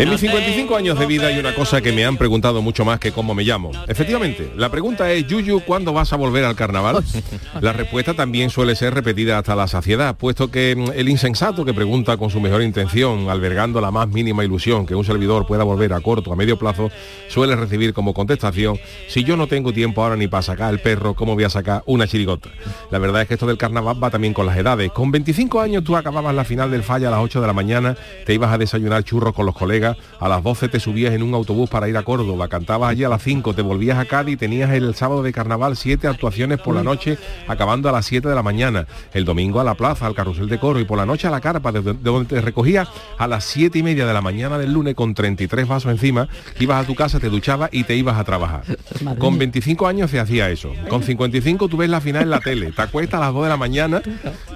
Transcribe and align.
En 0.00 0.08
mis 0.08 0.20
55 0.20 0.76
años 0.76 0.98
de 0.98 1.04
vida 1.04 1.26
hay 1.26 1.38
una 1.38 1.54
cosa 1.54 1.82
que 1.82 1.92
me 1.92 2.06
han 2.06 2.16
preguntado 2.16 2.62
mucho 2.62 2.86
más 2.86 2.98
que 2.98 3.12
cómo 3.12 3.34
me 3.34 3.44
llamo. 3.44 3.70
Efectivamente, 3.86 4.50
la 4.56 4.70
pregunta 4.70 5.12
es, 5.12 5.26
Yuyu, 5.26 5.60
¿cuándo 5.60 5.92
vas 5.92 6.14
a 6.14 6.16
volver 6.16 6.42
al 6.46 6.56
carnaval? 6.56 7.04
La 7.60 7.74
respuesta 7.74 8.14
también 8.14 8.48
suele 8.48 8.76
ser 8.76 8.94
repetida 8.94 9.36
hasta 9.36 9.54
la 9.54 9.68
saciedad, 9.68 10.16
puesto 10.16 10.50
que 10.50 10.74
mm, 10.74 10.92
el 10.98 11.10
insensato 11.10 11.66
que 11.66 11.74
pregunta 11.74 12.16
con 12.16 12.30
su 12.30 12.40
mejor 12.40 12.62
intención, 12.62 13.28
albergando 13.28 13.82
la 13.82 13.90
más 13.90 14.08
mínima 14.08 14.42
ilusión 14.42 14.86
que 14.86 14.94
un 14.94 15.04
servidor 15.04 15.46
pueda 15.46 15.64
volver 15.64 15.92
a 15.92 16.00
corto 16.00 16.30
o 16.30 16.32
a 16.32 16.36
medio 16.36 16.58
plazo, 16.58 16.90
suele 17.28 17.54
recibir 17.54 17.92
como 17.92 18.14
contestación, 18.14 18.78
si 19.06 19.22
yo 19.22 19.36
no 19.36 19.48
tengo 19.48 19.74
tiempo 19.74 20.02
ahora 20.02 20.16
ni 20.16 20.28
para 20.28 20.42
sacar 20.42 20.72
el 20.72 20.80
perro, 20.80 21.12
¿cómo 21.12 21.34
voy 21.34 21.44
a 21.44 21.50
sacar 21.50 21.82
una 21.84 22.06
chirigota? 22.06 22.48
La 22.90 22.98
verdad 22.98 23.20
es 23.20 23.28
que 23.28 23.34
esto 23.34 23.46
del 23.46 23.58
carnaval 23.58 24.02
va 24.02 24.08
también 24.08 24.32
con 24.32 24.46
las 24.46 24.56
edades. 24.56 24.90
Con 24.92 25.10
25 25.10 25.60
años 25.60 25.84
tú 25.84 25.94
acababas 25.94 26.34
la 26.34 26.44
final 26.44 26.70
del 26.70 26.84
falla 26.84 27.08
a 27.08 27.10
las 27.10 27.20
8 27.20 27.42
de 27.42 27.46
la 27.46 27.52
mañana, 27.52 27.96
te 28.24 28.32
ibas 28.32 28.50
a 28.50 28.56
desayunar 28.56 29.04
churros 29.04 29.34
con 29.34 29.44
los 29.44 29.54
colegas, 29.54 29.89
a 30.18 30.28
las 30.28 30.42
12 30.42 30.68
te 30.68 30.80
subías 30.80 31.14
en 31.14 31.22
un 31.22 31.34
autobús 31.34 31.68
para 31.68 31.88
ir 31.88 31.96
a 31.96 32.02
Córdoba, 32.02 32.48
cantabas 32.48 32.90
allí 32.90 33.04
a 33.04 33.08
las 33.08 33.22
5, 33.22 33.54
te 33.54 33.62
volvías 33.62 33.98
a 33.98 34.04
Cádiz 34.04 34.34
y 34.34 34.36
tenías 34.36 34.70
el 34.70 34.94
sábado 34.94 35.22
de 35.22 35.32
carnaval 35.32 35.76
siete 35.76 36.08
actuaciones 36.08 36.60
por 36.60 36.74
la 36.74 36.82
noche, 36.82 37.18
acabando 37.48 37.88
a 37.88 37.92
las 37.92 38.06
7 38.06 38.28
de 38.28 38.34
la 38.34 38.42
mañana. 38.42 38.86
El 39.12 39.24
domingo 39.24 39.60
a 39.60 39.64
la 39.64 39.74
plaza, 39.74 40.06
al 40.06 40.14
carrusel 40.14 40.48
de 40.48 40.58
coro 40.58 40.80
y 40.80 40.84
por 40.84 40.98
la 40.98 41.06
noche 41.06 41.26
a 41.26 41.30
la 41.30 41.40
carpa, 41.40 41.72
de, 41.72 41.80
de 41.82 41.94
donde 41.94 42.28
te 42.28 42.40
recogías 42.40 42.88
a 43.18 43.26
las 43.26 43.44
7 43.44 43.78
y 43.78 43.82
media 43.82 44.06
de 44.06 44.12
la 44.12 44.20
mañana 44.20 44.58
del 44.58 44.72
lunes 44.72 44.94
con 44.94 45.14
33 45.14 45.66
vasos 45.66 45.90
encima, 45.90 46.28
ibas 46.58 46.82
a 46.82 46.86
tu 46.86 46.94
casa, 46.94 47.20
te 47.20 47.28
duchabas 47.28 47.70
y 47.72 47.84
te 47.84 47.96
ibas 47.96 48.18
a 48.18 48.24
trabajar. 48.24 48.62
Con 49.18 49.38
25 49.38 49.86
años 49.86 50.10
se 50.10 50.20
hacía 50.20 50.50
eso. 50.50 50.72
Con 50.88 51.02
55 51.02 51.68
tú 51.68 51.76
ves 51.76 51.90
la 51.90 52.00
final 52.00 52.22
en 52.22 52.30
la 52.30 52.40
tele, 52.40 52.72
te 52.72 52.82
acuestas 52.82 53.20
a 53.20 53.24
las 53.24 53.34
2 53.34 53.44
de 53.44 53.48
la 53.48 53.56
mañana 53.56 54.02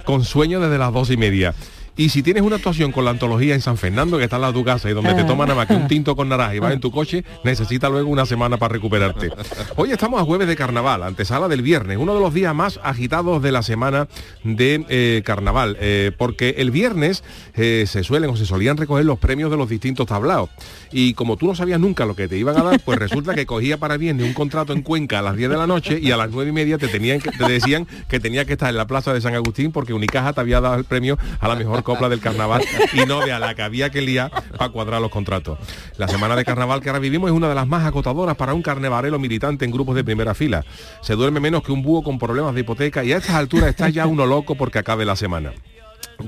con 0.05 0.25
sueño 0.25 0.61
desde 0.61 0.79
las 0.79 0.93
2 0.93 1.11
y 1.11 1.17
media. 1.17 1.55
Y 1.97 2.09
si 2.09 2.25
tienes 2.25 2.43
una 2.43 2.57
actuación 2.57 2.91
con 2.91 3.05
la 3.05 3.13
antología 3.13 3.55
en 3.55 3.61
San 3.61 3.77
Fernando, 3.77 4.19
que 4.19 4.25
está 4.25 4.35
al 4.35 4.43
lado 4.43 4.53
de 4.53 4.59
tu 4.59 4.65
casa 4.65 4.91
y 4.91 4.95
donde 4.95 5.15
te 5.15 5.23
toman 5.23 5.47
nada 5.47 5.61
más 5.61 5.69
que 5.69 5.75
un 5.75 5.87
tinto 5.87 6.17
con 6.17 6.29
naranja 6.29 6.57
y 6.57 6.59
vas 6.59 6.73
en 6.73 6.81
tu 6.81 6.91
coche, 6.91 7.25
necesitas 7.45 7.89
luego 7.89 8.11
una 8.11 8.27
semana 8.27 8.57
para 8.57 8.73
recuperarte. 8.73 9.31
Hoy 9.77 9.93
estamos 9.93 10.21
a 10.21 10.25
jueves 10.25 10.49
de 10.49 10.57
carnaval, 10.57 11.05
antesala 11.05 11.47
del 11.47 11.63
viernes, 11.63 11.99
uno 11.99 12.13
de 12.15 12.21
los 12.21 12.35
días 12.35 12.53
más 12.53 12.81
agitados 12.83 13.41
de 13.43 13.53
la 13.53 13.63
semana 13.63 14.09
de 14.43 14.85
eh, 14.89 15.23
carnaval, 15.25 15.77
eh, 15.81 16.11
porque 16.19 16.57
el 16.59 16.73
viernes 16.73 17.23
eh, 17.55 17.85
se 17.87 18.03
suelen 18.03 18.29
o 18.29 18.37
se 18.37 18.45
solían 18.45 18.77
recoger 18.77 19.05
los 19.05 19.21
premios 19.21 19.53
de 19.53 19.57
los 19.57 19.69
distintos 19.69 20.09
tablaos. 20.09 20.51
Y 20.91 21.15
como 21.15 21.37
tú 21.37 21.47
no 21.47 21.55
sabías 21.55 21.79
nunca 21.79 22.07
lo 22.07 22.17
que 22.17 22.27
te 22.27 22.37
iban 22.37 22.59
a 22.59 22.65
dar, 22.65 22.81
pues 22.81 22.99
resulta 22.99 23.37
que 23.37 23.47
cogía 23.47 23.79
para 23.79 23.97
viernes 23.97 24.27
un 24.27 24.35
contrato 24.35 24.73
en 24.73 24.83
Cuenca 24.83 25.21
a 25.21 25.23
las 25.23 25.37
10 25.37 25.49
de 25.49 25.57
la 25.57 25.69
noche 25.69 26.01
y 26.03 26.11
a 26.11 26.17
las 26.17 26.31
9 26.33 26.51
y 26.51 26.53
media 26.53 26.77
te, 26.77 26.89
tenían 26.89 27.21
que, 27.21 27.31
te 27.31 27.45
decían 27.45 27.87
que 28.09 28.19
tenía 28.19 28.45
que 28.45 28.55
estar 28.55 28.71
en 28.71 28.77
la 28.77 28.89
plaza 28.89 29.15
de 29.15 29.21
San 29.21 29.37
Agustín 29.37 29.71
porque 29.71 29.95
Unicaja 29.95 30.33
te 30.33 30.41
había 30.41 30.61
dado 30.61 30.75
el 30.75 30.85
premio 30.85 31.19
a 31.39 31.47
la 31.47 31.55
mejor 31.55 31.84
copla 31.85 32.09
del 32.09 32.21
carnaval 32.21 32.65
y 32.93 33.07
no 33.07 33.21
de 33.21 33.33
a 33.33 33.39
la 33.39 33.55
que 33.55 33.63
había 33.63 33.91
que 33.91 34.01
liar 34.01 34.33
para 34.59 34.71
cuadrar 34.71 35.01
los 35.01 35.11
contratos. 35.11 35.59
La 35.97 36.09
semana 36.09 36.35
de 36.35 36.45
carnaval 36.45 36.81
que 36.81 36.89
ahora 36.89 36.99
vivimos 36.99 37.31
es 37.31 37.37
una 37.37 37.49
de 37.49 37.55
las 37.55 37.69
más 37.69 37.85
agotadoras 37.85 38.37
para 38.37 38.55
un 38.55 38.63
carnevalero 38.63 39.21
militante 39.21 39.65
en 39.65 39.71
grupos 39.71 39.95
de 39.95 40.03
primera 40.03 40.35
fila. 40.35 40.65
Se 41.03 41.15
duerme 41.15 41.39
menos 41.39 41.63
que 41.63 41.71
un 41.71 41.83
búho 41.83 42.03
con 42.03 42.19
problemas 42.19 42.55
de 42.55 42.63
hipoteca 42.63 43.05
y 43.05 43.13
a 43.13 43.19
estas 43.19 43.37
alturas 43.37 43.71
está 43.71 43.89
ya 43.89 44.07
uno 44.07 44.27
loco 44.27 44.57
porque 44.57 44.81
acabe 44.81 45.05
la 45.05 45.15
semana. 45.15 45.53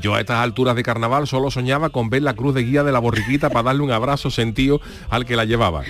Yo 0.00 0.14
a 0.14 0.20
estas 0.20 0.38
alturas 0.38 0.76
de 0.76 0.82
carnaval 0.82 1.26
solo 1.26 1.50
soñaba 1.50 1.90
con 1.90 2.10
ver 2.10 2.22
la 2.22 2.34
cruz 2.34 2.54
de 2.54 2.62
guía 2.62 2.82
de 2.82 2.92
la 2.92 2.98
borriquita 2.98 3.50
para 3.50 3.64
darle 3.64 3.82
un 3.82 3.90
abrazo 3.90 4.30
sentido 4.30 4.80
al 5.08 5.24
que 5.24 5.36
la 5.36 5.44
llevaba. 5.44 5.82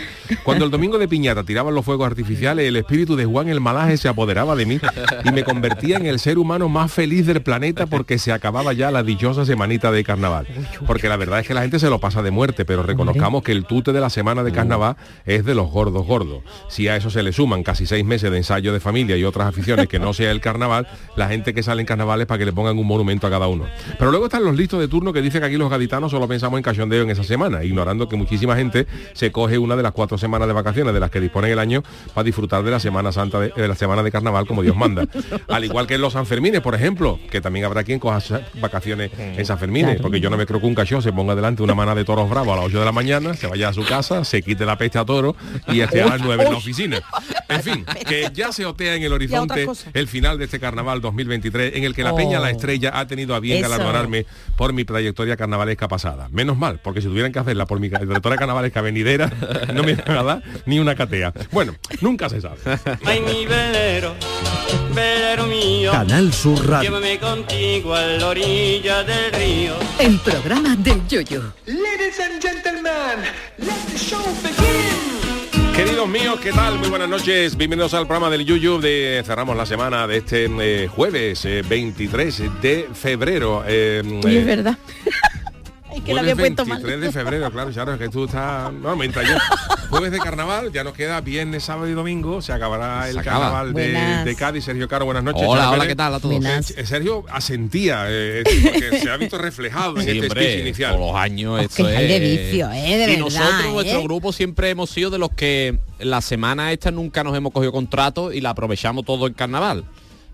Cuando 0.45 0.65
el 0.65 0.71
domingo 0.71 0.99
de 0.99 1.09
piñata 1.09 1.45
tiraban 1.45 1.75
los 1.75 1.85
fuegos 1.85 2.07
artificiales, 2.07 2.67
el 2.67 2.77
espíritu 2.77 3.17
de 3.17 3.25
Juan 3.25 3.49
el 3.49 3.61
Malaje 3.61 3.97
se 3.97 4.09
apoderaba 4.09 4.57
de 4.57 4.67
mí 4.67 4.81
y 5.25 5.31
me 5.31 5.45
convertía 5.45 5.97
en 5.97 6.07
el 6.07 6.19
ser 6.19 6.39
humano 6.39 6.69
más 6.69 6.93
feliz 6.93 7.27
del 7.27 7.43
planeta 7.43 7.87
porque 7.87 8.19
se 8.19 8.33
acababa 8.33 8.73
ya 8.73 8.91
la 8.91 9.03
dichosa 9.03 9.45
semanita 9.45 9.91
de 9.91 10.05
carnaval. 10.05 10.47
Porque 10.87 11.09
la 11.09 11.17
verdad 11.17 11.41
es 11.41 11.47
que 11.47 11.55
la 11.55 11.63
gente 11.63 11.79
se 11.79 11.91
lo 11.91 11.99
pasa 11.99 12.23
de 12.23 12.31
muerte, 12.31 12.65
pero 12.65 12.83
reconozcamos 12.83 13.43
que 13.43 13.53
el 13.53 13.65
tute 13.65 13.93
de 13.93 14.01
la 14.01 14.11
semana 14.11 14.43
de 14.43 14.53
carnaval 14.53 14.97
es 15.25 15.45
de 15.45 15.55
los 15.55 15.71
gordos 15.71 16.07
gordos. 16.07 16.43
Si 16.69 16.89
a 16.89 16.97
eso 16.97 17.11
se 17.11 17.23
le 17.23 17.33
suman 17.33 17.63
casi 17.63 17.87
seis 17.87 18.05
meses 18.05 18.31
de 18.31 18.37
ensayo 18.37 18.73
de 18.73 18.81
familia 18.81 19.17
y 19.17 19.25
otras 19.25 19.49
aficiones 19.49 19.89
que 19.89 19.99
no 19.99 20.13
sea 20.13 20.31
el 20.31 20.41
carnaval, 20.41 20.87
la 21.17 21.29
gente 21.29 21.55
que 21.55 21.63
sale 21.63 21.81
en 21.81 21.87
carnavales 21.87 22.27
para 22.27 22.39
que 22.39 22.45
le 22.45 22.53
pongan 22.53 22.79
un 22.79 22.87
monumento 22.87 23.27
a 23.27 23.31
cada 23.31 23.49
uno. 23.49 23.65
Pero 23.99 24.11
luego 24.11 24.27
están 24.27 24.45
los 24.45 24.57
listos 24.57 24.81
de 24.81 24.89
turno 24.89 25.13
que 25.13 25.23
dicen 25.23 25.41
que 25.41 25.47
aquí 25.49 25.57
los 25.57 25.71
gaditanos 25.71 26.11
solo 26.11 26.29
pensamos 26.29 26.59
en 26.59 26.63
cachondeo 26.63 27.03
en 27.03 27.11
esa 27.11 27.25
semana, 27.25 27.65
ignorando 27.65 28.09
que 28.09 28.17
muchísima 28.17 28.57
gente 28.57 28.87
se 29.13 29.33
coge 29.33 29.59
una 29.59 29.77
de 29.77 29.83
las 29.83 29.93
cuatro 29.93 30.19
semanas 30.19 30.49
de 30.49 30.55
vacaciones 30.55 30.95
de 30.95 31.01
las 31.01 31.11
que 31.11 31.21
disponen 31.21 31.51
el 31.51 31.59
año 31.59 31.83
para 32.15 32.25
disfrutar 32.25 32.63
de 32.63 32.71
la 32.71 32.81
Semana 32.81 33.13
Santa 33.13 33.41
de, 33.41 33.53
de 33.57 33.69
la 33.69 33.75
semana 33.75 34.03
de 34.03 34.11
carnaval 34.11 34.47
como 34.47 34.63
Dios 34.63 34.77
manda. 34.77 35.07
Al 35.49 35.65
igual 35.65 35.87
que 35.87 35.95
en 35.95 36.01
los 36.01 36.13
Sanfermines, 36.15 36.61
por 36.61 36.75
ejemplo, 36.75 37.19
que 37.31 37.41
también 37.41 37.65
habrá 37.65 37.85
quien 37.85 37.99
coja 37.99 38.17
vacaciones 38.61 39.11
en 39.19 39.45
Sanfermines, 39.45 40.01
porque 40.01 40.21
yo 40.21 40.31
no 40.31 40.37
me 40.37 40.47
creo 40.47 40.61
que 40.61 40.67
un 40.67 40.75
cachón 40.75 41.03
se 41.03 41.13
ponga 41.13 41.35
delante 41.35 41.63
una 41.63 41.75
mana 41.75 41.95
de 41.95 42.05
toros 42.05 42.29
bravos 42.29 42.53
a 42.55 42.57
las 42.57 42.67
8 42.67 42.79
de 42.79 42.85
la 42.85 42.93
mañana, 42.93 43.35
se 43.35 43.47
vaya 43.47 43.69
a 43.69 43.73
su 43.73 43.85
casa, 43.85 44.25
se 44.25 44.43
quite 44.43 44.65
la 44.65 44.79
peste 44.79 44.99
a 44.99 45.05
toro 45.05 45.37
y 45.69 45.81
esté 45.81 46.03
a 46.03 46.07
las 46.07 46.21
9 46.21 46.45
en 46.45 46.51
la 46.53 46.57
oficina. 46.59 47.03
En 47.49 47.63
fin, 47.63 47.85
que 48.09 48.31
ya 48.33 48.53
se 48.53 48.65
otea 48.65 48.95
en 48.95 49.03
el 49.03 49.13
horizonte 49.13 49.67
el 49.93 50.09
final 50.09 50.39
de 50.39 50.47
este 50.47 50.59
carnaval 50.59 51.01
2023 51.01 51.77
en 51.77 51.85
el 51.85 51.95
que 51.95 52.03
la 52.03 52.15
Peña 52.15 52.41
La 52.41 52.47
Oh. 52.47 52.51
Estrella 52.51 52.93
ha 52.95 53.07
tenido 53.07 53.35
a 53.35 53.41
bien 53.41 53.61
Galardonarme 53.79 54.27
por 54.57 54.73
mi 54.73 54.85
trayectoria 54.85 55.37
carnavalesca 55.37 55.89
pasada. 55.89 56.29
Menos 56.31 56.57
mal, 56.57 56.81
porque 56.83 57.01
si 57.01 57.09
tuvieran 57.09 57.33
que 57.33 57.39
hacerla 57.39 57.67
por 57.67 57.81
mi 57.81 57.89
trayectoria 57.91 58.39
carnavalesca 58.39 58.81
venidera, 58.81 59.31
no 59.73 59.83
me 59.83 59.93
iban 59.93 60.17
a 60.17 60.23
dar 60.23 60.43
ni 60.67 60.79
una 60.79 60.95
catea. 60.95 61.33
Bueno, 61.53 61.75
nunca 62.01 62.29
se 62.29 62.41
sabe. 62.41 62.57
Ay, 63.05 63.21
mi 63.21 63.47
velero, 63.47 64.15
velero 64.95 65.47
mío. 65.47 65.93
Canal 65.93 66.33
Sur 66.33 66.67
Radio. 66.69 66.91
Llévame 66.91 67.19
contigo 67.19 67.95
a 67.95 68.03
la 68.03 68.27
orilla 68.29 69.05
del 69.05 69.33
río. 69.33 69.75
El 69.99 70.19
programa 70.21 70.77
del 70.77 71.07
Yoyo. 71.07 71.53
Ladies 71.67 72.21
and 72.21 72.43
gentlemen, 72.43 73.25
let 73.59 73.93
the 73.93 73.99
show 73.99 74.23
begin. 74.43 75.16
Queridos 75.77 76.09
míos, 76.09 76.41
¿qué 76.43 76.53
tal? 76.53 76.79
Muy 76.79 76.89
buenas 76.89 77.07
noches. 77.07 77.55
Bienvenidos 77.55 77.93
al 77.93 78.07
programa 78.07 78.31
del 78.31 78.47
Yuyu. 78.47 78.79
De, 78.81 79.23
cerramos 79.27 79.55
la 79.55 79.67
semana 79.67 80.07
de 80.07 80.17
este 80.17 80.47
eh, 80.47 80.89
jueves 80.89 81.45
eh, 81.45 81.63
23 81.69 82.63
de 82.63 82.89
febrero. 82.95 83.63
Eh, 83.67 84.01
eh, 84.25 84.39
es 84.39 84.47
verdad. 84.47 84.79
es 85.99 86.03
que 86.05 86.15
la 86.15 86.21
había 86.21 86.35
Jueves 86.35 86.55
puesto 86.55 86.67
mal. 86.67 86.83
23 86.83 87.01
de 87.01 87.13
febrero, 87.13 87.51
claro, 87.51 87.71
claro, 87.71 87.93
es 87.95 87.99
que 87.99 88.09
tú 88.09 88.25
estás... 88.25 88.73
No, 88.73 88.97
mientras 88.97 89.29
yo... 89.29 89.37
Jueves 89.89 90.11
de 90.11 90.19
carnaval, 90.19 90.73
ya 90.73 90.83
nos 90.83 90.95
queda 90.95 91.21
viernes, 91.21 91.63
sábado 91.63 91.89
y 91.89 91.93
domingo, 91.93 92.43
se 92.43 92.53
acabará 92.53 93.07
el 93.09 93.15
Se 93.15 93.21
acaba. 93.21 93.39
carnaval 93.45 93.73
de, 93.73 93.93
de 94.25 94.35
Cádiz. 94.37 94.65
Sergio 94.65 94.89
Caro, 94.89 95.05
buenas 95.05 95.23
noches. 95.23 95.45
Hola, 95.47 95.63
Charo 95.63 95.75
hola. 95.75 95.87
¿qué 95.87 95.95
tal 95.95 96.15
a 96.15 96.19
todos? 96.19 96.35
Buenas. 96.35 96.71
Eh, 96.73 96.85
Sergio 96.85 97.25
asentía, 97.31 98.07
eh, 98.09 98.43
porque 98.65 98.99
se 99.03 99.09
ha 99.11 99.17
visto 99.17 99.39
reflejado 99.39 99.93
en 100.01 100.09
este 100.09 100.13
speech 100.15 100.29
hombre, 100.31 100.61
inicial. 100.61 100.95
todos 100.97 101.13
los 101.13 101.17
años 101.21 101.55
Os 101.61 101.63
esto 101.67 101.87
quejáis 101.87 102.09
de 102.09 102.17
es- 102.17 102.43
vicio, 102.51 102.71
¿eh? 102.73 102.81
De 102.83 102.95
y 102.95 102.99
verdad, 102.99 103.19
nosotros, 103.19 103.73
nuestro 103.73 104.01
¿eh? 104.01 104.03
grupo, 104.03 104.33
siempre 104.33 104.71
hemos 104.71 104.91
sido 104.91 105.11
de 105.11 105.19
los 105.19 105.31
que 105.31 105.79
la 106.01 106.21
semana 106.21 106.73
esta 106.73 106.91
nunca 106.91 107.23
nos 107.23 107.37
hemos 107.37 107.53
cogido 107.53 107.71
contrato 107.71 108.33
y 108.33 108.41
la 108.41 108.51
aprovechamos 108.51 109.05
todo 109.05 109.29
en 109.29 109.35
carnaval. 109.35 109.85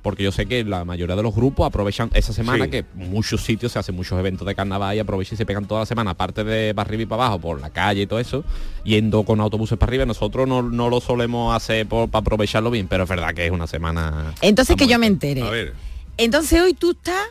Porque 0.02 0.24
yo 0.24 0.32
sé 0.32 0.46
que 0.46 0.64
la 0.64 0.84
mayoría 0.84 1.14
de 1.14 1.22
los 1.22 1.32
grupos 1.34 1.64
aprovechan 1.66 2.10
esa 2.12 2.32
semana 2.32 2.64
Sí. 2.64 2.70
que 2.70 2.84
muchos 2.94 3.42
sitios 3.44 3.70
se 3.72 3.78
hacen 3.78 3.94
muchos 3.94 4.18
eventos 4.18 4.44
de 4.46 4.54
carnaval 4.54 4.96
y 4.96 4.98
aprovechan 4.98 5.34
y 5.34 5.38
se 5.38 5.46
pegan 5.46 5.66
toda 5.66 5.80
la 5.82 5.86
semana, 5.86 6.10
aparte 6.10 6.42
de 6.42 6.74
para 6.74 6.88
arriba 6.88 7.02
y 7.04 7.06
para 7.06 7.24
abajo, 7.26 7.40
por 7.40 7.60
la 7.60 7.70
calle 7.70 8.02
y 8.02 8.06
todo 8.08 8.18
eso, 8.18 8.42
yendo 8.84 9.22
con 9.22 9.40
autobuses 9.40 9.78
para 9.78 9.90
arriba. 9.90 10.04
Nosotros 10.04 10.48
no, 10.48 10.60
no 10.62 10.88
lo 10.90 11.00
solemos 11.00 11.54
hacer 11.54 11.86
por- 11.86 12.10
para 12.10 12.20
aprovecharlo 12.20 12.70
bien, 12.70 12.88
pero 12.88 13.04
es 13.04 13.08
verdad 13.08 13.32
que 13.32 13.46
es 13.46 13.52
una 13.52 13.66
semana... 13.68 14.34
Entonces 14.42 14.74
que 14.76 14.88
yo 14.88 14.98
me 14.98 15.06
entere. 15.06 15.42
A 15.42 15.50
ver, 15.50 15.74
Entonces 16.16 16.60
hoy 16.60 16.74
tú 16.74 16.90
estás 16.90 17.22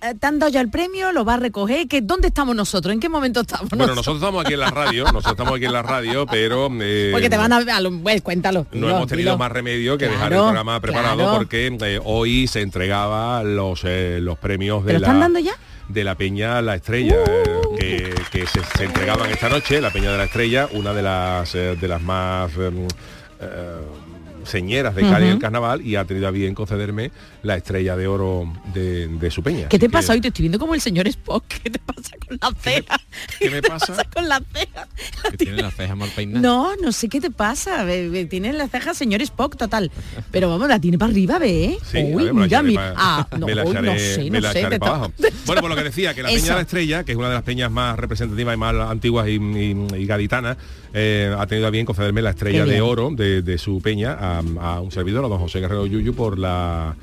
¿te 0.00 0.26
han 0.26 0.38
dado 0.38 0.50
ya 0.50 0.60
el 0.60 0.70
premio? 0.70 1.12
¿Lo 1.12 1.24
va 1.24 1.34
a 1.34 1.36
recoger? 1.38 1.88
¿Qué, 1.88 2.00
¿Dónde 2.00 2.28
estamos 2.28 2.54
nosotros? 2.54 2.92
¿En 2.92 3.00
qué 3.00 3.08
momento 3.08 3.40
estamos? 3.40 3.68
Bueno, 3.70 3.94
nosotros 3.94 4.16
estamos 4.16 4.44
aquí 4.44 4.54
en 4.54 4.60
la 4.60 4.70
radio, 4.70 5.04
nosotros 5.04 5.32
estamos 5.32 5.54
aquí 5.56 5.64
en 5.64 5.72
la 5.72 5.82
radio, 5.82 6.26
pero... 6.26 6.68
eh, 6.80 7.10
Porque 7.12 7.28
te 7.30 7.36
van 7.36 7.52
a... 7.52 7.56
a 7.58 7.80
lo- 7.80 7.98
pues, 8.00 8.22
cuéntalo. 8.22 8.66
No 8.72 8.86
dilo, 8.86 8.96
hemos 8.96 9.06
tenido 9.08 9.30
dilo. 9.32 9.38
más 9.38 9.52
remedio 9.52 9.98
que 9.98 10.06
dejar 10.08 10.32
el 10.32 10.38
programa 10.38 10.80
preparado 10.80 11.16
claro. 11.18 11.36
porque 11.36 11.66
eh, 11.66 12.00
hoy 12.04 12.46
se 12.46 12.60
entregaba 12.62 13.42
los, 13.42 13.82
eh, 13.84 14.18
los 14.20 14.38
premios 14.38 14.84
de 14.84 14.88
¿Pero 14.92 14.98
la, 15.00 15.06
están 15.06 15.20
dando 15.20 15.38
ya? 15.40 15.52
de 15.88 16.04
la 16.04 16.14
Peña 16.16 16.60
La 16.62 16.74
Estrella, 16.74 17.16
eh, 17.26 17.60
que, 17.78 18.14
que 18.30 18.46
se, 18.46 18.60
se 18.76 18.84
entregaban 18.84 19.30
esta 19.30 19.48
noche, 19.48 19.80
la 19.80 19.90
Peña 19.90 20.12
de 20.12 20.18
la 20.18 20.24
Estrella, 20.24 20.68
una 20.72 20.92
de 20.92 21.02
las 21.02 21.54
eh, 21.54 21.76
de 21.80 21.88
las 21.88 22.02
más 22.02 22.50
em, 22.56 22.86
eh, 23.40 23.46
señeras 24.44 24.94
de 24.94 25.02
Cádiz 25.02 25.28
del 25.28 25.38
Carnaval 25.38 25.84
y 25.84 25.96
ha 25.96 26.04
tenido 26.04 26.28
a 26.28 26.30
bien 26.30 26.54
concederme 26.54 27.10
la 27.42 27.56
estrella 27.56 27.96
de 27.96 28.06
oro 28.06 28.52
de, 28.74 29.08
de 29.08 29.30
su 29.30 29.42
peña. 29.42 29.68
¿Qué 29.68 29.76
Así 29.76 29.78
te 29.78 29.86
que- 29.86 29.90
pasa 29.90 30.12
hoy? 30.12 30.20
Te 30.20 30.28
estoy 30.28 30.42
viendo 30.44 30.58
como 30.58 30.74
el 30.74 30.80
señor 30.80 31.06
Spock. 31.08 31.44
¿Qué 31.62 31.70
te 31.70 31.78
pasa 31.78 32.10
con 32.26 32.38
las 32.40 32.54
cejas? 32.62 33.00
qué 33.38 33.50
me 33.50 33.60
te 33.62 33.68
pasa? 33.68 34.04
con 34.12 34.28
las 34.28 34.42
cejas? 34.52 34.88
Que 35.30 35.36
tiene 35.36 35.62
las 35.62 35.74
cejas 35.74 35.96
mal 35.96 36.10
peinadas. 36.14 36.42
No, 36.42 36.76
no 36.76 36.92
sé 36.92 37.08
qué 37.08 37.20
te 37.20 37.30
pasa. 37.30 37.86
Tiene 38.28 38.52
las 38.52 38.70
cejas 38.70 38.96
señor 38.96 39.20
Spock 39.22 39.56
total. 39.56 39.90
Pero 40.30 40.48
vamos, 40.50 40.68
la 40.68 40.80
tiene 40.80 40.98
para 40.98 41.10
arriba, 41.12 41.38
ve. 41.38 41.78
Sí, 41.90 41.98
a 41.98 42.00
Uy, 42.04 42.24
ver, 42.24 42.34
me 42.34 42.40
la 42.40 42.46
mira, 42.46 42.62
mira. 42.62 42.94
pa- 42.94 42.98
Ah, 42.98 43.28
no, 43.38 43.46
me 43.46 43.54
la 43.54 43.64
uy, 43.64 43.70
echaré, 43.70 43.86
no 43.92 43.98
sé, 43.98 44.24
me 44.24 44.30
no 44.30 44.40
la 44.40 44.52
sé. 44.52 44.64
te 44.66 44.78
para 44.78 44.94
abajo. 44.96 45.12
Bueno, 45.46 45.60
por 45.62 45.70
lo 45.70 45.76
que 45.76 45.84
decía, 45.84 46.14
que 46.14 46.22
la 46.22 46.28
Peña 46.30 46.38
Eso. 46.38 46.46
de 46.48 46.54
la 46.54 46.60
Estrella, 46.62 47.04
que 47.04 47.12
es 47.12 47.18
una 47.18 47.28
de 47.28 47.34
las 47.34 47.42
peñas 47.42 47.70
más 47.70 47.98
representativas 47.98 48.54
y 48.54 48.56
más 48.58 48.74
antiguas 48.90 49.28
y, 49.28 49.32
y- 49.36 49.86
y 49.96 50.06
gaditanas, 50.06 50.56
eh, 50.94 51.34
ha 51.36 51.46
tenido 51.46 51.66
a 51.66 51.70
bien 51.70 51.86
concederme 51.86 52.22
la 52.22 52.30
estrella 52.30 52.64
de 52.64 52.80
oro 52.80 53.10
de, 53.10 53.42
de 53.42 53.58
su 53.58 53.80
peña 53.80 54.12
a, 54.18 54.38
a 54.60 54.80
un 54.80 54.90
servidor, 54.90 55.24
a 55.24 55.28
don 55.28 55.38
José 55.38 55.60
Guerrero 55.60 55.86
Yuyu, 55.86 56.14
por 56.14 56.38
la 56.38 56.96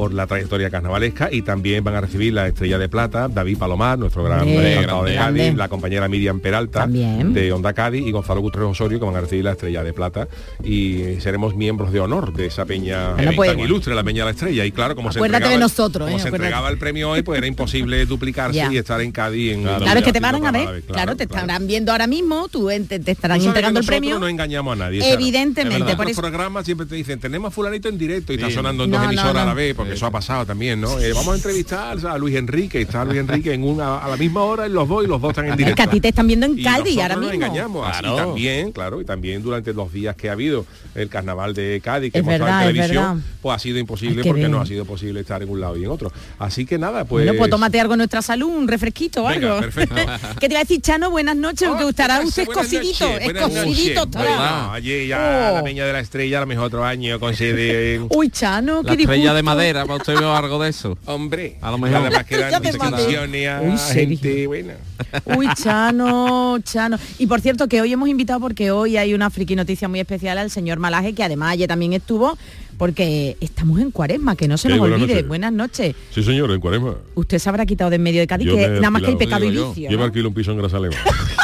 por 0.00 0.14
la 0.14 0.26
trayectoria 0.26 0.70
carnavalesca 0.70 1.28
y 1.30 1.42
también 1.42 1.84
van 1.84 1.94
a 1.94 2.00
recibir 2.00 2.32
la 2.32 2.48
estrella 2.48 2.78
de 2.78 2.88
plata 2.88 3.28
David 3.28 3.58
Palomar, 3.58 3.98
nuestro 3.98 4.24
gran 4.24 4.38
cantado 4.48 5.04
de 5.04 5.12
grande. 5.12 5.40
Cádiz, 5.42 5.54
la 5.56 5.68
compañera 5.68 6.08
Miriam 6.08 6.40
Peralta 6.40 6.80
También. 6.80 7.34
de 7.34 7.52
Onda 7.52 7.74
Cádiz 7.74 8.06
y 8.06 8.10
Gonzalo 8.10 8.40
Gutiérrez 8.40 8.70
Osorio 8.70 8.98
que 8.98 9.04
van 9.04 9.14
a 9.16 9.20
recibir 9.20 9.44
la 9.44 9.52
estrella 9.52 9.84
de 9.84 9.92
plata 9.92 10.26
y 10.64 11.20
seremos 11.20 11.54
miembros 11.54 11.92
de 11.92 12.00
honor 12.00 12.32
de 12.32 12.46
esa 12.46 12.64
peña 12.64 13.12
Bueno, 13.12 13.30
eh, 13.32 13.34
pues- 13.36 13.50
tan 13.50 13.60
ilustre, 13.60 13.94
la 13.94 14.02
peña 14.02 14.22
de 14.22 14.24
la 14.24 14.30
estrella 14.30 14.64
y 14.64 14.72
claro, 14.72 14.96
como 14.96 15.12
se 15.12 15.18
Acuérdate 15.18 15.36
entregaba 15.44 15.50
de 15.50 15.54
el- 15.56 15.60
nosotros, 15.60 16.06
como 16.06 16.16
¿eh? 16.18 16.20
se 16.22 16.28
entregaba 16.28 16.70
el 16.70 16.78
premio 16.78 17.10
hoy, 17.10 17.20
pues 17.22 17.36
era 17.36 17.46
imposible 17.46 18.06
duplicarse 18.06 18.66
y 18.72 18.78
estar 18.78 19.02
en 19.02 19.12
Cádiz 19.12 19.52
en 19.52 19.64
Claro, 19.64 19.98
es 19.98 20.02
que 20.02 20.12
te 20.14 20.20
van 20.20 20.34
a 20.36 20.50
ver, 20.50 20.62
programa 20.64 20.80
claro, 20.86 21.14
te 21.16 21.24
estarán 21.24 21.66
viendo 21.66 21.92
ahora 21.92 22.06
mismo, 22.06 22.48
tú 22.48 22.68
te, 22.88 23.00
te 23.00 23.10
estarán 23.10 23.38
entregando 23.42 23.80
el 23.80 23.84
premio. 23.86 24.18
no 24.18 24.28
engañamos 24.28 24.72
a 24.72 24.76
nadie. 24.76 25.12
Evidentemente, 25.12 25.94
por 25.94 26.06
Los 26.06 26.12
eso- 26.12 26.22
programas 26.22 26.64
siempre 26.64 26.86
te 26.86 26.94
dicen, 26.94 27.20
tenemos 27.20 27.48
a 27.48 27.50
fulanito 27.50 27.90
en 27.90 27.98
directo 27.98 28.32
y 28.32 28.36
está 28.36 28.50
sonando 28.50 28.84
en 28.84 28.90
No, 28.90 28.96
dos 28.96 29.04
no, 29.06 29.12
emisoras 29.12 29.42
a 29.42 29.44
la 29.46 29.52
vez, 29.54 29.74
porque 29.74 29.89
eso 29.92 30.06
ha 30.06 30.10
pasado 30.10 30.46
también, 30.46 30.80
¿no? 30.80 30.98
Eh, 30.98 31.12
vamos 31.12 31.32
a 31.32 31.36
entrevistar 31.36 31.98
a 32.06 32.18
Luis 32.18 32.36
Enrique, 32.36 32.78
y 32.78 32.82
está 32.82 33.04
Luis 33.04 33.18
Enrique 33.18 33.52
en 33.52 33.64
una 33.64 33.98
a 33.98 34.08
la 34.08 34.16
misma 34.16 34.42
hora 34.44 34.66
en 34.66 34.72
los 34.74 34.88
dos 34.88 35.04
y 35.04 35.06
los 35.08 35.20
dos 35.20 35.30
están 35.30 35.46
en 35.46 35.52
Es 35.52 35.56
directo. 35.58 35.76
que 35.76 35.82
a 35.82 35.90
ti 35.90 36.00
te 36.00 36.08
están 36.08 36.26
viendo 36.26 36.46
en 36.46 36.58
Y 36.58 36.62
Cádiz 36.62 36.78
nosotros 36.96 37.02
ahora 37.02 37.14
no 37.16 37.20
mismo. 37.22 37.34
engañamos. 37.34 37.88
Así 37.88 38.00
Claro. 38.00 38.16
también, 38.16 38.72
claro, 38.72 39.00
y 39.00 39.04
también 39.04 39.42
durante 39.42 39.72
los 39.72 39.92
días 39.92 40.16
que 40.16 40.28
ha 40.28 40.32
habido 40.32 40.66
el 40.94 41.08
carnaval 41.08 41.54
de 41.54 41.80
Cádiz, 41.82 42.12
que 42.12 42.18
Es 42.18 42.22
hemos 42.22 42.34
estado 42.34 42.50
verdad, 42.50 42.70
en 42.70 42.76
es 42.76 42.82
televisión, 42.88 43.24
pues 43.42 43.56
ha 43.56 43.58
sido 43.58 43.78
imposible 43.78 44.22
porque 44.24 44.48
no 44.48 44.60
ha 44.60 44.66
sido 44.66 44.84
posible 44.84 45.20
estar 45.20 45.42
en 45.42 45.48
un 45.50 45.60
lado 45.60 45.76
y 45.76 45.84
en 45.84 45.90
otro. 45.90 46.12
Así 46.38 46.64
que 46.66 46.78
nada, 46.78 47.04
pues. 47.04 47.24
Bueno, 47.24 47.38
pues 47.38 47.50
tómate 47.50 47.80
algo 47.80 47.94
en 47.94 47.98
nuestra 47.98 48.22
salud, 48.22 48.48
un 48.48 48.68
refresquito 48.68 49.24
o 49.24 49.28
Venga, 49.28 49.48
algo. 49.48 49.60
perfecto. 49.60 49.94
¿Qué 50.40 50.48
te 50.48 50.54
iba 50.54 50.60
a 50.60 50.64
decir, 50.64 50.80
Chano? 50.80 51.10
Buenas 51.10 51.36
noches, 51.36 51.68
Oh, 51.68 51.72
porque 51.72 51.88
estará 51.90 52.20
¿qué 52.20 52.26
usted 52.26 52.46
pasa? 52.46 52.60
Buenas 52.60 52.72
escocidito, 52.72 53.18
escocidito. 53.18 54.06
Bueno, 54.06 54.72
allí 54.72 55.06
ya 55.06 55.50
Oh. 55.52 55.54
la 55.56 55.62
Peña 55.64 55.84
de 55.86 55.92
la 55.92 56.00
Estrella, 56.00 56.38
a 56.38 56.40
lo 56.42 56.46
mejor 56.46 56.66
otro 56.66 56.84
año 56.84 57.18
concede... 57.20 58.00
Uy, 58.10 58.30
Chano, 58.30 58.82
qué 58.82 58.92
estrella 58.92 59.32
de 59.34 59.42
disgusto. 59.42 59.42
Madera, 59.72 59.86
para 59.86 59.96
usted 59.96 60.14
algo 60.16 60.62
de 60.62 60.70
eso. 60.70 60.98
Hombre, 61.06 61.56
A 61.60 61.70
lo 61.70 61.78
mejor. 61.78 61.98
Además 61.98 62.24
que 62.24 62.36
dan 62.38 62.54
a 62.54 63.60
Uy, 63.62 63.78
gente 63.92 64.46
buena. 64.46 64.74
Uy, 65.36 65.48
Chano, 65.54 66.58
Chano. 66.62 66.98
Y 67.18 67.26
por 67.26 67.40
cierto, 67.40 67.68
que 67.68 67.80
hoy 67.80 67.92
hemos 67.92 68.08
invitado 68.08 68.40
porque 68.40 68.70
hoy 68.70 68.96
hay 68.96 69.14
una 69.14 69.30
friki 69.30 69.56
noticia 69.56 69.88
muy 69.88 70.00
especial 70.00 70.38
al 70.38 70.50
señor 70.50 70.78
Malaje, 70.78 71.14
que 71.14 71.22
además 71.22 71.52
ayer 71.52 71.68
también 71.68 71.92
estuvo, 71.92 72.36
porque 72.78 73.36
estamos 73.40 73.80
en 73.80 73.90
cuaresma, 73.90 74.36
que 74.36 74.48
no 74.48 74.56
se 74.56 74.68
Sí, 74.68 74.74
nos 74.74 74.82
olvide. 74.82 75.22
Buenas 75.22 75.52
noches. 75.52 75.94
Sí, 76.10 76.22
señor, 76.22 76.50
en 76.50 76.60
Cuaresma. 76.60 76.94
Usted 77.14 77.38
se 77.38 77.48
habrá 77.48 77.66
quitado 77.66 77.90
de 77.90 77.96
en 77.96 78.02
medio 78.02 78.20
de 78.20 78.26
Cádiz, 78.26 78.46
Yo 78.46 78.56
que 78.56 78.68
nada 78.68 78.90
más 78.90 79.02
que 79.02 79.08
hay 79.08 79.16
pecado 79.16 79.44
y 79.44 79.50
vicio. 79.50 79.74
Yo 79.74 79.90
me 79.90 79.96
¿no? 79.96 80.04
alquilo 80.04 80.28
un 80.28 80.34
piso 80.34 80.52
en 80.52 80.58
Grazalema. 80.58 80.96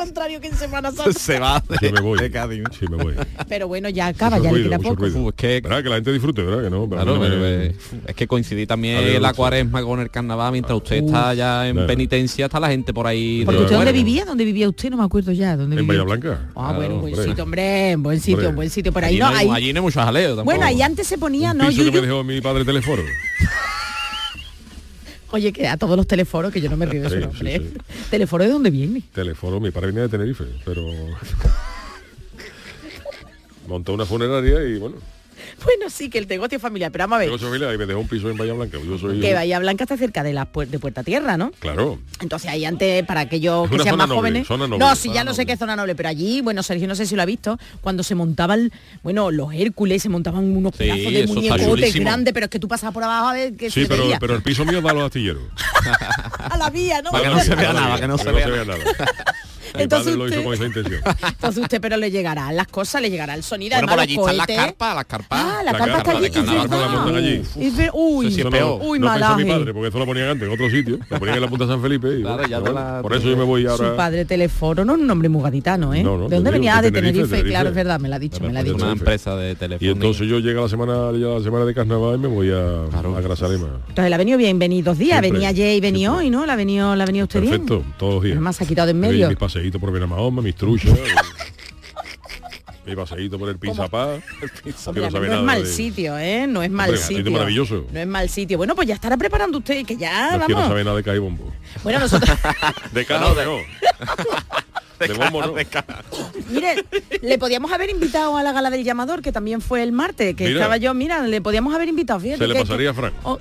Contrario 0.00 0.40
que 0.40 0.48
en 0.48 0.56
Semana 0.56 0.90
Santa. 0.92 1.12
Se 1.12 1.38
va 1.38 1.62
de, 1.68 1.88
Yo 1.88 1.92
me 1.92 2.00
voy. 2.00 2.18
de 2.18 2.30
Cádiz. 2.30 2.62
Sí, 2.78 2.86
me 2.88 2.96
voy. 3.02 3.14
Pero 3.48 3.68
bueno, 3.68 3.88
ya 3.88 4.06
acaba, 4.08 4.38
Mucho 4.38 4.50
ya 4.50 4.56
le 4.56 4.62
queda 4.64 4.78
poco. 4.78 4.94
ruido. 4.96 5.20
Uf, 5.20 5.28
es 5.28 5.34
que- 5.34 5.60
¿Verdad? 5.60 5.82
Que 5.82 5.88
la 5.90 5.94
gente 5.96 6.12
disfrute, 6.12 6.42
¿verdad? 6.42 6.64
Que 6.64 6.70
no, 6.70 6.88
Claro, 6.88 7.18
me- 7.18 7.66
es 8.06 8.14
que 8.16 8.26
coincidí 8.26 8.66
también 8.66 9.20
la 9.20 9.32
cuaresma 9.34 9.82
con 9.82 10.00
el 10.00 10.10
carnaval, 10.10 10.52
mientras 10.52 10.76
usted 10.76 11.04
está 11.04 11.34
ya 11.34 11.66
en 11.68 11.74
Claro. 11.74 11.86
penitencia, 11.86 12.46
está 12.46 12.58
la 12.60 12.68
gente 12.68 12.92
por 12.94 13.06
ahí. 13.06 13.42
Porque 13.44 13.60
usted 13.62 13.76
dónde 13.76 13.92
vivía, 13.92 14.24
dónde 14.24 14.44
vivía 14.44 14.68
usted, 14.68 14.90
no 14.90 14.96
me 14.96 15.04
acuerdo 15.04 15.32
ya. 15.32 15.56
¿dónde 15.56 15.78
En 15.78 15.86
Bahía? 15.86 16.02
Blanca. 16.02 16.48
Ah, 16.56 16.72
bueno, 16.74 16.96
buen 17.00 17.12
Hombre. 17.14 17.28
sitio, 17.28 17.44
hombre, 17.44 17.96
buen 17.96 18.20
sitio, 18.20 18.52
buen 18.52 18.70
sitio. 18.70 18.92
Por 18.92 19.04
ahí 19.04 19.20
Allí 19.20 19.20
no, 19.20 19.38
hay, 19.38 19.48
allí 19.50 19.72
no 19.72 19.78
hay 19.80 19.82
mucho 19.82 20.00
jaleo 20.00 20.28
tampoco. 20.36 20.44
Bueno, 20.44 20.64
ahí 20.64 20.80
antes 20.82 21.06
se 21.06 21.18
ponía, 21.18 21.52
¿no? 21.54 21.68
que 21.68 21.90
me 21.90 22.00
dejó 22.00 22.24
mi 22.24 22.40
padre 22.40 22.64
teleforo. 22.64 23.02
Oye, 25.32 25.52
que 25.52 25.68
a 25.68 25.76
todos 25.76 25.96
los 25.96 26.06
teléfonos, 26.06 26.52
que 26.52 26.60
yo 26.60 26.68
no 26.68 26.76
me 26.76 26.86
río 26.86 27.02
de 27.02 27.08
su 27.08 27.20
nombre. 27.20 27.38
sí, 27.38 27.46
¿eh? 27.48 27.72
¿Teléfono 28.10 28.44
de 28.44 28.50
dónde 28.50 28.70
viene? 28.70 29.02
Teleforo, 29.12 29.60
mi 29.60 29.70
padre 29.70 29.88
venía 29.88 30.02
de 30.02 30.08
Tenerife, 30.08 30.44
pero... 30.64 30.82
Montó 33.68 33.94
una 33.94 34.04
funeraria 34.04 34.64
y 34.64 34.78
bueno, 34.78 34.96
Bueno, 35.64 35.90
sí, 35.90 36.08
que 36.10 36.18
el 36.18 36.26
negocio 36.26 36.58
familiar, 36.58 36.90
pero 36.90 37.04
vamos 37.04 37.16
a 37.16 37.18
ver. 37.20 37.28
yo 37.30 37.38
soy 37.38 37.46
familia 37.48 37.72
y 37.74 37.78
me 37.78 37.86
dejó 37.86 38.00
un 38.00 38.08
piso 38.08 38.28
en 38.30 38.36
Bahía 38.36 38.52
Blanca. 38.54 38.78
Yo 38.84 38.98
soy... 38.98 39.20
Que 39.20 39.34
Bahía 39.34 39.58
Blanca 39.58 39.84
está 39.84 39.96
cerca 39.96 40.22
de 40.22 40.32
la 40.32 40.50
puer- 40.50 40.68
de 40.68 40.78
Puerta 40.78 41.02
Tierra, 41.02 41.36
¿no? 41.36 41.50
Claro. 41.60 41.98
Entonces 42.20 42.50
ahí 42.50 42.64
antes, 42.64 43.04
para 43.04 43.20
aquellos 43.20 43.70
Es 43.70 43.76
que 43.76 43.82
sean 43.82 43.96
más 43.96 44.08
noble, 44.08 44.18
jóvenes. 44.20 44.46
zona 44.46 44.66
noble, 44.66 44.78
no, 44.84 44.96
sí, 44.96 45.10
ya 45.12 45.22
no 45.24 45.34
sé 45.34 45.46
qué 45.46 45.56
zona 45.56 45.76
noble, 45.76 45.94
pero 45.94 46.08
allí, 46.08 46.40
bueno, 46.40 46.62
Sergio 46.62 46.88
no 46.88 46.94
sé 46.94 47.06
si 47.06 47.14
lo 47.16 47.22
ha 47.22 47.26
visto, 47.26 47.58
cuando 47.80 48.02
se 48.02 48.14
montaban, 48.14 48.70
bueno, 49.02 49.30
los 49.30 49.52
Hércules, 49.54 50.02
se 50.02 50.08
montaban 50.08 50.44
unos 50.56 50.72
Sí, 50.72 50.78
pedazos 50.84 51.12
de 51.12 51.26
muñecotes 51.26 51.94
grandes, 51.94 52.32
pero 52.34 52.44
es 52.46 52.50
que 52.50 52.58
tú 52.58 52.66
pasabas 52.68 52.94
por 52.94 53.04
abajo 53.04 53.28
a 53.28 53.32
ver 53.34 53.54
qué 53.56 53.70
Sí, 53.70 53.82
se 53.82 53.88
pero, 53.88 54.04
veía. 54.04 54.18
pero 54.18 54.34
el 54.34 54.42
piso 54.42 54.64
mío 54.64 54.80
da 54.80 54.90
a 54.90 54.94
los 54.94 55.04
astilleros. 55.04 55.42
A 56.38 56.56
la 56.56 56.70
vía, 56.70 57.00
¿no? 57.02 57.10
Para 57.10 57.24
que 57.24 57.30
no 57.30 57.40
se 57.40 57.54
vea 57.54 57.72
nada, 57.72 58.00
que 58.00 58.08
no 58.08 58.18
se 58.18 58.32
vea 58.32 58.46
nada. 58.64 58.76
Mi 59.76 59.82
Entonces 59.82 60.14
padre 60.14 60.18
lo 60.18 60.28
hizo 60.28 60.34
usted- 60.40 60.44
con 60.44 60.54
esa 60.54 60.66
intención. 60.66 61.00
Entonces 61.28 61.62
usted, 61.62 61.80
pero 61.80 61.96
le 61.96 62.10
llegarán 62.10 62.56
las 62.56 62.66
cosas, 62.68 63.00
le 63.02 63.10
llegará 63.10 63.34
el 63.34 63.42
sonido, 63.42 63.76
Bueno, 63.76 63.88
por 63.88 64.00
allí 64.00 64.14
están 64.16 64.36
las 64.36 64.46
carpas, 64.46 64.94
las 64.96 65.04
carpas. 65.04 65.28
Ah, 65.42 65.62
la, 65.64 65.72
La 65.72 65.78
carpa 65.78 65.98
está 65.98 66.02
carpa 66.12 66.18
allí, 66.18 66.30
carnaval 66.30 66.68
verdad. 66.68 66.80
la 66.80 66.88
montan 66.88 67.14
allí. 67.16 67.42
Uy, 67.92 68.26
Eso 68.26 68.34
sí 68.34 68.34
es 68.34 68.38
Eso 68.38 68.50
peor. 68.50 68.80
Uy, 68.82 68.98
no 68.98 69.12
pensó 69.12 69.36
mi 69.36 69.44
padre, 69.44 69.72
porque 69.74 69.88
eso 69.88 69.98
lo 69.98 70.06
ponían 70.06 70.28
antes 70.28 70.48
en 70.48 70.54
otro 70.54 70.70
sitio. 70.70 70.98
Lo 71.08 71.18
ponían 71.18 71.36
en 71.36 71.42
la 71.42 71.48
Punta 71.48 71.66
San 71.66 71.80
Felipe. 71.82 72.18
Y, 72.18 72.22
Claro, 72.22 72.36
bueno, 72.36 72.48
ya 72.48 72.60
la- 72.72 73.02
por 73.02 73.14
eso 73.14 73.28
yo 73.28 73.36
me 73.36 73.44
voy 73.44 73.66
ahora... 73.66 73.90
Su 73.90 73.96
padre 73.96 74.24
Teleforo 74.24 74.84
no 74.84 74.94
es 74.94 75.00
un 75.00 75.06
nombre 75.06 75.28
muy 75.28 75.42
gaditano, 75.42 75.94
¿eh? 75.94 76.02
No, 76.02 76.16
no, 76.18 76.28
¿De 76.28 76.36
dónde 76.36 76.50
venía? 76.50 76.78
Ah, 76.78 76.82
de 76.82 76.90
Tenerife, 76.90 77.42
claro, 77.44 77.68
es 77.70 77.74
verdad, 77.74 77.98
me 78.00 78.08
la 78.08 78.16
ha 78.16 78.18
dicho, 78.18 78.40
me 78.42 78.52
la 78.52 78.60
ha 78.60 78.62
dicho. 78.62 78.76
Una 78.76 78.92
empresa 78.92 79.36
de 79.36 79.54
teléfono. 79.54 79.88
Y 79.88 79.92
entonces 79.92 80.28
yo 80.28 80.38
llega 80.40 80.60
la 80.60 80.68
semana, 80.68 81.12
llega 81.12 81.34
la 81.38 81.42
semana 81.42 81.64
de 81.64 81.74
carnaval 81.74 82.16
y 82.16 82.18
me 82.18 82.28
voy 82.28 82.50
a, 82.50 82.84
a 82.84 83.20
Grazalema. 83.20 83.68
Entonces 83.88 84.08
le 84.08 84.14
ha 84.14 84.18
venido 84.18 84.38
bien, 84.38 84.58
vení 84.58 84.82
dos 84.82 84.98
días, 84.98 85.20
venía 85.20 85.48
ayer 85.48 85.76
y 85.76 85.80
venía 85.80 86.12
hoy, 86.12 86.30
¿no? 86.30 86.46
La 86.46 86.54
ha 86.54 86.56
venido, 86.56 86.94
la 86.96 87.04
ha 87.04 87.06
venido 87.06 87.24
usted 87.24 87.40
Perfecto, 87.40 87.80
bien. 87.80 87.94
todos 87.98 88.14
los 88.14 88.22
días. 88.24 88.34
Además 88.36 88.56
se 88.56 88.64
ha 88.64 88.66
quitado 88.66 88.86
de 88.86 88.90
en 88.92 89.00
medio. 89.00 89.28
Mis 89.60 89.72
paseitos 89.72 89.80
por 89.80 89.92
Benamahoma, 89.92 90.42
mis 90.42 90.54
truchas. 90.54 90.90
mi 92.86 92.96
paseíto 92.96 93.38
por 93.38 93.48
el 93.50 93.58
Pinzapá. 93.58 94.18
que 94.64 94.72
Hombre, 94.86 95.10
no 95.10 95.20
no, 95.20 95.34
es 95.34 95.42
mal 95.42 95.62
de- 95.64 95.70
sitio, 95.70 96.18
¿eh? 96.18 96.46
No 96.46 96.62
es 96.62 96.70
mal 96.70 96.90
Hombre, 96.90 97.02
sitio 97.04 97.30
maravilloso. 97.30 97.86
No 97.92 98.00
es 98.00 98.06
mal 98.06 98.28
sitio. 98.28 98.56
Bueno, 98.56 98.74
pues 98.74 98.88
ya 98.88 98.94
estará 98.94 99.16
preparando 99.16 99.58
usted, 99.58 99.84
que 99.84 99.96
ya, 99.96 100.36
No 100.38 100.46
que 100.46 100.52
no 100.52 100.58
vamos. 100.60 100.70
sabe 100.70 100.84
nada 100.84 100.96
de 100.96 101.02
caibombo. 101.02 101.52
Bueno, 101.82 101.98
nosotros, 102.00 102.36
De 102.92 103.04
caja 103.04 103.24
no. 103.44 103.58
De 104.98 105.14
bombo 105.14 105.40
no. 105.40 105.54
mire, 106.50 106.84
le 107.22 107.38
podíamos 107.38 107.72
haber 107.72 107.88
invitado 107.88 108.36
a 108.36 108.42
la 108.42 108.52
gala 108.52 108.68
del 108.70 108.84
llamador, 108.84 109.22
que 109.22 109.32
también 109.32 109.62
fue 109.62 109.82
el 109.82 109.92
martes, 109.92 110.34
que 110.36 110.44
Mira. 110.44 110.58
estaba 110.60 110.76
yo, 110.76 110.92
mira, 110.92 111.22
le 111.26 111.40
podíamos 111.40 111.74
haber 111.74 111.88
invitado, 111.88 112.20
fíjate. 112.20 112.38
Se 112.38 112.46
le 112.46 112.54
que- 112.54 112.60
pasaría 112.60 112.90
a 112.90 112.94
Frank. 112.94 113.14
Oh, 113.22 113.38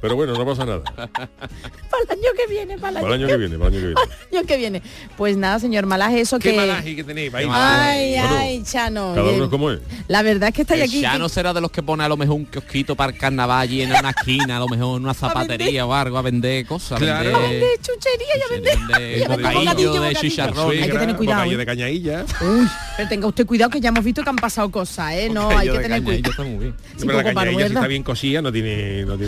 Pero 0.00 0.14
bueno, 0.14 0.32
no 0.34 0.46
pasa 0.46 0.64
nada. 0.64 0.82
para 0.96 2.02
el 2.04 2.10
año 2.12 2.28
que 2.36 2.46
viene, 2.52 2.78
para 2.78 2.98
el 2.98 3.02
Para 3.02 3.14
el 3.16 3.20
año 3.22 3.26
que 3.26 3.36
viene, 3.36 3.58
para 3.58 3.70
el 3.70 3.76
año 3.76 3.80
que 3.80 3.86
viene. 3.94 4.12
año 4.38 4.46
que 4.46 4.56
viene. 4.56 4.82
Pues 5.16 5.36
nada, 5.36 5.58
señor 5.58 5.86
Malaje, 5.86 6.20
eso 6.20 6.38
que... 6.38 6.50
que 6.94 7.04
tenéis? 7.04 7.34
Ahí. 7.34 7.46
Ay, 7.50 8.12
Bueno, 8.20 8.36
ay, 8.38 8.62
Chano. 8.62 9.12
Cada 9.14 9.30
uno 9.32 9.44
es 9.44 9.50
como 9.50 9.70
es. 9.72 9.80
La 10.06 10.22
verdad 10.22 10.50
es 10.50 10.54
que 10.54 10.62
estáis 10.62 10.84
aquí. 10.84 11.00
Ya 11.00 11.12
que- 11.12 11.18
no 11.18 11.28
será 11.28 11.52
de 11.52 11.60
los 11.60 11.70
que 11.72 11.82
pone 11.82 12.04
a 12.04 12.08
lo 12.08 12.16
mejor 12.16 12.36
un 12.36 12.46
kiosquito 12.46 12.94
para 12.94 13.12
el 13.12 13.18
carnaval 13.18 13.60
allí 13.60 13.82
en 13.82 13.90
una 13.90 14.10
esquina, 14.10 14.56
a 14.58 14.60
lo 14.60 14.68
mejor 14.68 14.98
en 14.98 15.04
una 15.04 15.14
zapatería 15.14 15.84
o 15.84 15.92
algo 15.92 16.16
a 16.16 16.22
vender 16.22 16.64
cosas. 16.66 16.98
Claro. 17.00 17.34
a 17.36 17.40
vender- 17.40 17.60
de 17.60 17.78
chuchería, 17.82 18.34
ya 18.38 18.54
vendé. 18.54 18.70
vender 18.70 19.28
bocadillo 19.28 19.60
bocadillo, 19.64 20.00
de 20.02 20.14
chicharrón. 20.14 20.70
Hay 20.70 20.78
que 20.82 20.98
tener 20.98 21.16
cuidado, 21.16 21.38
Bocadillo 21.38 21.54
¿eh? 21.56 21.58
de 21.58 21.66
cañailla. 21.66 22.24
Uy, 22.40 22.68
pero 22.96 23.08
tenga 23.08 23.26
usted 23.26 23.46
cuidado 23.46 23.70
que 23.70 23.80
ya 23.80 23.88
hemos 23.88 24.04
visto 24.04 24.22
que 24.22 24.30
han 24.30 24.36
pasado 24.36 24.70
cosas, 24.70 25.12
¿eh? 25.14 25.28
No, 25.28 25.48
hay 25.50 25.68
que 25.68 25.78
tener 25.80 25.98
y 26.00 26.04
cuidado. 26.04 26.30
está 26.30 26.44
muy 26.44 26.58
bien. 26.58 26.74
Pero 27.00 27.12
la 27.14 27.24
cañailla 27.34 27.66
si 27.68 27.74
está 27.74 27.86
bien 27.88 28.02
cosida 28.04 28.42
no 28.42 28.52
tiene 28.52 29.04
no 29.04 29.18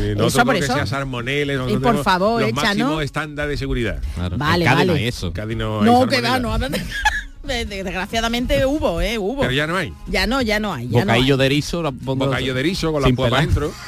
que 0.60 0.66
sea 0.66 0.86
salmoneles, 0.86 1.56
Y 1.56 1.72
por 1.74 1.80
tenemos 1.80 2.04
favor, 2.04 2.40
los 2.40 2.50
echa, 2.50 2.62
máximos 2.62 2.90
¿no? 2.92 3.00
estándar 3.00 3.48
de 3.48 3.56
seguridad. 3.56 4.00
Claro. 4.14 4.36
Vale, 4.38 4.64
en 4.64 4.74
vale. 4.74 4.92
hay 4.94 5.08
eso. 5.08 5.32
Cádiz 5.32 5.56
no, 5.56 5.80
hay 5.80 5.86
No, 5.86 6.06
que 6.06 6.16
salmonela. 6.20 6.48
va, 6.48 6.58
no. 6.68 6.78
Desgraciadamente 7.44 8.64
hubo, 8.66 9.00
¿eh? 9.00 9.18
Hubo. 9.18 9.40
Pero 9.40 9.52
ya 9.52 9.66
no 9.66 9.76
hay. 9.76 9.92
Ya 10.06 10.26
no, 10.26 10.42
ya 10.42 10.60
no 10.60 10.72
hay. 10.72 10.88
Ya 10.88 11.00
Bocadillo 11.00 11.34
no 11.34 11.40
de 11.40 11.46
erizo. 11.46 11.82
la 11.82 11.90
Bocadillo 11.90 12.54
de 12.54 12.60
erizo 12.60 12.92
con 12.92 13.02
la 13.02 13.08
sin 13.08 13.16
pelar. 13.16 13.34
adentro. 13.34 13.72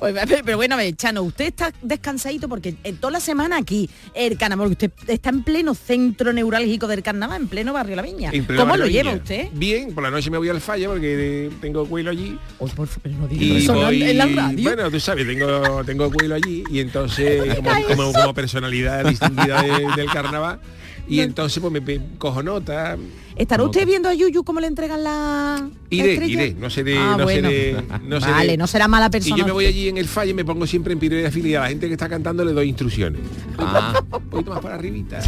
Pues, 0.00 0.14
pero 0.44 0.56
bueno, 0.56 0.74
a 0.74 0.78
ver, 0.78 0.96
Chano, 0.96 1.22
usted 1.22 1.44
está 1.44 1.72
descansadito 1.82 2.48
porque 2.48 2.74
en 2.84 2.96
toda 2.96 3.12
la 3.12 3.20
semana 3.20 3.58
aquí, 3.58 3.88
el 4.14 4.36
carnaval, 4.38 4.68
usted 4.70 4.90
está 5.06 5.28
en 5.30 5.42
pleno 5.44 5.74
centro 5.74 6.32
neurálgico 6.32 6.86
del 6.88 7.02
carnaval, 7.02 7.42
en 7.42 7.48
pleno 7.48 7.72
barrio 7.74 7.96
La 7.96 8.02
Viña. 8.02 8.32
¿Cómo 8.56 8.76
lo 8.78 8.86
lleva 8.86 9.12
usted? 9.12 9.48
Bien, 9.52 9.92
por 9.94 10.02
la 10.02 10.10
noche 10.10 10.30
me 10.30 10.38
voy 10.38 10.48
al 10.48 10.60
falla 10.62 10.88
porque 10.88 11.46
eh, 11.46 11.50
tengo 11.60 11.84
cuelo 11.86 12.10
allí. 12.10 12.38
Uy, 12.58 12.70
por 12.70 12.88
favor, 12.88 13.10
no 13.12 13.28
diga 13.28 13.92
Y 13.92 14.02
en 14.10 14.18
la 14.18 14.26
radio. 14.26 14.62
bueno, 14.62 14.90
tú 14.90 14.98
sabes, 14.98 15.26
tengo, 15.26 15.84
tengo 15.84 16.10
cuelo 16.10 16.34
allí 16.34 16.64
y 16.70 16.80
entonces 16.80 17.54
como, 17.56 17.70
como, 17.88 18.12
como 18.12 18.34
personalidad 18.34 19.04
distinguida 19.04 19.62
de- 19.62 19.86
del 19.96 20.06
carnaval 20.10 20.60
y 21.06 21.20
entonces 21.20 21.60
pues 21.60 21.72
me 21.84 22.00
cojo 22.18 22.42
nota. 22.42 22.96
¿Estará 23.36 23.62
usted 23.64 23.86
viendo 23.86 24.08
a 24.08 24.14
Yuyu 24.14 24.44
cómo 24.44 24.60
le 24.60 24.66
entregan 24.66 25.02
la 25.02 25.68
Iré, 25.88 26.14
iré, 26.26 26.54
no 26.58 26.68
seré, 26.68 26.98
Ah, 26.98 27.16
no 27.18 27.24
bueno. 27.24 27.48
seré, 27.48 27.76
no 28.06 28.20
seré- 28.20 28.32
Vale, 28.32 28.56
no 28.56 28.66
será 28.66 28.88
mala 28.88 29.06
Y 29.06 29.10
persona. 29.10 29.36
yo 29.36 29.44
me 29.46 29.52
voy 29.52 29.66
allí 29.66 29.88
en 29.88 29.96
el 29.98 30.08
falla 30.08 30.30
y 30.32 30.34
me 30.34 30.44
pongo 30.44 30.66
siempre 30.66 30.92
en 30.92 30.98
primera 30.98 31.30
fila 31.30 31.48
y 31.48 31.54
a 31.54 31.60
la 31.60 31.68
gente 31.68 31.86
que 31.86 31.92
está 31.94 32.08
cantando 32.08 32.44
le 32.44 32.52
doy 32.52 32.68
instrucciones. 32.68 33.20
Ah, 33.58 34.02
Un 34.12 34.22
poquito 34.28 34.50
más 34.50 34.60
para 34.60 34.74
arribita. 34.74 35.20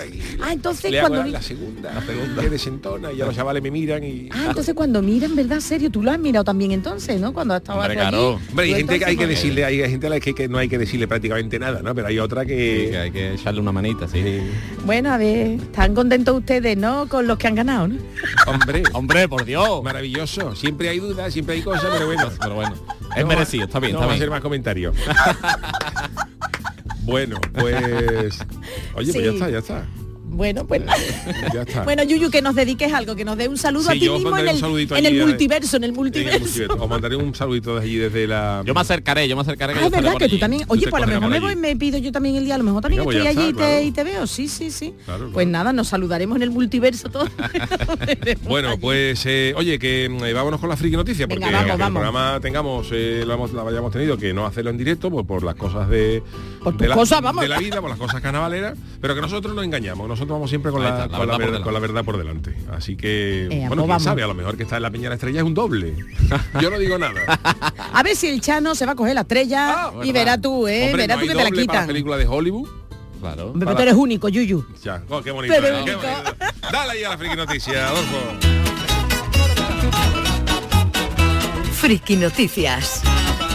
Ahí. 0.00 0.36
Ah, 0.42 0.52
entonces 0.52 0.90
Le 0.90 1.00
hago 1.00 1.08
cuando 1.08 1.30
la, 1.30 1.42
segunda, 1.42 1.92
la 1.94 2.02
segunda 2.02 2.42
que 2.42 2.50
desentona 2.50 3.12
y 3.12 3.16
ya 3.18 3.26
los 3.26 3.34
chavales 3.34 3.62
me 3.62 3.70
miran 3.70 4.02
y. 4.04 4.28
Ah, 4.32 4.46
entonces 4.48 4.74
cuando 4.74 5.02
miran, 5.02 5.34
¿verdad? 5.36 5.60
Serio, 5.60 5.90
tú 5.90 6.02
lo 6.02 6.10
has 6.10 6.18
mirado 6.18 6.44
también 6.44 6.72
entonces, 6.72 7.20
¿no? 7.20 7.32
Cuando 7.32 7.54
has 7.54 7.60
estado 7.60 7.78
Hombre, 7.78 7.92
allí. 8.00 8.00
claro. 8.10 8.40
Hombre, 8.50 8.66
hay 8.66 8.74
gente 8.74 8.98
que 8.98 9.04
hay 9.04 9.16
que 9.16 9.26
decirle, 9.26 9.64
hay 9.64 9.78
gente 9.88 10.06
a 10.06 10.10
la 10.10 10.20
que, 10.20 10.34
que 10.34 10.48
no 10.48 10.58
hay 10.58 10.68
que 10.68 10.78
decirle 10.78 11.06
prácticamente 11.08 11.58
nada, 11.58 11.80
¿no? 11.82 11.94
Pero 11.94 12.08
hay 12.08 12.18
otra 12.18 12.42
sí, 12.42 12.48
que 12.48 12.88
que. 12.90 12.98
hay 12.98 13.10
que 13.10 13.34
echarle 13.34 13.60
una 13.60 13.72
manita, 13.72 14.08
sí. 14.08 14.40
Bueno, 14.84 15.12
a 15.12 15.16
ver, 15.18 15.60
están 15.60 15.94
contentos 15.94 16.36
ustedes, 16.38 16.76
¿no? 16.76 17.08
Con 17.08 17.26
los 17.26 17.38
que 17.38 17.46
han 17.46 17.54
ganado, 17.54 17.88
¿no? 17.88 17.96
Hombre, 18.46 18.82
Hombre, 18.92 19.28
por 19.28 19.44
Dios. 19.44 19.82
maravilloso. 19.82 20.54
Siempre 20.56 20.88
hay 20.88 20.98
dudas, 21.00 21.32
siempre 21.32 21.56
hay 21.56 21.62
cosas, 21.62 21.86
pero 21.92 22.06
bueno. 22.06 22.30
Pero 22.40 22.54
bueno, 22.54 22.74
es 23.16 23.22
No 23.22 23.28
merecido, 23.28 23.64
está 23.64 23.78
bien, 23.80 23.92
no 23.92 23.98
está 23.98 24.06
va 24.06 24.12
a 24.12 24.16
hacer 24.16 24.30
más 24.30 24.40
comentarios. 24.40 24.94
bueno, 27.10 27.36
pues. 27.54 28.38
Oye, 28.94 29.06
Sí. 29.06 29.12
pues 29.12 29.24
ya 29.24 29.32
está, 29.32 29.50
ya 29.50 29.58
está. 29.58 29.86
Bueno, 30.40 30.66
pues 30.66 30.80
Ya 31.52 31.60
está. 31.68 31.84
Bueno, 31.84 32.02
Yuyu, 32.02 32.30
que 32.30 32.40
nos 32.40 32.54
dediques 32.54 32.90
algo, 32.94 33.14
que 33.14 33.26
nos 33.26 33.36
dé 33.36 33.46
un 33.46 33.58
saludo 33.58 33.90
Sí, 33.90 33.98
a 33.98 34.00
ti 34.00 34.08
mismo 34.08 34.38
en 34.38 34.48
el, 34.48 35.06
en 35.06 35.18
multiverso, 35.26 35.76
en 35.76 35.84
el 35.84 35.92
multiverso. 35.92 36.62
Os 36.78 36.88
mandaré 36.88 37.14
un 37.16 37.34
saludito 37.34 37.76
de 37.76 37.82
allí 37.82 37.96
desde 37.96 38.26
la. 38.26 38.62
Yo 38.64 38.72
me 38.72 38.80
acercaré, 38.80 39.28
yo 39.28 39.36
me 39.36 39.42
acercaré. 39.42 39.74
Ah, 39.76 39.84
es 39.84 39.90
verdad 39.90 40.14
que 40.16 40.30
tú 40.30 40.38
también. 40.38 40.64
Oye, 40.68 40.88
pues 40.88 41.02
a 41.02 41.06
lo 41.06 41.12
mejor 41.12 41.28
me 41.28 41.40
voy, 41.40 41.52
allí. 41.52 41.60
me 41.60 41.76
pido 41.76 41.98
yo 41.98 42.10
también 42.10 42.36
el 42.36 42.46
día. 42.46 42.54
A 42.54 42.58
lo 42.58 42.64
mejor 42.64 42.80
también 42.80 43.04
Venga, 43.04 43.18
estoy 43.18 43.26
allí 43.36 43.50
y, 43.50 43.52
te, 43.52 43.58
claro. 43.58 43.82
y 43.82 43.90
te 43.90 44.04
veo. 44.04 44.26
Sí, 44.26 44.48
sí, 44.48 44.70
sí. 44.70 44.94
Claro, 45.04 45.28
Pues 45.30 45.46
nada, 45.46 45.74
nos 45.74 45.88
saludaremos 45.88 46.36
en 46.36 46.42
el 46.42 46.50
multiverso 46.50 47.10
todos. 47.10 47.28
Bueno, 48.44 48.78
pues 48.80 49.26
eh, 49.26 49.52
oye, 49.58 49.78
que 49.78 50.08
mm, 50.08 50.34
vámonos 50.34 50.58
con 50.58 50.70
la 50.70 50.76
friki 50.78 50.96
noticia, 50.96 51.28
porque 51.28 51.44
Venga, 51.44 51.58
vamos, 51.58 51.78
vamos. 51.78 51.86
el 51.86 51.92
programa 51.92 52.40
tengamos, 52.40 52.88
eh, 52.92 53.24
lo 53.26 53.34
hemos, 53.34 53.52
lo 53.52 53.68
hayamos 53.68 53.92
tenido 53.92 54.16
que 54.16 54.32
no 54.32 54.46
hacerlo 54.46 54.70
en 54.70 54.78
directo, 54.78 55.10
pues 55.10 55.26
por 55.26 55.42
las 55.42 55.54
cosas 55.54 55.86
de, 55.90 56.22
Por 56.64 56.72
tus 56.72 56.82
de, 56.82 56.88
la, 56.88 56.94
cosas, 56.94 57.20
vamos. 57.20 57.42
de 57.42 57.48
la 57.48 57.58
vida, 57.58 57.80
por 57.82 57.90
las 57.90 57.98
cosas 57.98 58.22
carnavaleras, 58.22 58.78
pero 59.02 59.14
que 59.14 59.20
nosotros 59.20 59.54
no 59.54 59.62
engañamos, 59.62 60.08
nosotros 60.08 60.29
vamos 60.30 60.50
siempre 60.50 60.70
con, 60.72 60.82
la, 60.82 60.88
está, 60.90 61.06
la 61.08 61.18
con, 61.18 61.26
la 61.28 61.36
verdad 61.36 61.36
por 61.36 61.50
verdad, 61.50 61.64
con 61.64 61.74
la 61.74 61.80
verdad 61.80 62.04
por 62.04 62.16
delante. 62.18 62.54
Así 62.72 62.96
que, 62.96 63.44
Eh, 63.46 63.48
bueno, 63.68 63.76
quién 63.76 63.88
vamos. 63.88 64.02
sabe, 64.02 64.22
a 64.22 64.26
lo 64.26 64.34
mejor 64.34 64.56
que 64.56 64.62
está 64.64 64.76
en 64.76 64.82
la 64.82 64.90
Peña 64.90 65.04
de 65.04 65.08
la 65.10 65.14
Estrella 65.16 65.40
es 65.40 65.46
un 65.46 65.54
doble. 65.54 65.94
Yo 66.60 66.70
no 66.70 66.78
digo 66.78 66.96
nada. 66.98 67.20
A 67.92 68.02
ver 68.02 68.16
si 68.16 68.28
el 68.28 68.40
Chano 68.40 68.74
se 68.74 68.86
va 68.86 68.92
a 68.92 68.94
coger 68.94 69.14
la 69.14 69.22
estrella 69.22 69.84
Ah, 69.86 69.90
y 69.96 69.96
verdad. 69.98 70.12
verá 70.12 70.40
tú, 70.40 70.66
¿eh? 70.68 70.84
Hombre, 70.86 71.02
verá 71.02 71.16
no 71.16 71.20
tú 71.22 71.26
que 71.28 71.34
te 71.34 71.42
la 71.44 71.50
quitan. 71.50 71.86
película 71.86 72.16
de 72.16 72.26
Hollywood. 72.26 72.68
Claro. 73.20 73.50
Hombre, 73.50 73.66
pero 73.66 73.76
tú 73.76 73.82
eres 73.82 73.94
único, 73.94 74.28
Yuyu. 74.28 74.64
Ya, 74.82 75.02
oh, 75.10 75.20
qué 75.22 75.30
bonito. 75.30 75.52
Pero 75.54 75.68
eh, 75.78 75.82
qué 75.84 75.94
bonito. 75.94 76.34
Dale 76.72 76.92
ahí 76.92 77.04
a 77.04 77.10
la 77.10 77.18
friki 77.18 77.36
noticia, 77.36 77.88
Adolfo. 77.88 78.16
Friki 81.72 82.16
Noticias. 82.16 83.02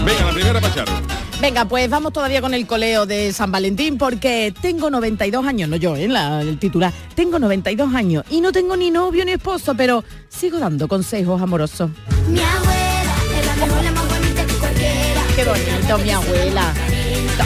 Venga, 0.05 0.25
la 0.25 0.32
primera 0.34 0.60
para 0.62 0.74
Charo. 0.74 0.91
Venga, 1.45 1.65
pues 1.65 1.87
vamos 1.91 2.11
todavía 2.11 2.41
con 2.41 2.55
el 2.55 2.65
coleo 2.65 3.05
de 3.05 3.31
San 3.31 3.51
Valentín 3.51 3.99
porque 3.99 4.51
tengo 4.61 4.89
92 4.89 5.45
años, 5.45 5.69
no 5.69 5.75
yo, 5.75 5.95
¿eh? 5.95 6.07
La- 6.07 6.41
el 6.41 6.57
titular. 6.57 6.91
Tengo 7.13 7.37
92 7.37 7.93
años 7.93 8.23
y 8.31 8.41
no 8.41 8.51
tengo 8.51 8.75
ni 8.75 8.89
novio 8.89 9.23
ni 9.25 9.33
esposo, 9.33 9.75
pero 9.75 10.03
sigo 10.27 10.57
dando 10.57 10.87
consejos 10.87 11.39
amorosos. 11.39 11.91
Mi 12.29 12.39
abuela 12.39 13.15
es 13.39 13.45
la 13.45 13.55
mejor, 13.67 13.83
la 13.83 13.91
más 13.91 14.09
bonita 14.09 14.43
que 14.43 14.53
cualquiera. 14.55 15.21
Qué 15.35 15.43
bonito, 15.45 15.97
mi 15.99 16.09
abuela. 16.09 16.73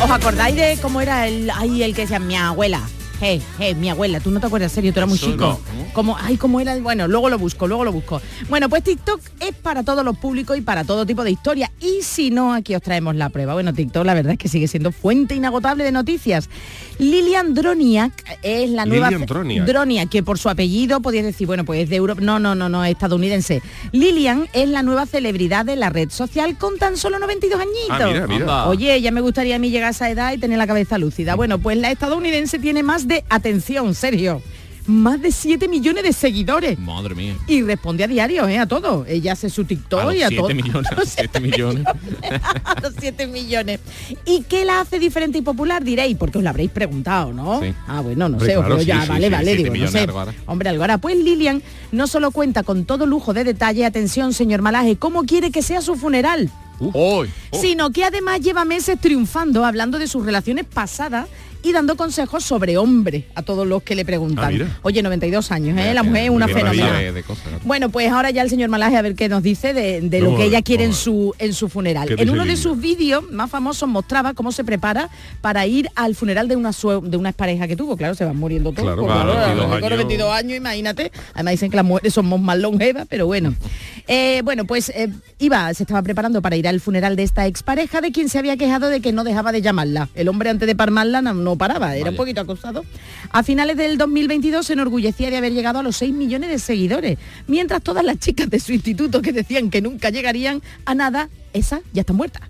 ¿Os 0.02 0.10
acordáis 0.12 0.56
de 0.56 0.78
cómo 0.82 1.02
era 1.02 1.28
el, 1.28 1.52
ay, 1.54 1.84
el 1.84 1.94
que 1.94 2.04
decía 2.04 2.20
mi 2.20 2.38
abuela? 2.38 2.80
Hey, 3.20 3.42
hey, 3.60 3.76
mi 3.76 3.90
abuela, 3.90 4.22
tú 4.22 4.32
no 4.32 4.40
te 4.40 4.46
acuerdas, 4.48 4.72
en 4.72 4.76
serio, 4.76 4.94
tú 4.94 5.00
eras 5.02 5.10
muy 5.10 5.20
chico. 5.20 5.36
no. 5.36 5.60
Como, 5.94 6.18
ay, 6.18 6.38
cómo 6.38 6.60
era, 6.60 6.78
bueno, 6.78 7.08
luego 7.08 7.30
lo 7.30 7.38
busco, 7.38 7.68
luego 7.68 7.84
lo 7.84 7.92
busco. 7.92 8.22
Bueno, 8.50 8.70
pues 8.70 8.84
TikTok 8.84 9.22
es 9.40 9.56
para 9.56 9.84
todos 9.84 10.04
los 10.06 10.18
públicos 10.18 10.58
y 10.58 10.62
para 10.62 10.84
todo 10.84 11.06
tipo 11.06 11.24
de 11.24 11.32
historias. 11.32 11.72
Y 11.80 12.02
si 12.04 12.32
no, 12.32 12.54
aquí 12.54 12.76
os 12.76 12.82
traemos 12.82 13.16
la 13.16 13.30
prueba. 13.30 13.54
Bueno, 13.54 13.74
TikTok 13.74 14.06
la 14.06 14.14
verdad 14.14 14.34
es 14.34 14.40
que 14.40 14.48
sigue 14.48 14.68
siendo 14.68 14.92
fuente 14.92 15.36
inagotable 15.36 15.84
de 15.84 15.92
noticias. 15.92 16.50
Lilian 16.98 17.54
Droniak 17.54 18.38
es 18.44 18.70
la 18.70 18.86
nueva... 18.86 19.10
Lilian 19.10 19.26
Droniak. 19.26 19.66
Droniak, 19.66 20.10
que 20.10 20.24
por 20.24 20.38
su 20.38 20.50
apellido 20.50 21.02
podías 21.02 21.26
decir, 21.26 21.48
bueno, 21.48 21.66
pues 21.66 21.84
es 21.84 21.90
de 21.90 21.96
Europa. 21.96 22.22
No, 22.22 22.40
no, 22.40 22.56
no, 22.56 22.70
no, 22.70 22.84
es 22.84 22.92
estadounidense. 22.92 23.62
Lilian 23.92 24.48
es 24.54 24.70
la 24.70 24.84
nueva 24.84 25.06
celebridad 25.06 25.66
de 25.66 25.76
la 25.76 25.90
red 25.90 26.10
social 26.10 26.58
con 26.58 26.78
tan 26.78 26.98
solo 26.98 27.20
92 27.20 27.60
añitos. 27.60 28.22
Ah, 28.22 28.28
mira. 28.28 28.68
Oye, 28.68 29.02
ya 29.02 29.12
me 29.12 29.22
gustaría 29.22 29.56
a 29.56 29.60
mí 29.60 29.70
llegar 29.70 29.88
a 29.88 29.92
esa 29.92 30.10
edad 30.10 30.34
y 30.34 30.38
tener 30.38 30.58
la 30.58 30.68
cabeza 30.68 30.98
lúcida. 30.98 31.36
Bueno, 31.40 31.58
pues 31.58 31.78
la 31.78 31.90
estadounidense 31.90 32.60
tiene 32.60 32.84
más 32.84 33.08
de, 33.08 33.24
atención, 33.30 33.96
Sergio, 33.96 34.42
más 34.90 35.22
de 35.22 35.32
7 35.32 35.68
millones 35.68 36.04
de 36.04 36.14
seguidores. 36.14 36.78
Madre 36.80 37.16
mía. 37.16 37.36
Y 37.48 37.62
responde 37.62 38.04
a 38.04 38.08
diario, 38.08 38.48
¿eh? 38.48 38.58
A 38.58 38.66
todo. 38.66 39.06
Ella 39.08 39.34
hace 39.34 39.50
su 39.50 39.64
TikTok 39.64 40.02
A 40.02 40.06
los 40.06 40.16
y 40.16 40.24
a 40.24 40.28
7 40.30 40.42
todo. 40.42 40.56
millones, 40.56 40.92
a 40.92 40.96
los 40.96 41.10
7 41.10 41.40
millones. 41.40 41.86
a 42.64 42.82
los 42.82 42.94
7 43.00 43.28
millones. 43.28 43.80
¿Y 44.26 44.42
qué 44.44 44.66
la 44.66 44.82
hace 44.82 45.00
diferente 45.00 45.38
y 45.38 45.42
popular? 45.42 45.84
Diréis, 45.84 46.18
porque 46.18 46.40
os 46.40 46.44
lo 46.44 46.50
habréis 46.50 46.72
preguntado, 46.72 47.32
¿no? 47.32 47.62
Sí. 47.62 47.74
Ah, 47.88 48.02
bueno, 48.02 48.28
no 48.30 48.40
sé, 48.40 48.58
os 48.58 48.66
claro, 48.66 48.76
veo 48.76 48.80
sí, 48.80 48.86
ya, 48.86 49.02
sí, 49.04 49.10
vale, 49.10 49.30
vale, 49.30 49.56
7 49.56 49.64
digo, 49.72 49.86
no 49.86 49.92
sé. 49.92 50.08
Hombre, 50.48 50.70
algo 50.70 50.84
ahora, 50.84 50.98
pues 50.98 51.18
Lilian 51.18 51.62
no 51.92 52.08
solo 52.08 52.32
cuenta 52.32 52.64
con 52.64 52.86
todo 52.86 53.06
lujo 53.06 53.34
de 53.34 53.44
detalle, 53.44 53.86
atención, 53.86 54.34
señor 54.34 54.62
Malaje, 54.62 54.98
¿cómo 54.98 55.24
quiere 55.24 55.52
que 55.52 55.62
sea 55.62 55.82
su 55.82 55.96
funeral? 55.96 56.50
Hoy. 56.94 57.30
sino 57.52 57.92
que 57.92 58.06
además 58.06 58.40
lleva 58.40 58.64
meses 58.64 58.98
triunfando, 59.02 59.66
hablando 59.66 60.00
de 60.00 60.08
sus 60.08 60.26
relaciones 60.26 60.66
pasadas 60.66 61.28
y 61.64 61.72
dando 61.72 61.96
consejos 61.96 62.44
sobre 62.44 62.78
hombres 62.78 63.26
a 63.36 63.42
todos 63.42 63.68
los 63.68 63.84
que 63.84 63.96
le 63.96 64.02
Ah, 64.04 64.06
preguntan. 64.06 64.54
mira. 64.54 64.80
Oye, 64.82 65.02
92 65.04 65.52
años, 65.52 65.78
¿eh? 65.78 65.94
La 65.94 66.04
mujer 66.04 66.24
es 66.24 66.30
una 66.30 66.48
de 66.48 67.24
cosas, 67.24 67.52
¿no? 67.52 67.60
Bueno, 67.64 67.90
pues 67.90 68.10
ahora 68.12 68.32
ya 68.32 68.42
el 68.42 68.50
señor 68.50 68.70
Malaje 68.70 68.98
a 68.98 69.02
ver 69.02 69.16
qué 69.16 69.30
nos 69.30 69.44
dice 69.44 69.74
de, 69.74 70.02
de 70.02 70.22
lo 70.22 70.36
que 70.36 70.46
ella 70.46 70.62
quiere 70.62 70.84
en 70.86 70.94
su, 70.94 71.34
en 71.40 71.54
su 71.54 71.70
funeral. 71.70 72.08
¿Qué 72.16 72.22
En 72.22 72.30
uno 72.30 72.46
de 72.46 72.56
sus 72.58 72.80
vídeos 72.80 73.30
más 73.32 73.50
famosos 73.50 73.88
mostraba 73.90 74.34
cómo 74.34 74.52
se 74.52 74.64
prepara 74.64 75.10
para 75.42 75.66
ir 75.68 75.90
al 75.96 76.16
funeral 76.16 76.48
de 76.48 76.56
una 76.56 76.72
de 77.04 77.18
una 77.18 77.32
pareja 77.34 77.68
que 77.68 77.76
tuvo. 77.76 77.98
Claro, 77.98 78.16
se 78.16 78.26
van 78.26 78.38
muriendo 78.38 78.72
todos. 78.72 78.84
Claro, 78.94 79.06
claro, 79.06 79.32
claro, 79.34 79.58
22 79.58 79.80
con 79.82 79.84
años. 79.94 79.98
22 79.98 80.34
años, 80.34 80.58
imagínate. 80.58 81.12
Además 81.34 81.52
dicen 81.52 81.70
que 81.72 81.76
las 81.78 81.86
mujeres 81.86 82.14
somos 82.14 82.40
más 82.40 82.58
longevas, 82.58 83.06
pero 83.10 83.26
bueno. 83.26 83.54
Eh, 84.12 84.42
bueno, 84.44 84.66
pues 84.66 84.90
eh, 84.90 85.10
iba, 85.38 85.72
se 85.76 85.84
estaba 85.84 86.02
preparando 86.02 86.42
para 86.42 86.56
ir 86.56 86.68
al 86.68 86.80
funeral 86.80 87.16
de 87.16 87.22
esta 87.22 87.46
expareja 87.46 88.02
de 88.02 88.12
quien 88.12 88.28
se 88.28 88.40
había 88.40 88.58
quejado 88.58 88.90
de 88.90 89.02
que 89.02 89.12
no 89.12 89.24
dejaba 89.24 89.52
de 89.52 89.62
llamarla. 89.62 90.10
El 90.16 90.30
hombre 90.30 90.50
antes 90.50 90.66
de 90.66 90.76
palmarla 90.76 91.22
no, 91.22 91.49
no 91.50 91.58
paraba, 91.58 91.96
era 91.96 92.12
un 92.12 92.16
poquito 92.16 92.42
acosado. 92.42 92.86
A 93.32 93.42
finales 93.42 93.76
del 93.76 93.98
2022 93.98 94.66
se 94.66 94.74
enorgullecía 94.74 95.32
de 95.32 95.38
haber 95.38 95.52
llegado 95.52 95.80
a 95.80 95.84
los 95.84 95.98
6 95.98 96.14
millones 96.14 96.50
de 96.50 96.60
seguidores, 96.60 97.18
mientras 97.48 97.82
todas 97.82 98.04
las 98.04 98.20
chicas 98.20 98.50
de 98.50 98.60
su 98.60 98.72
instituto 98.72 99.22
que 99.22 99.34
decían 99.34 99.72
que 99.72 99.82
nunca 99.82 100.12
llegarían 100.12 100.62
a 100.86 100.94
nada, 100.94 101.30
esas 101.54 101.82
ya 101.92 102.02
están 102.02 102.18
muertas. 102.18 102.44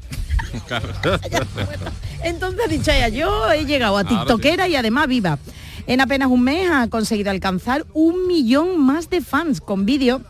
Entonces 2.23 2.65
ha 2.65 2.67
dicho 2.67 2.91
ella, 2.91 3.07
yo 3.07 3.51
he 3.51 3.65
llegado 3.65 3.97
a 3.97 4.03
tiktokera 4.03 4.67
y 4.67 4.75
además 4.75 5.07
viva. 5.07 5.39
En 5.87 6.01
apenas 6.01 6.29
un 6.29 6.43
mes 6.43 6.69
ha 6.69 6.87
conseguido 6.89 7.31
alcanzar 7.31 7.85
un 7.93 8.27
millón 8.27 8.79
más 8.79 9.09
de 9.09 9.21
fans 9.21 9.61
con 9.61 9.85
vídeos 9.85 10.21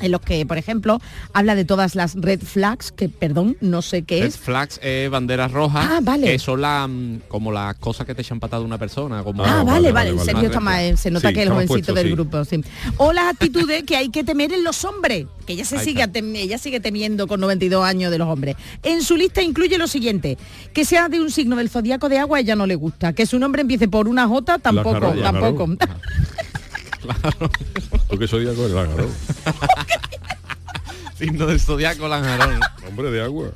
en 0.00 0.12
los 0.12 0.20
que, 0.20 0.44
por 0.46 0.58
ejemplo, 0.58 1.00
habla 1.32 1.54
de 1.54 1.64
todas 1.64 1.94
las 1.94 2.14
red 2.14 2.40
flags, 2.40 2.92
que 2.92 3.08
perdón, 3.08 3.56
no 3.60 3.82
sé 3.82 4.02
qué 4.02 4.20
Red 4.20 4.28
es. 4.28 4.36
flags 4.38 4.80
es 4.82 5.10
banderas 5.10 5.52
rojas. 5.52 5.86
Ah, 5.90 5.98
vale. 6.02 6.26
Que 6.26 6.38
son 6.38 6.60
la, 6.60 6.86
mm, 6.86 7.20
como 7.28 7.52
las 7.52 7.74
cosas 7.76 8.06
que 8.06 8.14
te 8.14 8.22
echan 8.22 8.40
patada 8.40 8.62
una 8.62 8.78
persona. 8.78 9.22
Como, 9.22 9.44
Ah, 9.44 9.60
Ah, 9.60 9.64
vale, 9.64 9.90
vale, 9.92 9.92
vale, 9.92 10.12
vale. 10.12 10.24
Sergio 10.24 10.46
está 10.48 10.60
más, 10.60 10.80
eh, 10.80 10.96
se 10.96 11.10
nota 11.10 11.28
Sí, 11.28 11.34
que 11.34 11.40
es 11.42 11.46
el 11.46 11.52
jovencito 11.52 11.92
del 11.94 12.06
sí. 12.08 12.12
grupo, 12.12 12.44
sí. 12.44 12.60
O 12.98 13.12
las 13.12 13.24
actitudes 13.32 13.82
que 13.84 13.96
hay 13.96 14.08
que 14.10 14.22
temer 14.24 14.52
en 14.52 14.62
los 14.64 14.84
hombres, 14.84 15.26
que 15.46 15.54
ella 15.54 15.64
se 15.64 15.78
sigue, 15.80 16.06
ella 16.34 16.58
sigue 16.58 16.80
temiendo 16.80 17.26
con 17.26 17.40
92 17.40 17.84
años 17.84 18.10
de 18.10 18.18
los 18.18 18.28
hombres. 18.28 18.56
En 18.82 19.02
su 19.02 19.16
lista 19.16 19.42
incluye 19.42 19.78
lo 19.78 19.86
siguiente, 19.86 20.38
que 20.72 20.84
sea 20.84 21.08
de 21.08 21.20
un 21.20 21.30
signo 21.30 21.56
del 21.56 21.68
zodiaco 21.70 22.08
de 22.08 22.18
agua, 22.18 22.38
a 22.38 22.40
ella 22.40 22.54
no 22.56 22.66
le 22.66 22.74
gusta, 22.74 23.12
que 23.12 23.26
su 23.26 23.38
nombre 23.38 23.62
empiece 23.62 23.88
por 23.88 24.08
una 24.08 24.26
J, 24.28 24.58
tampoco, 24.58 25.14
ya, 25.14 25.32
Porque 28.08 28.28
soy 28.28 28.44
de 28.44 28.54
claro. 28.54 29.08
Signo 31.18 31.46
del 31.46 31.58
zodiaco 31.58 32.06
Lanjarón. 32.06 32.60
Hombre 32.86 33.10
de 33.10 33.22
agua. 33.22 33.48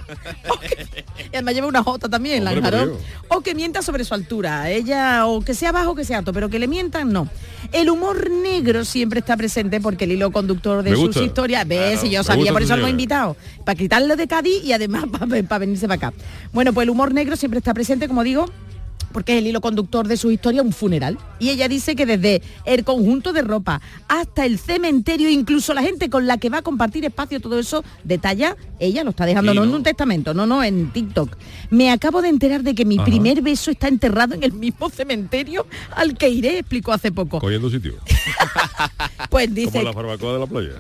Y 1.33 1.37
además 1.37 1.55
lleva 1.55 1.69
una 1.69 1.83
jota 1.85 2.09
también, 2.09 2.45
Hombre, 2.45 2.61
Lanjarón. 2.61 2.97
O 3.29 3.41
que 3.41 3.55
mienta 3.55 3.83
sobre 3.83 4.05
su 4.05 4.15
altura. 4.15 4.69
Ella, 4.69 5.27
o 5.27 5.43
que 5.43 5.55
sea 5.55 5.71
bajo 5.71 5.93
o 5.93 5.95
que 5.95 6.05
sea 6.05 6.19
alto, 6.19 6.33
pero 6.33 6.49
que 6.51 6.59
le 6.59 6.67
mientan, 6.67 7.13
no. 7.13 7.29
El 7.71 7.89
humor 7.89 8.31
negro 8.31 8.85
siempre 8.85 9.21
está 9.21 9.37
presente 9.37 9.81
porque 9.81 10.05
el 10.05 10.13
hilo 10.13 10.33
conductor 10.33 10.83
de 10.83 10.97
sus 10.97 11.17
historias, 11.17 11.67
ves, 11.69 12.01
Claro, 12.01 12.07
y 12.07 12.11
yo 12.11 12.25
sabía, 12.25 12.53
por 12.53 12.63
eso 12.63 12.77
lo 12.77 12.89
he 12.89 12.91
invitado. 12.91 13.37
Para 13.65 13.79
quitarlo 13.79 14.17
de 14.17 14.27
Cádiz 14.27 14.65
y 14.65 14.73
además 14.73 15.05
para 15.49 15.59
venirse 15.59 15.87
para 15.87 16.09
acá. 16.09 16.13
Bueno, 16.53 16.73
pues 16.73 16.85
el 16.85 16.91
humor 16.91 17.15
negro 17.15 17.37
siempre 17.37 17.59
está 17.59 17.73
presente, 17.73 18.09
como 18.09 18.25
digo, 18.25 18.47
porque 19.13 19.33
es 19.33 19.39
el 19.39 19.47
hilo 19.47 19.61
conductor 19.61 20.09
de 20.09 20.17
su 20.17 20.31
historia, 20.31 20.63
un 20.63 20.73
funeral. 20.73 21.19
Y 21.39 21.51
ella 21.51 21.69
dice 21.69 21.95
que 21.95 22.07
desde 22.07 22.43
el 22.65 22.85
conjunto 22.85 23.33
de 23.33 23.43
ropa 23.43 23.81
hasta 24.09 24.47
el 24.47 24.59
cementerio, 24.59 25.29
incluso 25.29 25.75
la 25.75 25.83
gente 25.83 26.11
con 26.11 26.27
la 26.27 26.39
que 26.39 26.49
va 26.49 26.59
a 26.59 26.63
compartir 26.63 27.05
espacio, 27.05 27.41
todo 27.41 27.59
eso 27.59 27.85
detalla, 28.05 28.57
ella 28.79 29.05
lo 29.05 29.11
está 29.11 29.27
dejando 29.27 29.53
Sí, 29.53 29.59
no 29.59 29.65
en 29.65 29.75
un 29.75 29.83
testamento, 29.83 30.35
no, 30.35 30.47
no, 30.47 30.63
en 30.65 30.91
TikTok. 30.93 31.37
Me 31.71 31.91
acabo 31.91 32.23
de 32.23 32.29
enterar 32.29 32.63
de 32.63 32.75
que 32.75 32.85
mi 32.85 32.97
Ajá. 32.97 33.05
primer 33.05 33.43
beso 33.43 33.71
está 33.71 33.89
enterrado 33.89 34.35
en 34.35 34.43
el 34.43 34.53
mismo 34.53 34.89
cementerio 34.91 35.67
al 35.95 36.17
que 36.17 36.29
iré, 36.29 36.59
explicó 36.59 36.93
hace 36.93 37.13
poco. 37.13 37.39
Cogiendo 37.39 37.71
sitio. 37.71 37.95
Pues 39.31 39.47
Como 39.47 39.55
dice, 39.55 39.83
la 39.83 39.93
barbacoa 39.93 40.35
de 40.35 40.39
la 40.41 40.47
playa. 40.47 40.71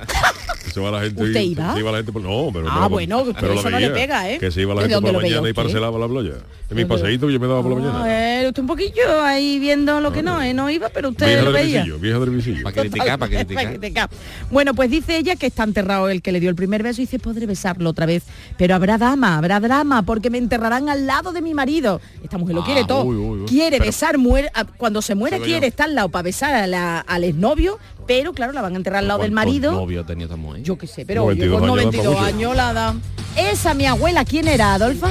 Que 0.64 0.70
se 0.70 0.80
va 0.80 0.90
la 0.90 1.00
gente. 1.00 1.22
¿Usted 1.22 1.40
y- 1.40 1.52
iba? 1.52 1.72
Se 1.72 1.80
iba 1.80 1.90
la 1.90 1.96
gente 1.98 2.12
por, 2.12 2.22
no, 2.22 2.50
pero 2.52 2.68
Ah, 2.70 2.80
no, 2.82 2.88
bueno, 2.90 3.22
pero 3.24 3.36
pero 3.40 3.52
eso 3.54 3.70
no 3.70 3.78
le 3.80 3.88
veía, 3.88 3.94
pega, 4.02 4.30
¿eh? 4.30 4.38
Que 4.38 4.50
se 4.50 4.60
iba 4.60 4.74
la 4.74 4.82
¿De 4.82 4.88
gente 4.88 5.00
por 5.02 5.12
la 5.12 5.18
veía 5.20 5.36
mañana 5.36 5.48
y 5.48 5.52
parcelaba 5.54 5.98
la 5.98 6.06
playa. 6.08 6.30
En 6.32 6.76
mi 6.76 6.82
¿Dónde 6.82 6.82
lo- 6.82 6.88
paseíto 6.88 7.26
que 7.26 7.32
yo 7.32 7.40
me 7.40 7.46
daba 7.46 7.62
por 7.62 7.72
la 7.72 7.76
Ah, 7.78 7.80
mañana. 7.98 8.42
eh, 8.42 8.46
usted 8.48 8.60
un 8.60 8.66
poquillo 8.68 9.22
ahí 9.22 9.58
viendo 9.58 10.00
lo 10.02 10.12
que 10.12 10.22
no, 10.22 10.42
eh, 10.42 10.52
no 10.52 10.68
iba, 10.70 10.88
pero 10.90 11.08
usted 11.10 11.26
Vieja 11.26 11.42
lo 11.42 11.52
veía. 11.52 11.78
visillo, 11.80 11.98
vieja 11.98 12.18
del 12.18 12.30
visillo. 12.30 12.62
Para 12.62 12.80
criticar, 12.82 13.18
para 13.18 13.30
criticar. 13.30 13.64
pa' 13.64 13.70
criticar. 13.70 14.10
Bueno, 14.50 14.74
pues 14.74 14.90
dice 14.90 15.16
ella 15.16 15.36
que 15.36 15.46
está 15.46 15.62
enterrado 15.64 16.08
el 16.10 16.20
que 16.20 16.30
le 16.32 16.40
dio 16.40 16.50
el 16.50 16.56
primer 16.56 16.82
beso 16.82 17.00
y 17.00 17.04
dice, 17.06 17.18
podré 17.18 17.46
besarlo 17.46 17.88
otra 17.90 18.04
vez, 18.06 18.24
pero 18.58 18.74
habrá 18.74 18.98
dama, 18.98 19.38
habrá 19.38 19.60
drama, 19.60 20.02
porque 20.02 20.28
me 20.30 20.38
enterrarán 20.38 20.88
al 20.90 21.06
lado 21.06 21.32
de 21.32 21.40
mi 21.40 21.54
marido. 21.54 22.00
Esta 22.22 22.36
mujer 22.38 22.54
lo 22.56 22.62
Ah, 22.62 22.66
quiere 22.66 22.84
todo. 22.84 23.04
uy, 23.04 23.16
uy, 23.16 23.38
uy. 23.40 23.46
Quiere 23.48 23.78
Pero- 23.78 23.86
besar, 23.86 24.18
muere, 24.18 24.50
a- 24.54 24.64
cuando 24.64 25.00
se 25.02 25.14
muere 25.14 25.38
quiere 25.40 25.62
yo. 25.62 25.66
estar 25.68 25.88
al 25.88 25.94
lado 25.94 26.08
para 26.10 26.22
besar 26.22 26.54
a 26.54 26.66
la- 26.66 27.00
al 27.00 27.24
exnovio, 27.52 27.78
pero 28.06 28.32
claro, 28.32 28.52
la 28.52 28.62
van 28.62 28.74
a 28.74 28.76
enterrar 28.76 29.00
al 29.00 29.08
lado 29.08 29.20
del 29.22 29.32
¿Cuántos 29.32 29.46
marido. 29.52 29.72
novio 29.72 30.04
tenía 30.04 30.24
esta 30.24 30.36
mujer? 30.36 30.62
Yo 30.62 30.76
qué 30.78 30.86
sé, 30.86 31.04
pero 31.06 31.24
oye, 31.24 31.46
92 31.46 31.60
con 31.60 31.68
años 31.70 31.76
da 31.76 31.76
pa' 31.76 31.82
92 31.84 32.14
mucho. 32.14 32.24
años 32.26 32.56
la 32.56 32.72
da. 32.72 32.94
Esa 33.36 33.74
mi 33.74 33.86
abuela, 33.86 34.24
¿quién 34.24 34.48
era, 34.48 34.74
Adolfa? 34.74 35.10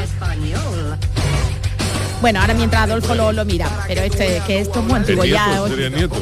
Bueno, 2.22 2.40
ahora 2.40 2.54
mientras 2.54 2.84
Adolfo 2.84 3.16
lo, 3.16 3.32
lo 3.32 3.46
mira, 3.46 3.68
pero 3.88 4.02
este, 4.02 4.42
que 4.46 4.60
esto 4.60 4.80
es 4.80 4.86
muy 4.86 4.96
antiguo 4.96 5.26
ya. 5.26 5.64
sería 5.68 5.90
nieto. 5.90 6.16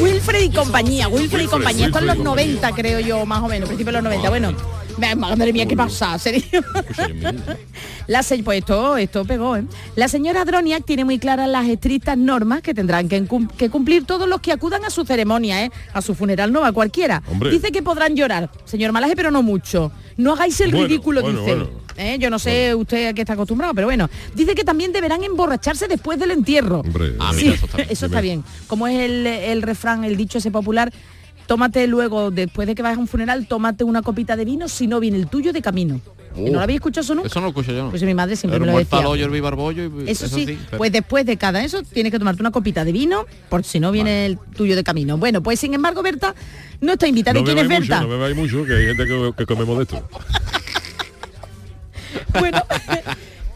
Wilfred 0.00 0.42
y 0.42 0.50
compañía, 0.50 1.08
Wilfred 1.08 1.24
y 1.40 1.42
Wilfred, 1.42 1.50
compañía, 1.50 1.86
esto 1.86 1.98
en 1.98 2.06
los 2.06 2.16
Wilfred 2.18 2.44
y 2.44 2.48
90 2.54 2.72
creo 2.72 3.00
yo, 3.00 3.26
más 3.26 3.42
o 3.42 3.48
menos, 3.48 3.68
principio 3.68 3.90
de 3.92 4.02
los 4.02 4.04
90. 4.04 4.28
Bueno, 4.28 4.52
madre 5.16 5.52
mía, 5.52 5.66
¿qué 5.66 5.76
pasa? 5.76 6.18
¿Serio? 6.18 6.44
La 8.06 8.22
se- 8.22 8.42
pues 8.42 8.58
esto, 8.58 8.96
esto 8.96 9.24
pegó, 9.24 9.56
¿eh? 9.56 9.64
La 9.96 10.08
señora 10.08 10.44
Droniak 10.44 10.84
tiene 10.84 11.04
muy 11.04 11.18
claras 11.18 11.48
las 11.48 11.66
estrictas 11.68 12.18
normas 12.18 12.60
que 12.62 12.74
tendrán 12.74 13.08
que, 13.08 13.24
cum- 13.26 13.48
que 13.48 13.70
cumplir 13.70 14.04
todos 14.04 14.28
los 14.28 14.40
que 14.40 14.52
acudan 14.52 14.84
a 14.84 14.90
su 14.90 15.04
ceremonia, 15.04 15.64
¿eh? 15.64 15.70
A 15.92 16.02
su 16.02 16.14
funeral 16.14 16.52
no 16.52 16.60
va 16.60 16.72
cualquiera. 16.72 17.22
Hombre. 17.30 17.50
Dice 17.50 17.72
que 17.72 17.82
podrán 17.82 18.14
llorar, 18.14 18.50
señor 18.64 18.92
Malaje, 18.92 19.16
pero 19.16 19.30
no 19.30 19.42
mucho. 19.42 19.90
No 20.16 20.32
hagáis 20.34 20.60
el 20.60 20.70
Bueno, 20.70 20.86
ridículo, 20.86 21.22
bueno, 21.22 21.40
dice. 21.40 21.54
bueno. 21.54 21.84
¿Eh? 21.96 22.16
Yo 22.18 22.28
no 22.28 22.40
sé 22.40 22.74
usted 22.74 23.06
a 23.08 23.12
qué 23.14 23.20
está 23.22 23.34
acostumbrado, 23.34 23.72
pero 23.72 23.86
bueno. 23.86 24.10
Dice 24.34 24.54
que 24.56 24.64
también 24.64 24.92
deberán 24.92 25.22
emborracharse 25.22 25.86
después 25.86 26.18
del 26.18 26.32
entierro. 26.32 26.80
Hombre, 26.80 27.14
Ah, 27.20 27.32
mira, 27.32 27.54
eso 27.54 27.66
está 27.66 27.76
bien. 27.78 27.88
eso 27.90 28.06
está 28.06 28.20
bien. 28.20 28.44
Como 28.66 28.88
es 28.88 28.98
el, 29.00 29.26
el 29.26 29.62
refrán, 29.62 30.04
el 30.04 30.16
dicho 30.16 30.38
ese 30.38 30.50
popular, 30.50 30.92
tómate 31.46 31.86
luego, 31.86 32.30
después 32.30 32.66
de 32.66 32.74
que 32.74 32.82
vayas 32.82 32.98
a 32.98 33.00
un 33.00 33.08
funeral, 33.08 33.46
tómate 33.46 33.84
una 33.84 34.02
copita 34.02 34.36
de 34.36 34.44
vino, 34.44 34.68
si 34.68 34.86
no 34.86 35.00
viene 35.00 35.16
el 35.18 35.28
tuyo 35.28 35.52
de 35.52 35.62
camino. 35.62 36.00
¿No 36.36 36.50
lo 36.50 36.60
habéis 36.60 36.78
escuchado 36.78 37.04
eso 37.04 37.14
nunca? 37.14 37.28
Eso 37.28 37.38
no 37.38 37.44
lo 37.46 37.50
escucho 37.50 37.70
yo. 37.70 37.84
¿no? 37.84 37.90
Pues 37.90 38.02
mi 38.02 38.12
madre 38.12 38.34
siempre 38.34 38.56
Pero 38.58 38.66
me 38.66 38.72
lo 38.72 38.78
decía. 38.78 39.08
hoyo, 39.08 39.24
el 39.26 39.30
bibarbollo 39.30 39.84
y 39.84 40.10
Eso, 40.10 40.26
sí, 40.26 40.58
pero- 40.66 40.78
pues 40.78 40.90
después 40.90 41.24
de 41.26 41.36
cada 41.36 41.62
eso 41.62 41.84
tienes 41.84 42.10
que 42.10 42.18
tomarte 42.18 42.42
una 42.42 42.50
copita 42.50 42.84
de 42.84 42.90
vino, 42.90 43.24
por 43.48 43.62
si 43.62 43.78
no 43.78 43.92
viene 43.92 44.26
el 44.26 44.36
tuyo 44.56 44.74
de 44.74 44.82
camino. 44.82 45.16
Bueno, 45.16 45.44
pues 45.44 45.60
sin 45.60 45.74
embargo, 45.74 46.02
Berta 46.02 46.34
no 46.80 46.94
está 46.94 47.06
invitada. 47.06 47.34
no 47.34 47.40
¿Y 47.42 47.44
quién 47.44 47.58
es 47.58 47.64
mucho, 47.66 47.78
Berta? 47.80 48.00
no 48.00 48.08
bebáis 48.08 48.34
mucho, 48.34 48.64
que 48.64 48.74
hay 48.74 48.86
gente 48.86 49.06
que, 49.06 49.32
que 49.36 49.46
comemos 49.46 49.76
de 49.76 49.82
esto. 49.84 50.08
Bueno, 52.38 52.62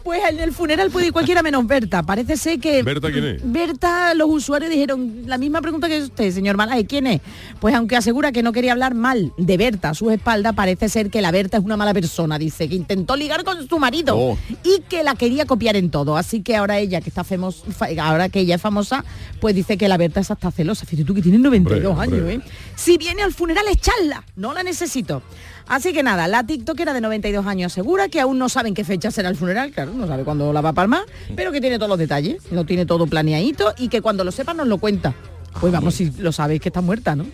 pues 0.09 0.23
en 0.27 0.39
el 0.39 0.51
funeral 0.53 0.89
puede 0.89 1.05
ir 1.05 1.13
cualquiera 1.13 1.43
menos 1.43 1.67
Berta. 1.67 2.01
Parece 2.01 2.35
ser 2.35 2.59
que... 2.59 2.81
¿Berta 2.81 3.11
quién 3.11 3.25
es? 3.25 3.41
Berta, 3.43 4.15
los 4.15 4.27
usuarios 4.31 4.71
dijeron 4.71 5.21
la 5.27 5.37
misma 5.37 5.61
pregunta 5.61 5.87
que 5.87 6.01
usted, 6.01 6.31
señor 6.31 6.57
Malaje, 6.57 6.87
¿quién 6.87 7.05
es? 7.05 7.21
Pues 7.59 7.75
aunque 7.75 7.95
asegura 7.95 8.31
que 8.31 8.41
no 8.41 8.51
quería 8.51 8.71
hablar 8.71 8.95
mal 8.95 9.31
de 9.37 9.57
Berta 9.57 9.89
a 9.89 9.93
sus 9.93 10.11
espaldas, 10.11 10.55
parece 10.55 10.89
ser 10.89 11.11
que 11.11 11.21
la 11.21 11.29
Berta 11.29 11.57
es 11.57 11.63
una 11.63 11.77
mala 11.77 11.93
persona, 11.93 12.39
dice, 12.39 12.67
que 12.67 12.73
intentó 12.73 13.15
ligar 13.15 13.43
con 13.43 13.67
su 13.69 13.77
marido 13.77 14.17
Oh. 14.17 14.35
y 14.63 14.81
que 14.89 15.03
la 15.03 15.13
quería 15.13 15.45
copiar 15.45 15.75
en 15.75 15.91
todo. 15.91 16.17
Así 16.17 16.41
que 16.41 16.55
ahora 16.55 16.79
ella, 16.79 17.01
que 17.01 17.09
está 17.09 17.23
famosa, 17.23 17.63
ahora 18.01 18.29
que 18.29 18.39
ella 18.39 18.55
es 18.55 18.61
famosa, 18.63 19.05
pues 19.39 19.53
dice 19.53 19.77
que 19.77 19.87
la 19.87 19.97
Berta 19.97 20.21
es 20.21 20.31
hasta 20.31 20.49
celosa. 20.49 20.87
Fíjate 20.87 21.05
tú 21.05 21.13
que 21.13 21.21
tiene 21.21 21.37
92 21.37 21.85
Hombre, 21.91 22.03
años, 22.03 22.19
hombre. 22.21 22.33
¿eh? 22.47 22.51
Si 22.75 22.97
viene 22.97 23.21
al 23.21 23.31
funeral, 23.31 23.65
echarla, 23.71 24.23
no 24.35 24.53
la 24.53 24.63
necesito. 24.63 25.21
Así 25.69 25.93
que 25.93 26.01
nada, 26.01 26.27
la 26.27 26.43
TikTokera 26.43 26.93
de 26.93 27.01
92 27.01 27.45
años 27.45 27.71
asegura 27.71 28.09
que 28.09 28.19
aún 28.19 28.39
no 28.39 28.49
saben 28.49 28.73
qué 28.73 28.83
fecha 28.83 29.11
será 29.11 29.29
el 29.29 29.35
funeral, 29.35 29.71
claro, 29.71 29.93
no 29.93 30.07
sabe 30.07 30.23
cuándo 30.23 30.51
la 30.51 30.61
va 30.61 30.69
a 30.69 30.73
palmar, 30.73 31.03
pero 31.35 31.51
que 31.51 31.61
tiene 31.61 31.77
todos 31.77 31.89
los 31.89 31.99
detalles, 31.99 32.41
lo 32.51 32.65
tiene 32.65 32.87
todo 32.87 33.05
planeadito 33.05 33.73
y 33.77 33.87
que 33.87 34.01
cuando 34.01 34.23
lo 34.23 34.31
sepan 34.31 34.57
nos 34.57 34.67
lo 34.67 34.79
cuenta. 34.79 35.13
Pues 35.59 35.73
vamos, 35.73 35.93
si 35.95 36.11
lo 36.19 36.31
sabéis 36.31 36.61
que 36.61 36.69
está 36.69 36.81
muerta, 36.81 37.15
¿no? 37.15 37.25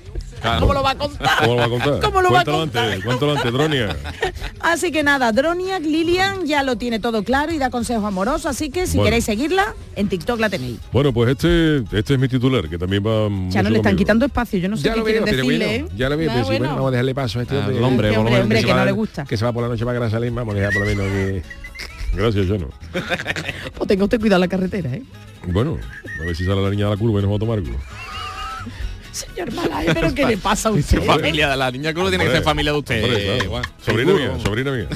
Claro. 0.41 0.61
¿Cómo 0.61 0.73
lo 0.73 0.83
va 0.83 0.91
a 0.91 0.95
contar? 0.97 1.29
¿Cómo 1.39 1.53
lo 1.53 1.59
va 1.59 1.65
a 1.65 1.69
contar? 1.69 1.99
¿Cómo 2.01 2.21
lo 2.21 2.31
va 2.31 2.39
a 2.41 2.43
Cuéntalo 2.43 2.57
contar? 2.59 2.85
antes, 2.89 3.03
cuéntalo 3.05 3.31
antes, 3.35 3.53
Dronia. 3.53 3.95
Así 4.59 4.91
que 4.91 5.03
nada, 5.03 5.31
Droniak 5.31 5.81
Lilian 5.83 6.45
ya 6.45 6.63
lo 6.63 6.75
tiene 6.75 6.99
todo 6.99 7.23
claro 7.23 7.51
y 7.51 7.57
da 7.57 7.69
consejos 7.69 8.03
amorosos, 8.03 8.45
así 8.47 8.69
que 8.69 8.85
si 8.87 8.97
Bueno. 8.97 9.05
queréis 9.05 9.25
seguirla, 9.25 9.73
en 9.95 10.09
TikTok 10.09 10.39
la 10.39 10.49
tenéis. 10.49 10.79
Bueno, 10.91 11.13
pues 11.13 11.31
este, 11.31 11.77
este 11.97 12.13
es 12.15 12.19
mi 12.19 12.27
titular, 12.27 12.67
que 12.67 12.77
también 12.77 13.03
va 13.05 13.29
Ya 13.51 13.61
no 13.63 13.69
le 13.69 13.77
están 13.77 13.91
conmigo. 13.93 13.97
quitando 13.97 14.25
espacio, 14.25 14.59
yo 14.59 14.69
no 14.69 14.77
sé 14.77 14.83
Ya 14.83 14.93
qué 14.93 14.97
lo 14.99 15.03
veo, 15.05 15.23
quieren 15.23 15.35
decirle, 15.37 15.65
bueno, 15.79 15.87
¿eh? 15.87 15.95
ya 15.97 16.09
lo 16.09 16.17
veo, 16.17 16.29
Ah, 16.29 16.33
pero 16.33 16.45
sí, 16.45 16.49
bueno, 16.51 16.59
bueno. 16.65 16.75
vamos 16.75 16.87
a 16.87 16.91
dejarle 16.91 17.15
paso 17.15 17.39
a 17.39 17.41
este 17.43 17.55
Ah, 17.55 17.67
hombre. 17.81 18.07
se 18.09 18.65
que 18.65 18.71
va- 18.73 18.79
no 18.79 18.85
le 18.85 18.91
gusta. 18.91 19.23
Que 19.25 19.37
se 19.37 19.45
va 19.45 19.53
por 19.53 19.63
la 19.63 19.69
noche 19.69 19.85
para 19.85 19.99
Gran 19.99 20.11
Salim, 20.11 20.33
vamos 20.35 20.53
a 20.55 20.57
dejar 20.57 20.73
por 20.73 20.81
lo 20.81 20.87
menos 20.87 21.05
que... 21.07 21.43
Gracias, 22.13 22.47
Jono. 22.47 22.69
O 23.77 23.85
tenga 23.87 24.03
usted 24.05 24.19
cuidado 24.19 24.39
la 24.39 24.47
carretera, 24.47 24.93
¿eh? 24.93 25.03
Bueno, 25.47 25.77
a 26.21 26.25
ver 26.25 26.35
si 26.35 26.43
sale 26.45 26.61
la 26.61 26.69
niña 26.69 26.85
de 26.85 26.91
la 26.91 26.97
curva 26.97 27.19
y 27.19 27.23
nos 27.23 27.31
va 27.31 27.35
a 27.35 27.39
tomar 27.39 27.57
algo. 27.59 27.75
Señor 29.15 29.51
Malaje, 29.53 29.93
pero 29.93 30.13
¿qué 30.13 30.25
le 30.25 30.37
pasa 30.37 30.69
a 30.69 30.71
usted? 30.73 31.01
familia 31.05 31.49
de 31.49 31.55
la 31.57 31.71
niña 31.71 31.93
Cruz 31.93 32.09
tiene 32.09 32.25
que 32.25 32.31
ser 32.31 32.43
familia 32.43 32.71
de 32.73 32.77
usted. 32.79 33.03
hombre, 33.03 33.23
claro. 33.23 33.49
Juan. 33.49 33.63
Sobrina 33.85 34.13
mía, 34.13 34.31
sobrina 34.43 34.71
mía. 34.71 34.87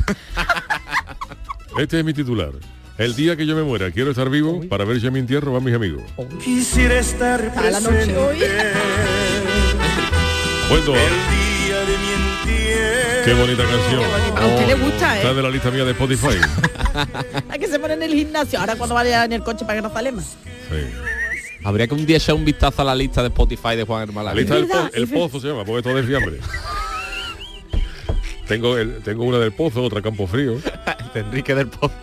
Este 1.77 1.99
es 1.99 2.05
mi 2.05 2.13
titular. 2.13 2.51
El 2.97 3.15
día 3.15 3.37
que 3.37 3.45
yo 3.45 3.55
me 3.55 3.63
muera, 3.63 3.89
quiero 3.91 4.11
estar 4.11 4.29
vivo 4.29 4.61
para 4.67 4.83
ver 4.83 4.99
si 4.99 5.07
a 5.07 5.11
mi 5.11 5.19
entierro 5.19 5.53
van 5.53 5.63
mis 5.63 5.73
amigos. 5.73 6.03
Quisiera 6.43 6.99
estar 6.99 7.39
Está 7.45 7.71
la 7.71 7.79
noche 7.79 8.17
hoy. 8.17 8.39
Bueno, 10.69 10.93
el 10.95 11.09
día 11.65 11.79
de 11.79 11.97
mi 11.97 12.11
entierro. 12.11 13.25
qué 13.25 13.33
bonita 13.33 13.63
canción. 13.63 14.03
A 14.37 14.45
usted 14.45 14.67
le 14.67 14.73
gusta, 14.75 15.17
Está 15.17 15.31
¿eh? 15.31 15.33
de 15.33 15.41
la 15.41 15.49
lista 15.49 15.71
mía 15.71 15.85
de 15.85 15.91
Spotify. 15.91 16.37
A 17.49 17.57
que 17.57 17.67
se 17.67 17.79
pone 17.79 17.93
en 17.93 18.03
el 18.03 18.13
gimnasio. 18.13 18.59
Ahora 18.59 18.75
cuando 18.75 18.95
vaya 18.95 19.23
en 19.25 19.31
el 19.33 19.43
coche 19.43 19.63
para 19.65 19.79
Grazalema. 19.81 20.21
Sí. 20.21 20.35
Habría 21.63 21.87
que 21.87 21.93
un 21.93 22.05
día 22.05 22.17
echar 22.17 22.35
un 22.35 22.45
vistazo 22.45 22.81
a 22.81 22.85
la 22.85 22.95
lista 22.95 23.21
de 23.21 23.27
Spotify 23.27 23.75
de 23.75 23.83
Juan 23.83 23.99
La 23.99 24.03
Hermala. 24.03 24.33
lista 24.33 24.55
del 24.55 24.67
po- 24.67 24.89
el 24.93 25.07
pozo 25.07 25.39
se 25.39 25.47
llama, 25.49 25.65
porque 25.65 25.83
todo 25.83 25.97
es 25.99 26.05
fiambre. 26.05 26.39
Tengo, 28.47 28.77
el, 28.79 29.03
tengo 29.03 29.25
una 29.25 29.37
del 29.37 29.51
pozo, 29.51 29.83
otra 29.83 30.01
campo 30.01 30.25
frío. 30.25 30.55
de 31.13 31.19
Enrique 31.19 31.53
del 31.53 31.67
Pozo. 31.67 31.93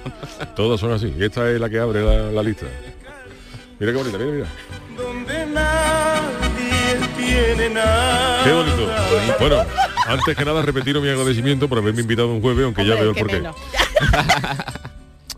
Todas 0.54 0.78
son 0.78 0.92
así. 0.92 1.12
Y 1.18 1.24
esta 1.24 1.50
es 1.50 1.58
la 1.60 1.68
que 1.68 1.80
abre 1.80 2.00
la, 2.04 2.30
la 2.30 2.40
lista. 2.42 2.66
Mira 3.80 3.90
qué 3.92 3.98
bonita, 3.98 4.16
mira, 4.16 4.30
mira. 4.30 4.46
Donde 4.96 5.46
nadie 5.46 7.08
tiene 7.16 7.68
nada. 7.70 8.44
Qué 8.44 8.52
bonito. 8.52 8.88
Bueno, 9.40 9.56
antes 10.06 10.36
que 10.36 10.44
nada 10.44 10.62
repetiros 10.62 11.02
mi 11.02 11.08
agradecimiento 11.08 11.68
por 11.68 11.78
haberme 11.78 12.02
invitado 12.02 12.28
un 12.32 12.40
jueves, 12.40 12.64
aunque 12.64 12.86
ya 12.86 12.94
veo 12.94 13.10
el 13.10 13.14
qué 13.16 13.20
porqué. 13.20 13.42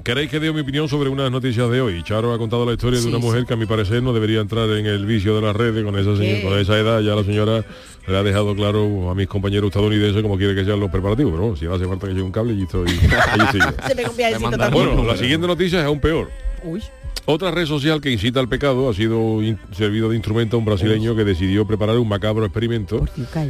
¿Queréis 0.05 0.31
que 0.31 0.41
dé 0.41 0.53
mi 0.53 0.61
opinión 0.61 0.89
sobre 0.89 1.11
unas 1.11 1.31
noticias 1.31 1.71
de 1.71 1.81
hoy? 1.81 2.03
Charo 2.03 2.33
ha 2.33 2.39
contado 2.39 2.65
la 2.65 2.73
historia 2.73 3.01
de 3.01 3.07
una 3.07 3.19
mujer 3.19 3.45
que 3.45 3.55
a 3.55 3.57
mi 3.57 3.67
parecer 3.67 4.03
no 4.03 4.13
debería 4.13 4.41
entrar 4.41 4.69
en 4.71 4.87
el 4.87 5.05
vicio 5.05 5.35
de 5.35 5.43
las 5.43 5.55
redes 5.55 5.85
con 5.85 5.99
esa, 5.99 6.19
¿Qué? 6.19 6.43
con 6.43 6.59
esa 6.59 6.79
edad. 6.79 7.01
Ya 7.01 7.15
la 7.15 7.25
señora 7.25 7.65
le 8.07 8.17
ha 8.17 8.23
dejado 8.23 8.55
claro 8.55 9.11
a 9.11 9.15
mis 9.15 9.27
compañeros 9.27 9.69
estadounidenses 9.69 10.23
cómo 10.23 10.39
quiere 10.39 10.55
que 10.55 10.65
sean 10.65 10.81
los 10.81 10.91
preparativos. 10.91 11.33
Pero 11.33 11.43
bueno, 11.43 11.57
si 11.57 11.67
hace 11.67 11.87
falta 11.87 12.07
que 12.07 12.15
lleve 12.15 12.25
un 12.25 12.33
cable, 12.33 12.55
y 12.55 12.63
estoy. 12.63 12.89
Se 13.89 13.95
también. 13.95 14.73
Bueno, 14.73 15.05
la 15.05 15.17
siguiente 15.17 15.47
noticia 15.47 15.81
es 15.81 15.85
aún 15.85 16.01
peor. 16.01 16.31
Uy. 16.63 16.83
Otra 17.31 17.51
red 17.51 17.67
social 17.67 18.01
que 18.01 18.11
incita 18.11 18.41
al 18.41 18.49
pecado 18.49 18.89
ha 18.89 18.95
sido 18.95 19.41
servido 19.73 20.09
de 20.09 20.17
instrumento 20.17 20.57
a 20.57 20.61
un 20.61 20.65
brasileño 20.65 21.15
que 21.15 21.25
decidió 21.25 21.67
preparar 21.67 21.99
un 21.99 22.09
macabro 22.09 22.47
experimento 22.47 23.05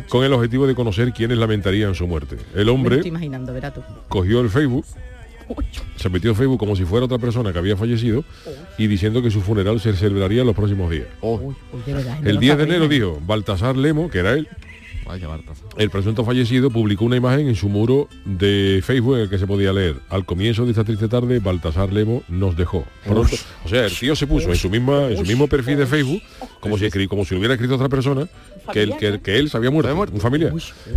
con 0.08 0.24
el 0.24 0.32
objetivo 0.32 0.66
de 0.66 0.74
conocer 0.74 1.12
quiénes 1.12 1.38
lamentarían 1.38 1.94
su 1.94 2.08
muerte. 2.08 2.38
El 2.56 2.64
Me 2.64 2.70
hombre 2.72 3.00
cogió 4.08 4.40
el 4.40 4.50
Facebook. 4.50 4.84
Se 5.96 6.08
metió 6.08 6.30
en 6.30 6.36
Facebook 6.36 6.58
como 6.58 6.76
si 6.76 6.84
fuera 6.84 7.06
otra 7.06 7.18
persona 7.18 7.52
que 7.52 7.58
había 7.58 7.76
fallecido 7.76 8.24
y 8.76 8.86
diciendo 8.86 9.22
que 9.22 9.30
su 9.30 9.40
funeral 9.40 9.80
se 9.80 9.92
celebraría 9.94 10.42
en 10.42 10.46
los 10.46 10.56
próximos 10.56 10.90
días. 10.90 11.06
Uy, 11.20 11.54
uy, 11.72 11.80
de 11.86 11.94
verdad, 11.94 12.20
no 12.20 12.28
El 12.28 12.34
lo 12.36 12.40
10 12.40 12.56
de 12.56 12.62
enero 12.64 12.88
dijo 12.88 13.18
Baltasar 13.26 13.76
Lemo, 13.76 14.10
que 14.10 14.18
era 14.18 14.32
él, 14.32 14.48
Vaya, 15.08 15.28
el 15.78 15.90
presunto 15.90 16.24
fallecido 16.24 16.70
publicó 16.70 17.04
una 17.04 17.16
imagen 17.16 17.48
en 17.48 17.54
su 17.56 17.68
muro 17.68 18.08
de 18.24 18.80
Facebook 18.84 19.16
en 19.16 19.22
el 19.22 19.30
que 19.30 19.38
se 19.38 19.46
podía 19.46 19.72
leer. 19.72 19.96
Al 20.10 20.24
comienzo 20.24 20.64
de 20.64 20.70
esta 20.72 20.84
triste 20.84 21.08
tarde 21.08 21.38
Baltasar 21.40 21.92
Lemo 21.92 22.22
nos 22.28 22.56
dejó. 22.56 22.84
Pronto- 23.04 23.36
o 23.64 23.68
sea 23.68 23.86
el 23.86 23.92
tío 23.96 24.14
se 24.14 24.26
puso 24.26 24.48
en 24.50 24.56
su 24.56 24.68
misma 24.70 25.06
en 25.08 25.16
su 25.16 25.22
mismo 25.24 25.48
perfil 25.48 25.78
de 25.78 25.86
Facebook 25.86 26.22
como 26.60 26.76
si 26.78 26.88
como 27.08 27.24
si 27.24 27.34
lo 27.34 27.38
hubiera 27.40 27.54
escrito 27.54 27.74
otra 27.76 27.88
persona 27.88 28.28
que 28.72 28.82
él, 28.82 28.94
que, 28.98 29.06
él- 29.06 29.20
que 29.20 29.38
él 29.38 29.48
se 29.48 29.56
había 29.56 29.70
muerto, 29.70 29.94
un 30.12 30.20
familiar. 30.20 30.52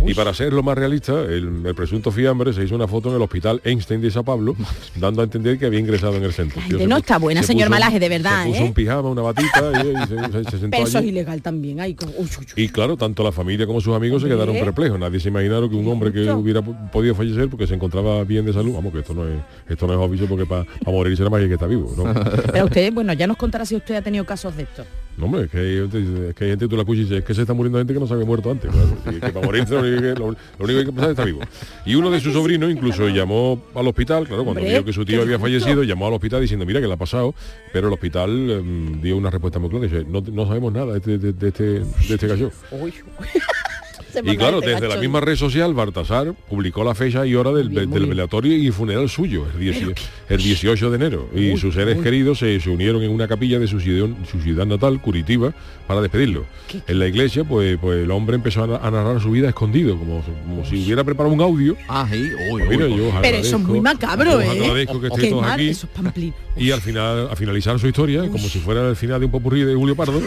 Y 0.06 0.12
para 0.14 0.34
ser 0.34 0.52
lo 0.52 0.62
más 0.62 0.76
realista 0.76 1.22
el, 1.22 1.64
el 1.64 1.74
presunto 1.74 2.10
fiambre 2.12 2.52
se 2.52 2.64
hizo 2.64 2.74
una 2.74 2.86
foto 2.86 3.08
en 3.08 3.16
el 3.16 3.22
hospital 3.22 3.60
Einstein 3.64 4.00
de 4.02 4.10
San 4.10 4.24
Pablo 4.24 4.54
dando 4.96 5.22
a 5.22 5.24
entender 5.24 5.58
que 5.58 5.64
había 5.66 5.80
ingresado 5.80 6.16
en 6.16 6.24
el 6.24 6.32
centro. 6.34 6.60
Tío 6.68 6.86
no 6.86 6.98
está 6.98 7.18
buena, 7.18 7.40
se 7.40 7.46
señor 7.48 7.68
puso- 7.68 7.70
Malaje, 7.70 7.98
de 7.98 8.08
verdad, 8.10 8.42
se 8.44 8.48
puso 8.50 8.60
¿eh? 8.60 8.64
un 8.66 8.74
pijama 8.74 9.08
una 9.08 9.22
batita 9.22 9.72
y, 9.84 9.88
y 9.88 10.06
se, 10.06 10.16
se- 10.32 10.44
se 10.44 10.50
sentó 10.50 10.68
Pero 10.70 10.84
eso 10.84 10.98
es 10.98 11.04
ilegal 11.06 11.40
también. 11.40 11.80
Ay, 11.80 11.94
co- 11.94 12.04
uy, 12.18 12.28
uy, 12.38 12.46
uy. 12.56 12.64
Y 12.64 12.68
claro, 12.68 12.96
tanto 12.98 13.22
la 13.24 13.32
familia 13.32 13.66
como 13.66 13.80
sus 13.80 13.94
amigos 13.94 14.01
se 14.20 14.28
quedaron 14.28 14.54
perplejos. 14.56 14.98
Nadie 14.98 15.20
se 15.20 15.28
imaginaron 15.28 15.68
que 15.68 15.76
un 15.76 15.88
hombre 15.88 16.12
que 16.12 16.30
hubiera 16.30 16.62
podido 16.62 17.14
fallecer 17.14 17.48
porque 17.48 17.66
se 17.66 17.74
encontraba 17.74 18.24
bien 18.24 18.44
de 18.44 18.52
salud, 18.52 18.72
vamos 18.74 18.92
que 18.92 19.00
esto 19.00 19.14
no 19.14 19.26
es 19.26 19.34
esto 19.68 19.86
no 19.86 19.94
es 19.94 19.98
obvio 19.98 20.26
porque 20.26 20.46
para 20.46 20.66
morirse 20.86 21.22
nada 21.22 21.30
más 21.30 21.40
hay 21.40 21.48
que 21.48 21.54
está 21.54 21.66
vivo, 21.66 21.92
¿no? 21.96 22.04
Pero 22.52 22.64
usted, 22.66 22.92
bueno, 22.92 23.12
ya 23.12 23.26
nos 23.26 23.36
contará 23.36 23.64
si 23.64 23.76
usted 23.76 23.96
ha 23.96 24.02
tenido 24.02 24.24
casos 24.24 24.56
de 24.56 24.64
esto. 24.64 24.84
No, 25.16 25.26
hombre, 25.26 25.42
es 25.42 25.50
que 25.50 25.58
hay 25.58 25.76
gente, 25.76 26.28
es 26.30 26.34
que 26.34 26.44
hay 26.44 26.50
gente 26.50 26.68
tú 26.68 26.76
la 26.76 26.82
escuchas 26.82 27.00
y 27.00 27.02
dices, 27.04 27.18
es 27.18 27.24
que 27.24 27.34
se 27.34 27.42
está 27.42 27.52
muriendo 27.52 27.78
gente 27.78 27.92
que 27.92 28.00
no 28.00 28.06
se 28.06 28.14
había 28.14 28.24
muerto 28.24 28.50
antes, 28.50 28.70
claro. 28.70 28.96
Y 29.10 29.20
que 29.20 29.28
para 29.28 29.44
morirse 29.44 29.74
lo 29.74 29.80
único 29.80 30.00
que, 30.00 30.14
lo, 30.14 30.30
lo 30.30 30.36
único 30.60 30.66
que 30.66 30.78
hay 30.78 30.84
que 30.86 30.92
pensar 30.92 31.06
que 31.06 31.10
está 31.10 31.24
vivo. 31.24 31.40
Y 31.84 31.94
uno 31.96 32.10
de 32.10 32.20
sus 32.20 32.32
sobrinos 32.32 32.70
incluso 32.70 33.08
llamó 33.08 33.62
al 33.74 33.86
hospital, 33.86 34.26
claro, 34.26 34.44
cuando 34.44 34.60
Hombre, 34.62 34.72
vio 34.72 34.84
que 34.84 34.92
su 34.92 35.04
tío 35.04 35.20
había 35.20 35.38
fallecido, 35.38 35.82
llamó 35.82 36.06
al 36.06 36.14
hospital 36.14 36.40
diciendo, 36.40 36.64
mira 36.64 36.80
que 36.80 36.86
le 36.86 36.94
ha 36.94 36.98
pasado, 36.98 37.34
pero 37.72 37.88
el 37.88 37.92
hospital 37.92 38.30
em, 38.50 39.02
dio 39.02 39.16
una 39.18 39.28
respuesta 39.28 39.58
muy 39.58 39.68
clara, 39.68 39.84
dice, 39.84 40.04
no, 40.08 40.22
no 40.22 40.46
sabemos 40.46 40.72
nada 40.72 40.92
de 40.92 40.98
este, 40.98 41.18
de, 41.18 41.32
de 41.34 41.48
este, 41.48 41.64
de 41.64 42.14
este 42.14 42.26
gallo. 42.26 42.50
Y 44.24 44.36
claro, 44.36 44.60
desde 44.60 44.88
la 44.88 44.96
misma 44.96 45.20
red 45.20 45.36
social, 45.36 45.74
Baltasar 45.74 46.34
publicó 46.48 46.84
la 46.84 46.94
fecha 46.94 47.24
y 47.26 47.34
hora 47.34 47.52
del, 47.52 47.68
bien, 47.68 47.90
del 47.90 48.06
velatorio 48.06 48.56
y 48.56 48.70
funeral 48.70 49.08
suyo, 49.08 49.46
el, 49.54 49.60
10 49.60 49.82
el 50.28 50.38
18 50.42 50.90
de 50.90 50.96
enero. 50.96 51.28
Y 51.34 51.56
sus 51.56 51.74
seres 51.74 51.98
queridos 51.98 52.38
se, 52.38 52.58
se 52.60 52.70
unieron 52.70 53.02
en 53.02 53.10
una 53.10 53.28
capilla 53.28 53.58
de 53.58 53.66
su 53.66 53.80
ciudad, 53.80 54.08
su 54.30 54.40
ciudad 54.40 54.66
natal, 54.66 55.00
Curitiba, 55.00 55.52
para 55.86 56.00
despedirlo. 56.00 56.44
En 56.86 56.98
la 56.98 57.06
iglesia, 57.06 57.44
pues, 57.44 57.78
pues 57.80 58.04
el 58.04 58.10
hombre 58.10 58.36
empezó 58.36 58.64
a, 58.64 58.66
na- 58.66 58.76
a 58.76 58.90
narrar 58.90 59.20
su 59.20 59.30
vida 59.30 59.48
escondido, 59.48 59.98
como, 59.98 60.22
como 60.22 60.64
si 60.64 60.84
hubiera 60.84 61.04
preparado 61.04 61.34
un 61.34 61.40
audio. 61.40 61.76
Ah, 61.88 62.06
sí. 62.10 62.30
Uy, 62.50 62.62
Pues 62.62 62.70
mira, 62.78 62.86
uy, 62.86 62.96
yo 62.96 63.10
Pero 63.20 63.36
eso 63.38 63.56
es 63.56 63.62
muy 63.62 63.80
macabro, 63.80 64.36
os 64.38 64.44
¿eh? 64.44 64.48
agradezco 64.50 65.00
que 65.00 65.06
estéis 65.08 65.30
todos 65.30 65.42
mal, 65.42 65.52
aquí. 65.52 66.32
Y 66.56 66.70
al 66.70 66.80
final, 66.80 67.28
a 67.30 67.36
finalizar 67.36 67.78
su 67.78 67.86
historia, 67.86 68.22
como 68.28 68.46
si 68.48 68.58
fuera 68.58 68.88
el 68.88 68.96
final 68.96 69.20
de 69.20 69.26
un 69.26 69.32
popurrí 69.32 69.62
de 69.64 69.74
Julio 69.74 69.96
Pardo, 69.96 70.18
el, 70.18 70.24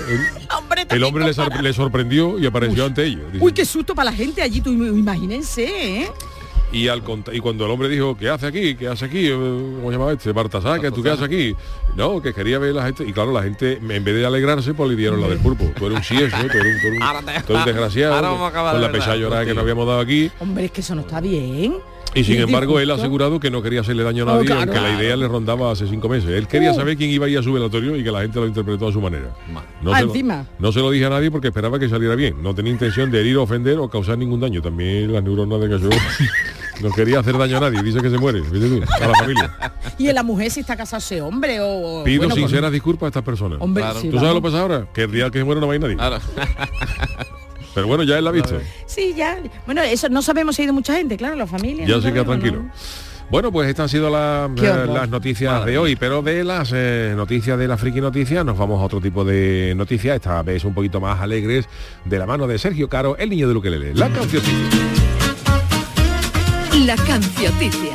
Hombre, 0.57 0.81
el 0.81 0.87
también 0.87 1.03
hombre 1.07 1.25
le, 1.25 1.33
sor- 1.33 1.63
le 1.63 1.73
sorprendió 1.73 2.39
y 2.39 2.45
apareció 2.45 2.85
ante 2.85 3.05
ellos. 3.05 3.21
Uy, 3.39 3.51
qué 3.51 3.65
susto 3.75 3.93
para 3.93 4.11
la 4.11 4.15
gente 4.17 4.41
allí, 4.41 4.61
tú 4.61 4.71
im- 4.71 4.97
imagínense, 4.97 5.63
¿eh? 6.03 6.07
Y, 6.71 6.87
al 6.87 7.03
y 7.31 7.39
cuando 7.39 7.65
el 7.65 7.71
hombre 7.71 7.87
dijo, 7.89 8.17
¿qué 8.17 8.27
hace 8.29 8.47
aquí? 8.47 8.75
¿Qué 8.75 8.87
hace 8.87 9.05
aquí? 9.05 9.27
Eh, 9.27 9.31
¿Cómo 9.33 9.87
se 9.87 9.91
llamaba 9.93 10.11
este? 10.13 10.31
Bartasá, 10.31 10.79
¿qué 10.79 10.91
tú 10.91 11.03
qué 11.03 11.09
haces 11.11 11.23
aquí? 11.23 11.55
No, 11.95 12.21
que 12.21 12.33
quería 12.33 12.57
ver 12.59 12.73
la 12.73 12.83
gente. 12.85 13.03
Y 13.07 13.13
claro, 13.13 13.31
la 13.31 13.43
gente, 13.43 13.73
en 13.81 14.03
vez 14.03 14.15
de 14.15 14.25
alegrarse, 14.25 14.73
pues 14.73 14.89
le 14.89 14.95
dieron 14.95 15.21
la 15.21 15.27
del 15.27 15.37
pulpo. 15.39 15.65
Tú 15.77 15.85
eres 15.87 15.97
un 15.99 16.03
sieso, 16.03 16.35
tú 16.37 16.57
eres 16.57 16.75
un, 16.75 16.81
tú 16.81 16.87
eres 16.87 17.01
un- 17.01 17.43
tú 17.45 17.53
eres 17.53 17.59
un 17.59 17.65
desgraciado. 17.65 18.15
ahora 18.15 18.29
vamos 18.29 18.43
a 18.43 18.47
acabar 18.47 18.71
con 18.73 18.81
la 18.81 18.87
verdad, 18.87 18.99
pesa 19.05 19.15
llorada 19.15 19.45
que 19.45 19.53
nos 19.53 19.61
habíamos 19.61 19.87
dado 19.87 19.99
aquí. 19.99 20.31
Hombre, 20.39 20.65
es 20.65 20.71
que 20.71 20.81
eso 20.81 20.95
no 20.95 21.01
está 21.01 21.21
bien. 21.21 21.75
Y 22.15 22.23
sin 22.23 22.39
embargo, 22.41 22.79
él 22.79 22.89
ha 22.89 22.95
asegurado 22.95 23.39
que 23.39 23.51
no 23.51 23.61
quería 23.61 23.81
hacerle 23.81 24.03
daño 24.03 24.23
a 24.23 24.25
Oh, 24.25 24.35
nadie, 24.37 24.45
claro. 24.47 24.61
aunque 24.61 24.79
la 24.81 24.99
idea 25.01 25.15
le 25.15 25.27
rondaba 25.27 25.71
hace 25.71 25.85
cinco 25.87 26.09
meses. 26.09 26.29
Él 26.31 26.47
quería 26.47 26.73
saber 26.73 26.97
quién 26.97 27.11
iba 27.11 27.25
a 27.27 27.29
ir 27.29 27.37
a 27.37 27.43
su 27.43 27.53
velatorio 27.53 27.95
y 27.95 28.03
que 28.03 28.11
la 28.11 28.21
gente 28.21 28.39
lo 28.39 28.47
interpretó 28.47 28.87
a 28.87 28.91
su 28.91 28.99
manera. 29.01 29.29
No, 29.83 29.93
Ah, 29.93 29.97
se 29.99 30.05
lo, 30.05 30.11
encima. 30.11 30.45
no 30.57 30.71
se 30.71 30.79
lo 30.79 30.89
dije 30.89 31.05
a 31.05 31.09
nadie 31.09 31.29
porque 31.29 31.49
esperaba 31.49 31.77
que 31.77 31.87
saliera 31.89 32.15
bien. 32.15 32.41
No 32.41 32.55
tenía 32.55 32.71
intención 32.71 33.11
de 33.11 33.19
herir, 33.19 33.37
ofender 33.37 33.77
o 33.77 33.89
causar 33.89 34.17
ningún 34.17 34.39
daño. 34.39 34.61
También 34.61 35.11
las 35.13 35.21
neuronas 35.23 35.59
de 35.61 35.67
Gallo 35.67 35.89
no 36.81 36.89
quería 36.91 37.19
hacer 37.19 37.37
daño 37.37 37.57
a 37.57 37.59
nadie. 37.59 37.83
Dice 37.83 37.99
que 38.01 38.09
se 38.09 38.17
muere, 38.17 38.41
tú, 38.41 38.81
a 39.01 39.07
la 39.07 39.13
familia. 39.15 39.51
Y 39.97 40.09
en 40.09 40.15
la 40.15 40.23
mujer 40.23 40.51
si 40.51 40.59
está 40.59 40.75
casado 40.75 40.97
ese 40.97 41.21
hombre 41.21 41.59
o... 41.61 42.03
Pido 42.03 42.17
bueno, 42.23 42.33
con- 42.35 42.39
sinceras 42.43 42.69
disculpas 42.69 43.05
a 43.05 43.07
estas 43.09 43.23
personas. 43.23 43.59
Hombre, 43.61 43.81
Claro. 43.81 44.01
¿Tú 44.01 44.11
sabes 44.17 44.29
lo 44.33 44.35
que 44.35 44.41
pasa 44.41 44.59
ahora? 44.61 44.87
Que 44.93 45.03
el 45.03 45.11
día 45.11 45.29
que 45.31 45.37
se 45.39 45.45
muere 45.45 45.61
no 45.61 45.67
va 45.67 45.73
a 45.73 45.75
ir 45.77 45.81
nadie. 45.81 45.95
Pero 47.75 47.87
bueno, 47.87 48.03
ya 48.03 48.17
él 48.17 48.23
la 48.23 48.29
ha 48.29 48.33
visto. 48.33 48.57
Sí, 48.85 49.13
ya. 49.15 49.37
Bueno, 49.65 49.81
eso 49.81 50.07
no 50.07 50.21
sabemos 50.21 50.55
si 50.55 50.61
ha 50.61 50.65
ido 50.65 50.73
mucha 50.73 50.95
gente, 50.95 51.17
claro, 51.17 51.35
la 51.35 51.45
familia. 51.45 51.85
Ya 51.85 51.97
no 51.97 52.01
se 52.01 52.13
queda 52.13 52.23
tranquilo. 52.23 52.63
¿no? 52.63 52.71
Bueno, 53.29 53.51
pues 53.51 53.67
estas 53.67 53.83
han 53.83 53.89
sido 53.89 54.09
las, 54.09 54.49
Qué 54.55 54.67
eh, 54.67 54.85
las 54.87 55.09
noticias 55.09 55.65
de 55.65 55.77
hoy, 55.77 55.95
pero 55.95 56.21
de 56.21 56.43
las 56.43 56.71
eh, 56.73 57.13
noticias 57.15 57.57
de 57.57 57.67
la 57.67 57.75
friki 57.75 57.99
noticias 57.99 58.45
nos 58.45 58.57
vamos 58.57 58.79
a 58.81 58.85
otro 58.85 59.01
tipo 59.01 59.25
de 59.25 59.73
noticias, 59.75 60.15
esta 60.15 60.41
vez 60.43 60.63
un 60.63 60.73
poquito 60.73 61.01
más 61.01 61.19
alegres, 61.19 61.67
de 62.05 62.19
la 62.19 62.25
mano 62.25 62.47
de 62.47 62.57
Sergio 62.59 62.87
Caro, 62.87 63.17
el 63.17 63.29
niño 63.29 63.47
de 63.47 63.53
Luquelele. 63.53 63.93
La 63.93 64.09
canción. 64.09 64.43
La 66.85 66.95
cancioticia. 66.95 67.94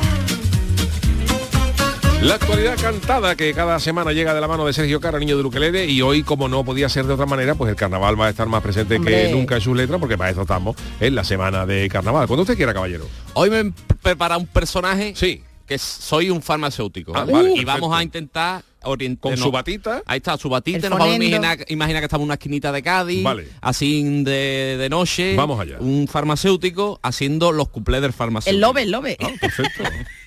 La 2.21 2.35
actualidad 2.35 2.77
cantada 2.79 3.35
que 3.35 3.51
cada 3.53 3.79
semana 3.79 4.11
llega 4.13 4.33
de 4.35 4.41
la 4.41 4.47
mano 4.47 4.65
de 4.65 4.73
Sergio 4.73 4.99
Caro, 5.01 5.17
el 5.17 5.21
niño 5.25 5.37
de 5.37 5.43
Luquelele, 5.43 5.87
y 5.87 6.01
hoy, 6.03 6.21
como 6.21 6.47
no 6.47 6.63
podía 6.63 6.87
ser 6.87 7.05
de 7.07 7.13
otra 7.13 7.25
manera, 7.25 7.55
pues 7.55 7.69
el 7.71 7.75
carnaval 7.75 8.19
va 8.19 8.27
a 8.27 8.29
estar 8.29 8.47
más 8.47 8.61
presente 8.61 8.97
Hombre. 8.97 9.23
que 9.27 9.31
nunca 9.31 9.55
en 9.55 9.61
sus 9.61 9.75
letras, 9.75 9.99
porque 9.99 10.17
para 10.19 10.29
eso 10.29 10.41
estamos 10.43 10.75
en 10.99 11.15
la 11.15 11.23
semana 11.23 11.65
de 11.65 11.89
carnaval. 11.89 12.27
Cuando 12.27 12.43
usted 12.43 12.55
quiera, 12.55 12.73
caballero. 12.75 13.07
hoy 13.33 13.49
me 13.49 13.59
he 13.61 13.71
preparado 14.03 14.39
un 14.39 14.45
personaje 14.45 15.13
Sí. 15.15 15.41
que 15.65 15.79
soy 15.79 16.29
un 16.29 16.43
farmacéutico. 16.43 17.11
Ah, 17.15 17.25
y 17.55 17.65
vamos 17.65 17.91
a 17.97 18.03
intentar 18.03 18.61
orientar 18.83 19.31
Con 19.31 19.37
su 19.37 19.51
batita. 19.51 20.03
Ahí 20.05 20.17
está, 20.17 20.37
su 20.37 20.47
batita, 20.47 20.89
nos 20.89 20.99
vamos 20.99 21.13
a 21.13 21.17
imaginar, 21.23 21.57
imagina 21.69 21.99
que 21.99 22.05
estamos 22.05 22.21
en 22.23 22.27
una 22.27 22.33
esquinita 22.35 22.71
de 22.71 22.83
Cádiz, 22.83 23.23
Vale. 23.23 23.47
así 23.61 24.03
de, 24.23 24.77
de 24.79 24.89
noche. 24.89 25.35
Vamos 25.35 25.59
allá. 25.59 25.77
Un 25.79 26.07
farmacéutico 26.07 26.99
haciendo 27.01 27.51
los 27.51 27.69
cuplés 27.69 28.01
del 28.03 28.13
farmacéutico. 28.13 28.55
El 28.55 28.61
lobe, 28.61 28.83
el 28.83 28.91
lobe. 28.91 29.17
Ah, 29.19 29.29
perfecto. 29.41 29.83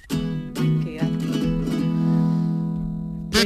Te 3.35 3.43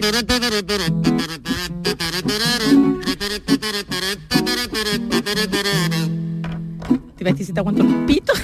iba 7.20 7.30
a 7.30 7.32
decir 7.32 7.46
si 7.46 7.52
te 7.52 7.60
aguanto 7.60 7.82
el 7.82 8.04
pito. 8.04 8.34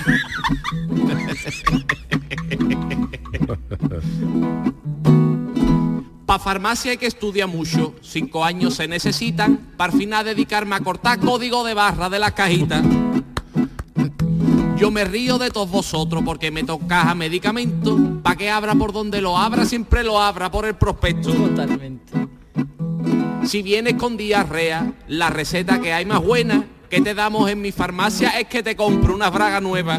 Para 6.25 6.39
farmacia 6.39 6.93
hay 6.93 6.97
que 6.97 7.07
estudiar 7.07 7.49
mucho. 7.49 7.95
Cinco 8.01 8.43
años 8.43 8.75
se 8.77 8.89
necesitan 8.89 9.59
para 9.77 9.93
al 9.93 9.99
final 9.99 10.25
dedicarme 10.25 10.77
a 10.77 10.81
cortar 10.81 11.21
código 11.21 11.63
de 11.63 11.75
barra 11.75 12.09
de 12.09 12.19
las 12.19 12.33
cajitas. 12.33 12.83
Yo 14.77 14.91
me 14.91 15.05
río 15.05 15.39
de 15.39 15.51
todos 15.51 15.71
vosotros 15.71 16.23
porque 16.25 16.51
me 16.51 16.65
toca 16.65 17.15
medicamento. 17.15 17.97
Pa' 18.23 18.37
que 18.37 18.51
abra 18.51 18.75
por 18.75 18.93
donde 18.93 19.21
lo 19.21 19.39
abra, 19.39 19.65
siempre 19.65 20.03
lo 20.03 20.21
abra 20.21 20.51
por 20.51 20.67
el 20.67 20.75
prospecto. 20.75 21.33
Totalmente. 21.33 22.13
Si 23.45 23.63
vienes 23.63 23.95
con 23.95 24.17
diarrea, 24.17 24.93
la 25.09 25.31
receta 25.31 25.81
que 25.81 25.93
hay 25.93 26.05
más 26.05 26.23
buena 26.23 26.65
que 26.91 27.01
te 27.01 27.15
damos 27.15 27.51
en 27.51 27.61
mi 27.61 27.73
farmacia 27.73 28.31
es 28.39 28.49
que 28.49 28.63
te 28.63 28.75
compro 28.75 29.15
una 29.15 29.31
braga 29.31 29.61
nueva. 29.61 29.99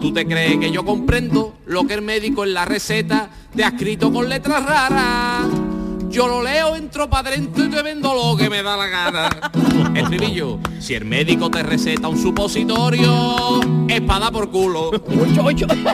¿Tú 0.00 0.12
te 0.12 0.26
crees 0.26 0.58
que 0.58 0.70
yo 0.70 0.84
comprendo 0.84 1.56
lo 1.66 1.84
que 1.84 1.94
el 1.94 2.02
médico 2.02 2.44
en 2.44 2.54
la 2.54 2.64
receta 2.64 3.28
te 3.54 3.64
ha 3.64 3.68
escrito 3.68 4.12
con 4.12 4.28
letras 4.28 4.64
raras? 4.64 5.67
Yo 6.10 6.26
lo 6.26 6.42
leo, 6.42 6.74
entro 6.74 7.08
para 7.08 7.28
adentro 7.28 7.64
y 7.64 7.68
te 7.68 7.82
vendo 7.82 8.14
lo 8.14 8.36
que 8.36 8.48
me 8.48 8.62
da 8.62 8.76
la 8.76 8.86
gana. 8.86 9.28
Estribillo, 9.94 10.58
si 10.80 10.94
el 10.94 11.04
médico 11.04 11.50
te 11.50 11.62
receta 11.62 12.08
un 12.08 12.20
supositorio, 12.20 13.60
espada 13.88 14.30
por 14.30 14.50
culo. 14.50 14.90
Uy, 15.06 15.38
uy, 15.38 15.64
uy. 15.64 15.84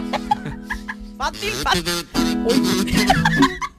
Fácil, 1.17 1.51
fácil. 1.63 1.85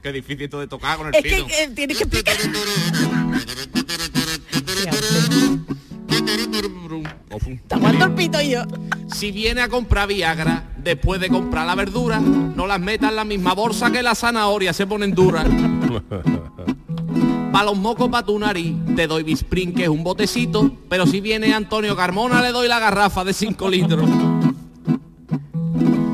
Qué 0.02 0.12
difícil 0.12 0.42
esto 0.42 0.60
de 0.60 0.68
tocar 0.68 0.96
con 0.98 1.08
el 1.08 1.14
es 1.14 1.22
que 1.22 1.38
eh, 1.38 1.70
tienes 1.74 1.96
que 1.96 2.04
explicar. 2.04 2.36
El 7.44 8.14
pito 8.14 8.40
yo. 8.40 8.62
Si 9.14 9.30
viene 9.30 9.60
a 9.60 9.68
comprar 9.68 10.08
Viagra, 10.08 10.64
después 10.78 11.20
de 11.20 11.28
comprar 11.28 11.66
la 11.66 11.74
verdura, 11.74 12.20
no 12.20 12.66
las 12.66 12.80
meta 12.80 13.08
en 13.08 13.16
la 13.16 13.24
misma 13.24 13.52
bolsa 13.52 13.90
que 13.90 14.02
la 14.02 14.14
zanahoria 14.14 14.72
se 14.72 14.86
ponen 14.86 15.14
duras. 15.14 15.46
Pa' 17.52 17.64
los 17.64 17.78
mocos 17.78 18.10
pa' 18.10 18.22
tu 18.22 18.38
nariz, 18.38 18.74
te 18.96 19.06
doy 19.06 19.22
Bisprin, 19.22 19.72
que 19.72 19.84
es 19.84 19.88
un 19.88 20.04
botecito, 20.04 20.70
pero 20.90 21.06
si 21.06 21.22
viene 21.22 21.54
Antonio 21.54 21.96
Carmona, 21.96 22.42
le 22.42 22.52
doy 22.52 22.68
la 22.68 22.78
garrafa 22.78 23.24
de 23.24 23.32
5 23.32 23.70
litros. 23.70 24.10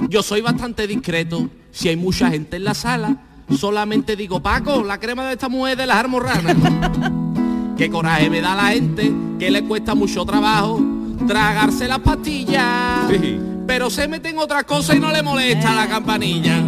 Yo 0.08 0.22
soy 0.22 0.40
bastante 0.40 0.86
discreto, 0.86 1.48
si 1.72 1.88
hay 1.88 1.96
mucha 1.96 2.30
gente 2.30 2.58
en 2.58 2.64
la 2.64 2.74
sala, 2.74 3.16
solamente 3.58 4.14
digo, 4.14 4.40
Paco, 4.40 4.84
la 4.84 5.00
crema 5.00 5.26
de 5.26 5.32
esta 5.32 5.48
mujer 5.48 5.76
de 5.76 5.86
las 5.88 5.96
almorranas. 5.96 6.56
Qué 7.76 7.90
coraje 7.90 8.30
me 8.30 8.40
da 8.40 8.54
la 8.54 8.68
gente, 8.68 9.12
que 9.40 9.50
le 9.50 9.64
cuesta 9.64 9.96
mucho 9.96 10.24
trabajo 10.24 10.91
tragarse 11.26 11.88
las 11.88 12.00
pastillas. 12.00 13.08
Sí. 13.10 13.38
Pero 13.66 13.90
se 13.90 14.08
mete 14.08 14.30
en 14.30 14.38
otras 14.38 14.64
cosas 14.64 14.96
y 14.96 15.00
no 15.00 15.10
le 15.10 15.22
molesta 15.22 15.74
la 15.74 15.88
campanilla. 15.88 16.62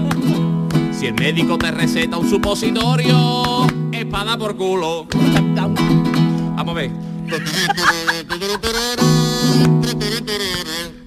Si 0.93 1.07
el 1.07 1.15
médico 1.15 1.59
te 1.59 1.71
receta 1.71 2.17
un 2.17 2.29
supositorio, 2.29 3.67
espada 3.93 4.39
por 4.39 4.57
culo. 4.57 5.07
Vamos 6.57 6.69
a 6.69 6.73
ver. 6.73 6.91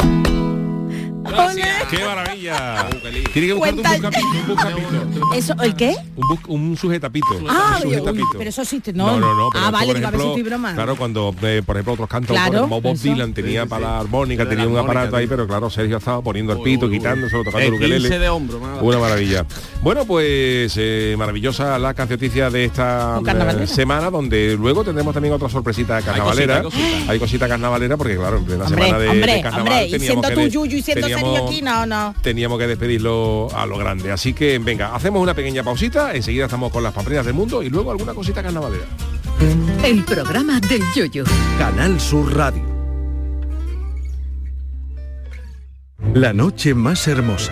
¡Qué 1.90 2.06
maravilla! 2.06 2.88
Tiene 3.34 3.48
que 3.48 3.54
buscarte 3.54 3.82
un 3.82 3.88
buscapito, 3.94 4.28
un 4.28 4.48
buscapito. 4.48 5.34
¿Eso, 5.36 5.54
el 5.62 5.76
qué? 5.76 5.96
Un, 6.16 6.28
bus- 6.28 6.40
un 6.48 6.78
sujetapito. 6.78 7.28
Ah, 7.50 7.76
un 7.78 7.82
sujetapito. 7.84 8.24
uy, 8.26 8.36
pero 8.38 8.50
eso 8.50 8.62
existe, 8.62 8.94
¿no? 8.94 9.08
No, 9.08 9.20
no, 9.20 9.36
no. 9.36 9.50
pero 9.52 9.66
Ah, 9.66 9.72
vale, 9.72 9.88
por 9.88 9.96
digo, 9.96 10.08
a 10.08 10.12
ver 10.12 10.20
si 10.20 10.26
ejemplo, 10.26 10.28
estoy 10.38 10.44
bromando. 10.44 10.76
Claro, 10.82 10.96
cuando, 10.96 11.36
eh, 11.44 11.62
por 11.66 11.76
ejemplo, 11.76 11.94
otros 11.94 12.10
cantantes 12.10 12.38
Claro, 12.50 12.62
como 12.64 12.82
Bob 12.82 12.94
eso. 12.94 13.04
Dylan 13.04 13.34
tenía 13.34 13.66
para 13.66 13.82
la 13.88 14.00
armónica, 14.00 14.44
tenía 14.48 14.66
la 14.66 14.72
un 14.72 14.78
armónica, 14.78 15.00
aparato 15.00 15.18
ahí, 15.18 15.28
pero 15.28 15.48
claro, 15.48 15.70
Sergio 15.70 15.98
estaba 15.98 16.22
poniendo 16.22 16.54
el 16.54 16.60
pito, 16.62 16.90
quitándoselo, 16.90 17.44
tocando 17.44 17.60
El 17.60 17.68
el 17.68 17.74
ukelele. 17.74 18.00
15 18.10 18.20
de 18.20 18.30
hombro, 18.30 18.60
nada. 18.60 18.82
Una 18.82 19.00
maravilla. 19.00 19.46
Bueno, 19.82 20.06
pues 20.06 20.74
eh, 20.78 21.16
maravillosa 21.18 21.78
la 21.80 21.94
cancioticia 21.94 22.50
de 22.50 22.66
esta 22.66 23.20
eh, 23.26 23.68
semana, 23.68 24.10
donde 24.10 24.56
luego 24.58 24.84
tendremos 24.84 25.14
también 25.14 25.34
otra 25.34 25.50
sorpresita 25.50 26.02
carnavalera. 26.02 26.64
cosita, 26.64 26.84
hay 26.86 26.92
cosita. 26.94 27.12
Hay 27.12 27.20
cosita 27.20 27.48
carnavalera, 27.48 27.98
porque 27.98 28.16
claro, 28.16 28.38
en 28.38 28.46
plena 28.46 28.66
Hombre, 28.66 28.84
semana 28.86 29.00
de, 29.00 29.10
hombre, 29.10 29.34
de 29.34 29.42
carnaval 29.42 29.62
hombre, 29.84 29.88
y 29.88 30.00
siendo 30.00 30.30
tú 30.30 30.42
Yuyu 30.48 30.78
y 30.78 30.82
siendo 30.82 31.08
teníamos- 31.22 31.50
aquí, 31.52 31.62
no, 31.62 31.86
no. 31.86 32.16
teníamos 32.22 32.60
que 32.60 32.68
despedirlo 32.68 33.48
a 33.56 33.66
lo 33.66 33.78
grande. 33.78 34.12
Así 34.12 34.34
que 34.34 34.60
venga, 34.60 34.96
hacemos 34.96 35.22
una 35.22 35.34
pequeña 35.34 35.64
pausita, 35.64 36.14
enseguida 36.14 36.46
estamos 36.46 36.72
con 36.72 36.84
las 36.84 36.94
pamplinas 36.94 37.26
del 37.26 37.34
mundo 37.34 37.62
y 37.64 37.70
luego 37.70 37.92
alguna 37.92 38.14
cosita 38.14 38.42
carnavalera. 38.44 38.86
El 39.84 40.04
programa 40.04 40.60
del 40.60 40.82
Yoyo. 40.96 41.24
Canal 41.60 42.00
Sur 42.00 42.36
Radio. 42.36 42.64
La 46.14 46.34
noche 46.34 46.74
más 46.74 47.08
hermosa 47.08 47.52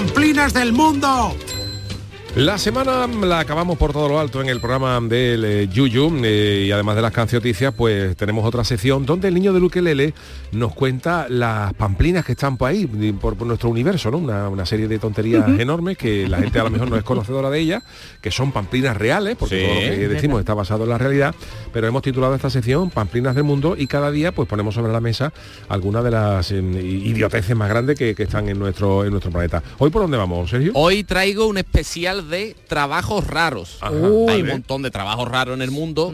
¡Pamplinas 0.00 0.54
del 0.54 0.72
mundo! 0.72 1.36
La 2.36 2.58
semana 2.58 3.08
la 3.08 3.40
acabamos 3.40 3.76
por 3.76 3.92
todo 3.92 4.08
lo 4.08 4.20
alto 4.20 4.40
en 4.40 4.48
el 4.48 4.60
programa 4.60 5.00
del 5.00 5.44
eh, 5.44 5.68
Yuyu 5.68 6.12
eh, 6.22 6.64
y 6.68 6.70
además 6.70 6.94
de 6.94 7.02
las 7.02 7.10
cancioticias 7.12 7.74
pues 7.74 8.16
tenemos 8.16 8.44
otra 8.44 8.62
sección 8.62 9.04
donde 9.04 9.26
el 9.26 9.34
niño 9.34 9.52
de 9.52 9.58
Luquelele 9.58 10.14
nos 10.52 10.72
cuenta 10.72 11.26
las 11.28 11.74
pamplinas 11.74 12.24
que 12.24 12.32
están 12.32 12.56
por 12.56 12.70
ahí, 12.70 12.86
por, 13.20 13.36
por 13.36 13.48
nuestro 13.48 13.68
universo, 13.68 14.12
¿no? 14.12 14.18
Una, 14.18 14.48
una 14.48 14.64
serie 14.64 14.86
de 14.86 15.00
tonterías 15.00 15.48
enormes 15.58 15.98
que 15.98 16.28
la 16.28 16.38
gente 16.38 16.60
a 16.60 16.64
lo 16.64 16.70
mejor 16.70 16.88
no 16.88 16.96
es 16.96 17.02
conocedora 17.02 17.50
de 17.50 17.58
ellas, 17.58 17.82
que 18.20 18.30
son 18.30 18.52
pamplinas 18.52 18.96
reales, 18.96 19.36
porque 19.36 19.60
Sí, 19.60 19.66
todo 19.66 19.90
lo 19.90 19.96
que 19.96 20.08
decimos 20.08 20.38
está 20.38 20.54
basado 20.54 20.84
en 20.84 20.90
la 20.90 20.98
realidad, 20.98 21.34
pero 21.72 21.88
hemos 21.88 22.02
titulado 22.02 22.36
esta 22.36 22.48
sección 22.48 22.90
Pamplinas 22.90 23.34
del 23.34 23.44
Mundo 23.44 23.74
y 23.76 23.88
cada 23.88 24.12
día 24.12 24.30
pues 24.30 24.48
ponemos 24.48 24.76
sobre 24.76 24.92
la 24.92 25.00
mesa 25.00 25.32
algunas 25.68 26.04
de 26.04 26.12
las 26.12 26.52
eh, 26.52 26.58
idioteces 26.60 27.56
más 27.56 27.68
grandes 27.68 27.98
que, 27.98 28.14
que 28.14 28.22
están 28.22 28.48
en 28.48 28.58
nuestro, 28.58 29.04
en 29.04 29.10
nuestro 29.10 29.32
planeta. 29.32 29.64
¿Hoy 29.78 29.90
por 29.90 30.02
dónde 30.02 30.16
vamos, 30.16 30.48
Sergio? 30.48 30.70
Hoy 30.74 31.02
traigo 31.02 31.48
un 31.48 31.58
especial 31.58 32.19
de 32.22 32.56
trabajos 32.68 33.26
raros. 33.26 33.78
Hay 33.80 33.94
un 34.42 34.46
montón 34.46 34.82
de 34.82 34.90
trabajos 34.90 35.28
raros 35.28 35.54
en 35.54 35.62
el 35.62 35.70
mundo 35.70 36.12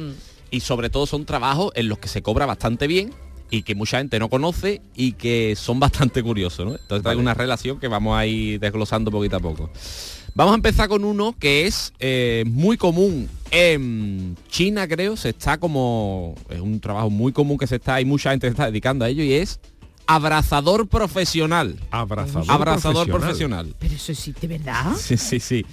y 0.50 0.60
sobre 0.60 0.90
todo 0.90 1.06
son 1.06 1.24
trabajos 1.24 1.72
en 1.74 1.88
los 1.88 1.98
que 1.98 2.08
se 2.08 2.22
cobra 2.22 2.46
bastante 2.46 2.86
bien 2.86 3.12
y 3.50 3.62
que 3.62 3.74
mucha 3.74 3.98
gente 3.98 4.18
no 4.18 4.28
conoce 4.28 4.82
y 4.94 5.12
que 5.12 5.54
son 5.56 5.80
bastante 5.80 6.22
curiosos. 6.22 6.66
¿no? 6.66 6.72
Entonces 6.72 7.02
traigo 7.02 7.20
una 7.20 7.34
relación 7.34 7.78
que 7.78 7.88
vamos 7.88 8.16
a 8.16 8.26
ir 8.26 8.60
desglosando 8.60 9.10
poquito 9.10 9.36
a 9.36 9.40
poco. 9.40 9.70
Vamos 10.34 10.52
a 10.52 10.56
empezar 10.56 10.88
con 10.88 11.04
uno 11.04 11.34
que 11.38 11.66
es 11.66 11.94
eh, 11.98 12.44
muy 12.46 12.76
común 12.76 13.26
en 13.50 14.36
China, 14.48 14.86
creo. 14.86 15.16
Se 15.16 15.30
está 15.30 15.56
como... 15.56 16.34
Es 16.50 16.60
un 16.60 16.78
trabajo 16.78 17.08
muy 17.08 17.32
común 17.32 17.56
que 17.56 17.66
se 17.66 17.76
está... 17.76 17.94
Hay 17.94 18.04
mucha 18.04 18.30
gente 18.30 18.46
se 18.46 18.50
está 18.50 18.66
dedicando 18.66 19.06
a 19.06 19.08
ello 19.08 19.22
y 19.22 19.32
es 19.32 19.60
abrazador 20.06 20.88
profesional. 20.88 21.80
Abrazador, 21.90 22.50
Abrazador 22.50 23.06
profesional. 23.08 23.68
profesional. 23.68 23.76
Pero 23.78 23.94
eso 23.94 24.12
existe, 24.12 24.46
¿verdad? 24.46 24.94
Sí, 24.98 25.16
sí, 25.16 25.40
sí. 25.40 25.64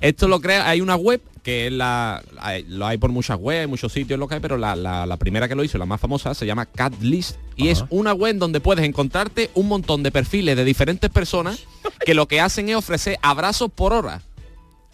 Esto 0.00 0.28
lo 0.28 0.40
crea, 0.40 0.68
hay 0.68 0.80
una 0.80 0.96
web 0.96 1.20
que 1.42 1.66
es 1.68 1.72
la, 1.72 2.22
hay- 2.38 2.64
lo 2.68 2.86
hay 2.86 2.98
por 2.98 3.10
muchas 3.10 3.38
webs, 3.40 3.68
muchos 3.68 3.92
sitios 3.92 4.18
lo 4.18 4.28
que 4.28 4.34
hay, 4.34 4.40
pero 4.40 4.56
la, 4.58 4.76
la- 4.76 5.06
la 5.06 5.16
primera 5.16 5.48
que 5.48 5.54
lo 5.54 5.64
hizo, 5.64 5.78
la 5.78 5.86
más 5.86 6.00
famosa, 6.00 6.34
se 6.34 6.46
llama 6.46 6.66
Catlist. 6.66 7.36
Y 7.56 7.68
es 7.68 7.84
una 7.90 8.12
web 8.12 8.36
donde 8.36 8.60
puedes 8.60 8.84
encontrarte 8.84 9.50
un 9.54 9.68
montón 9.68 10.02
de 10.02 10.10
perfiles 10.10 10.56
de 10.56 10.64
diferentes 10.64 11.10
personas 11.10 11.64
que 12.04 12.14
lo 12.14 12.26
que 12.28 12.40
hacen 12.40 12.68
es 12.68 12.76
ofrecer 12.76 13.18
abrazos 13.22 13.70
por 13.70 13.92
hora. 13.92 14.22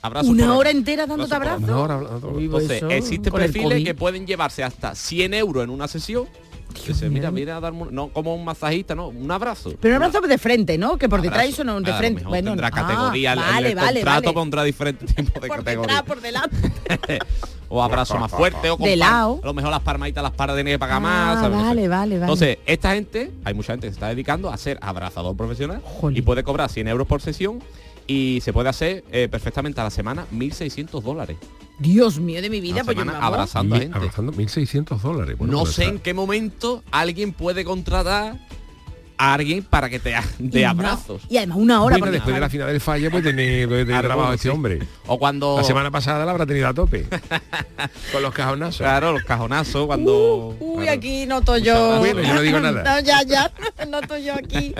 Abrazos 0.03 0.31
Una 0.31 0.47
por 0.49 0.57
hora. 0.59 0.71
entera 0.71 1.07
dándote 1.07 1.35
Abrazos 1.35 2.21
por 2.21 2.33
Uy, 2.37 2.45
Entonces, 2.45 2.83
existen 2.90 3.33
perfiles 3.33 3.83
que 3.85 3.95
pueden 3.95 4.27
llevarse 4.27 4.62
hasta 4.62 4.95
100 4.95 5.35
euros 5.35 5.64
en 5.64 5.71
una 5.71 5.88
sesión. 5.88 6.27
Dice, 6.87 7.09
mira, 7.11 7.31
mira, 7.31 7.57
a 7.57 7.61
darme 7.61 7.83
un- 7.83 7.95
no 7.95 8.09
como 8.09 8.35
un 8.35 8.45
masajista, 8.45 8.95
no, 8.95 9.09
un 9.09 9.31
abrazo. 9.31 9.73
Pero 9.81 9.97
un 9.97 10.03
abrazo 10.03 10.27
de 10.27 10.39
frente, 10.39 10.79
¿no? 10.79 10.97
Que 10.99 11.09
por 11.09 11.23
detrás 11.23 11.47
eso 11.47 11.65
no, 11.65 11.77
de 11.77 11.85
Claro, 11.85 11.99
frente. 11.99 12.25
Bueno, 12.25 12.51
tendrá 12.51 12.69
ah, 12.69 12.71
categoría, 12.71 13.33
el- 13.33 13.39
vale, 13.39 13.69
el, 13.71 13.75
vale, 13.75 13.95
contrato 14.01 14.23
vale. 14.25 14.35
pondrá 14.35 14.65
diferentes 14.65 15.15
tipos 15.15 15.41
de 15.43 15.49
Por 15.49 15.65
detrás, 15.65 16.03
por 16.03 16.21
delante. 16.21 16.71
o 17.69 17.83
abrazo 17.83 18.17
más 18.19 18.31
fuerte 18.31 18.71
o 18.71 18.77
con 18.77 18.87
De 18.87 18.95
lado. 18.97 19.41
a 19.43 19.47
lo 19.47 19.53
mejor 19.55 19.71
las 19.73 19.81
palmaditas 19.81 20.23
las 20.23 20.33
paras 20.33 20.55
tiene 20.57 20.71
que 20.71 20.79
pagar 20.79 20.99
Ah, 20.99 21.01
más 21.01 21.41
¿sabes? 21.41 21.59
No 21.59 21.65
vale, 21.65 21.89
vale. 21.89 22.15
entonces 22.17 22.59
esta 22.65 22.93
gente 22.95 23.33
hay 23.45 23.55
mucha 23.55 23.73
gente 23.73 23.89
que 23.89 23.93
se 23.93 23.97
está 23.97 24.09
dedicando 24.09 24.51
a 24.51 24.57
ser 24.57 24.79
abrazador 24.81 25.37
profesional 25.37 25.83
y 26.12 26.23
puede 26.23 26.45
cobrar 26.45 26.71
100 26.71 26.87
euros 26.89 27.07
por 27.09 27.21
sesión 27.21 27.59
y 28.07 28.40
se 28.42 28.53
puede 28.53 28.69
hacer 28.69 29.05
eh, 29.11 29.29
perfectamente 29.31 29.81
a 29.81 29.85
la 29.85 29.90
semana 29.90 30.27
1.600 30.33 31.03
dólares 31.03 31.37
Dios 31.79 32.19
mío 32.19 32.40
de 32.40 32.49
mi 32.49 32.61
vida, 32.62 32.85
pues 32.85 32.97
yo 32.97 33.05
abrazando 33.21 33.75
a 33.75 33.79
Mil- 33.79 33.83
gente. 33.88 33.99
abrazando 33.99 34.33
1.600 34.33 34.99
dólares. 35.01 35.37
Bueno, 35.37 35.53
no 35.53 35.61
pues 35.64 35.75
sé 35.75 35.85
en 35.85 35.99
qué 35.99 36.14
momento 36.14 36.83
alguien 36.90 37.33
puede 37.35 37.64
contratar 37.66 38.38
a 39.19 39.35
alguien 39.35 39.62
para 39.62 39.90
que 39.90 39.99
te 39.99 40.14
ha- 40.14 40.25
Y 40.38 40.49
de 40.49 40.62
no- 40.62 40.71
abrazos 40.71 41.23
Y 41.29 41.37
además 41.37 41.59
una 41.59 41.83
hora. 41.83 41.99
Bueno, 41.99 42.12
después 42.12 42.35
de 42.35 42.40
la 42.40 42.49
final 42.49 42.69
del 42.69 42.81
fallo, 42.81 43.11
pues 43.11 43.23
tiene 43.23 43.66
Claro, 43.85 44.03
trabajo 44.09 44.33
este 44.33 44.42
sí. 44.45 44.49
hombre. 44.49 44.79
o 45.07 45.19
cuando 45.19 45.57
La 45.59 45.64
semana 45.64 45.90
pasada 45.90 46.25
la 46.25 46.31
habrá 46.31 46.47
tenido 46.47 46.66
a 46.69 46.73
tope. 46.73 47.07
con 48.12 48.23
los 48.23 48.33
cajonazos. 48.33 48.79
claro 48.79 49.12
los 49.12 49.25
cajonazos 49.25 49.87
cuando 49.87 50.57
Uy, 50.61 50.88
aquí 50.88 51.27
noto 51.27 51.59
yo. 51.59 51.99
Bueno, 51.99 52.23
yo 52.23 52.35
no 52.35 52.40
digo 52.40 52.59
nada. 52.61 52.83
No, 52.85 53.01
ya, 53.07 53.23
ya. 53.23 53.53
Noto 53.87 54.16
yo 54.16 54.33
aquí. 54.35 54.75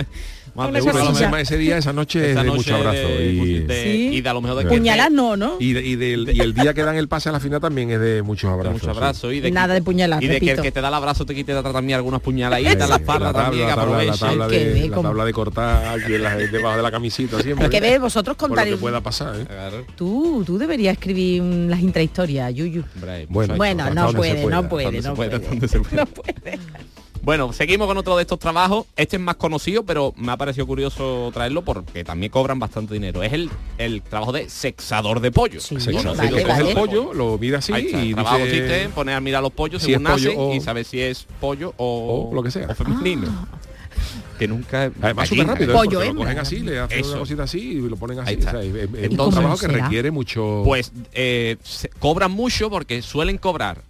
Más 0.57 0.69
Una 0.69 0.79
de 0.79 0.83
uno. 0.83 0.91
cosilla. 0.93 1.17
Además, 1.19 1.41
ese 1.43 1.57
día, 1.57 1.77
esa 1.77 1.93
noche 1.93 2.19
Esa 2.19 2.29
es 2.29 2.35
de 2.35 2.43
noche 2.43 2.57
mucho 2.57 2.75
abrazo. 2.77 2.97
de- 3.07 3.31
y, 3.31 3.59
de- 3.59 3.83
Sí. 3.83 4.09
y 4.17 4.21
de 4.21 4.29
a 4.29 4.33
lo 4.33 4.41
mejor 4.41 4.57
de 4.57 4.63
Sí. 4.63 4.69
que- 4.69 4.75
Puñalar 4.77 5.11
no, 5.11 5.37
¿no? 5.37 5.57
y, 5.59 5.73
de- 5.73 5.81
y 5.85 5.95
del- 5.95 6.35
y 6.35 6.39
el 6.41 6.53
día 6.55 6.73
que 6.73 6.81
dan 6.83 6.95
el 6.97 7.07
pase 7.07 7.29
a 7.29 7.31
la 7.31 7.39
final 7.39 7.61
también 7.61 7.91
es 7.91 7.99
de 7.99 8.23
muchos 8.23 8.49
de 8.49 8.53
abrazos. 8.55 8.81
mucho 8.81 8.89
abrazo 8.91 9.31
y 9.31 9.39
de 9.39 9.51
Nada 9.51 9.75
de 9.75 9.83
puñalar, 9.83 10.23
y 10.23 10.27
de 10.27 10.39
que 10.39 10.51
el 10.53 10.61
que 10.61 10.71
te 10.71 10.81
da 10.81 10.87
el 10.87 10.93
abrazo 10.95 11.25
te 11.27 11.35
quite 11.35 11.53
también 11.61 11.95
algunas 11.97 12.21
sí. 12.21 12.25
puñaladitas 12.25 12.73
en 12.73 12.79
la 12.89 12.95
espalda 12.95 13.25
la 13.27 13.33
tabla, 13.33 13.43
también 13.43 13.63
que 13.63 13.69
la 13.69 13.75
tabla, 13.75 14.03
la 14.03 14.17
tabla 14.17 14.47
Que 14.47 14.57
de, 14.65 14.73
ve 14.73 14.89
la 14.89 15.01
tabla 15.03 15.25
de 15.25 15.33
cortar 15.33 15.99
aquí 15.99 16.13
en 16.15 16.23
la- 16.23 16.35
debajo 16.37 16.77
de 16.77 16.81
la 16.83 16.91
camisita 16.91 17.39
siempre. 17.41 17.65
Hay 17.65 17.69
que 17.71 17.79
ver, 17.79 17.99
vosotros 17.99 18.35
Por 18.35 18.49
lo 18.49 18.55
contar. 18.55 18.67
que 18.73 18.77
pueda 18.77 19.01
pasar, 19.01 19.35
¿eh? 19.39 19.45
Claro. 19.45 19.85
Tú, 19.95 20.43
tú 20.43 20.57
deberías 20.57 20.93
escribir 20.93 21.43
las 21.43 21.79
intrahistorias, 21.81 22.51
Yuyu. 22.53 22.83
Bueno, 23.29 23.55
Bueno, 23.55 23.89
no 23.93 24.11
puede, 24.11 24.43
no 24.47 24.67
puede, 24.67 25.01
no 25.03 25.13
puede. 25.13 25.39
No 25.91 26.05
puede. 26.07 26.59
Bueno, 27.27 27.51
seguimos 27.51 27.87
con 27.87 27.97
otro 27.97 28.15
de 28.15 28.21
estos 28.21 28.39
trabajos. 28.39 28.85
Este 28.95 29.17
es 29.17 29.21
más 29.21 29.35
conocido, 29.35 29.83
pero 29.83 30.13
me 30.15 30.31
ha 30.31 30.37
parecido 30.37 30.65
curioso 30.65 31.29
traerlo 31.33 31.61
porque 31.61 32.05
también 32.05 32.31
cobran 32.31 32.57
bastante 32.57 32.93
dinero. 32.93 33.21
Es 33.21 33.33
el, 33.33 33.49
el 33.77 34.01
trabajo 34.01 34.31
de 34.31 34.49
sexador 34.49 35.19
de 35.19 35.29
pollo. 35.29 35.59
Sí, 35.59 35.75
Bueno, 35.91 36.15
vale, 36.15 36.41
el 36.69 36.73
pollo, 36.73 37.13
lo 37.13 37.37
mira 37.37 37.57
así 37.57 37.73
Ahí 37.73 37.87
está, 37.87 38.01
y 38.01 38.13
trabajo 38.13 38.37
dice, 38.45 38.83
en 38.83 38.91
poner 38.91 39.15
a 39.15 39.19
mirar 39.19 39.43
los 39.43 39.51
pollos 39.51 39.81
si 39.83 39.87
según 39.89 40.03
nacen 40.03 40.35
o- 40.37 40.53
y 40.53 40.61
saber 40.61 40.85
si 40.85 41.01
es 41.01 41.27
pollo 41.41 41.73
o, 41.75 42.29
o 42.31 42.33
lo 42.33 42.41
que 42.41 42.49
sea. 42.49 42.65
o 42.69 42.73
femenino. 42.73 43.27
Que 44.39 44.47
nunca 44.47 44.89
Además 45.01 45.27
súper 45.27 45.47
rápido, 45.47 45.71
¿eh? 45.71 45.75
Pollo 45.75 45.99
porque 45.99 46.13
lo 46.13 46.19
cogen 46.21 46.39
así, 46.39 46.59
le 46.61 46.79
hacen 46.79 46.97
Eso. 47.01 47.09
una 47.11 47.19
cosita 47.19 47.43
así 47.43 47.59
y 47.59 47.81
lo 47.81 47.97
ponen 47.97 48.19
así. 48.19 48.35
O 48.37 48.41
sea, 48.41 48.61
es, 48.63 48.73
es- 48.73 48.89
es 48.93 49.11
¿Y 49.11 49.19
un 49.19 49.31
trabajo 49.31 49.57
que 49.57 49.67
requiere 49.67 50.11
mucho... 50.11 50.61
Pues 50.63 50.93
eh, 51.11 51.57
se- 51.61 51.89
cobran 51.99 52.31
mucho 52.31 52.69
porque 52.69 53.01
suelen 53.01 53.37
cobrar 53.37 53.81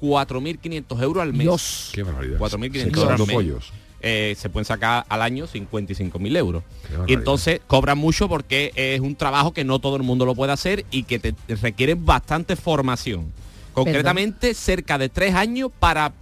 4.500 0.00 1.02
euros 1.02 1.22
al 1.22 1.32
mes. 1.32 1.40
Dios. 1.40 1.90
Qué 1.92 2.02
barbaridad. 2.02 2.38
4.500 2.38 2.72
Sexando 2.72 3.00
euros 3.02 3.20
al 3.20 3.26
mes. 3.26 3.34
pollos. 3.34 3.72
Eh, 4.02 4.34
se 4.38 4.48
pueden 4.48 4.64
sacar 4.64 5.04
al 5.08 5.20
año 5.20 5.46
55.000 5.46 6.36
euros. 6.38 6.64
Y 7.06 7.12
entonces 7.12 7.60
cobran 7.66 7.98
mucho 7.98 8.28
porque 8.28 8.72
es 8.74 9.00
un 9.00 9.14
trabajo 9.14 9.52
que 9.52 9.62
no 9.64 9.78
todo 9.78 9.96
el 9.96 10.02
mundo 10.02 10.24
lo 10.24 10.34
puede 10.34 10.52
hacer 10.52 10.86
y 10.90 11.02
que 11.02 11.18
te 11.18 11.32
te 11.32 11.54
requiere 11.56 11.94
bastante 11.94 12.56
formación. 12.56 13.30
Concretamente 13.74 14.54
cerca 14.54 14.96
de 14.98 15.08
tres 15.10 15.34
años 15.34 15.70
para 15.78 16.12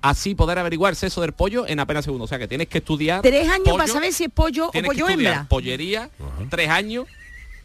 así 0.00 0.34
poder 0.34 0.58
averiguar 0.58 0.92
el 0.92 0.96
sexo 0.96 1.20
del 1.22 1.32
pollo 1.32 1.66
en 1.66 1.80
apenas 1.80 2.04
segundos. 2.04 2.26
O 2.26 2.28
sea 2.28 2.38
que 2.38 2.46
tienes 2.46 2.68
que 2.68 2.78
estudiar. 2.78 3.22
Tres 3.22 3.48
años 3.48 3.64
pollo, 3.64 3.78
para 3.78 3.88
saber 3.92 4.12
si 4.12 4.24
es 4.24 4.30
pollo 4.30 4.68
o 4.68 4.70
que 4.70 4.82
pollo 4.82 5.08
estudiar 5.08 5.32
hembra. 5.32 5.48
pollería, 5.48 6.10
tres 6.50 6.68
años 6.68 7.06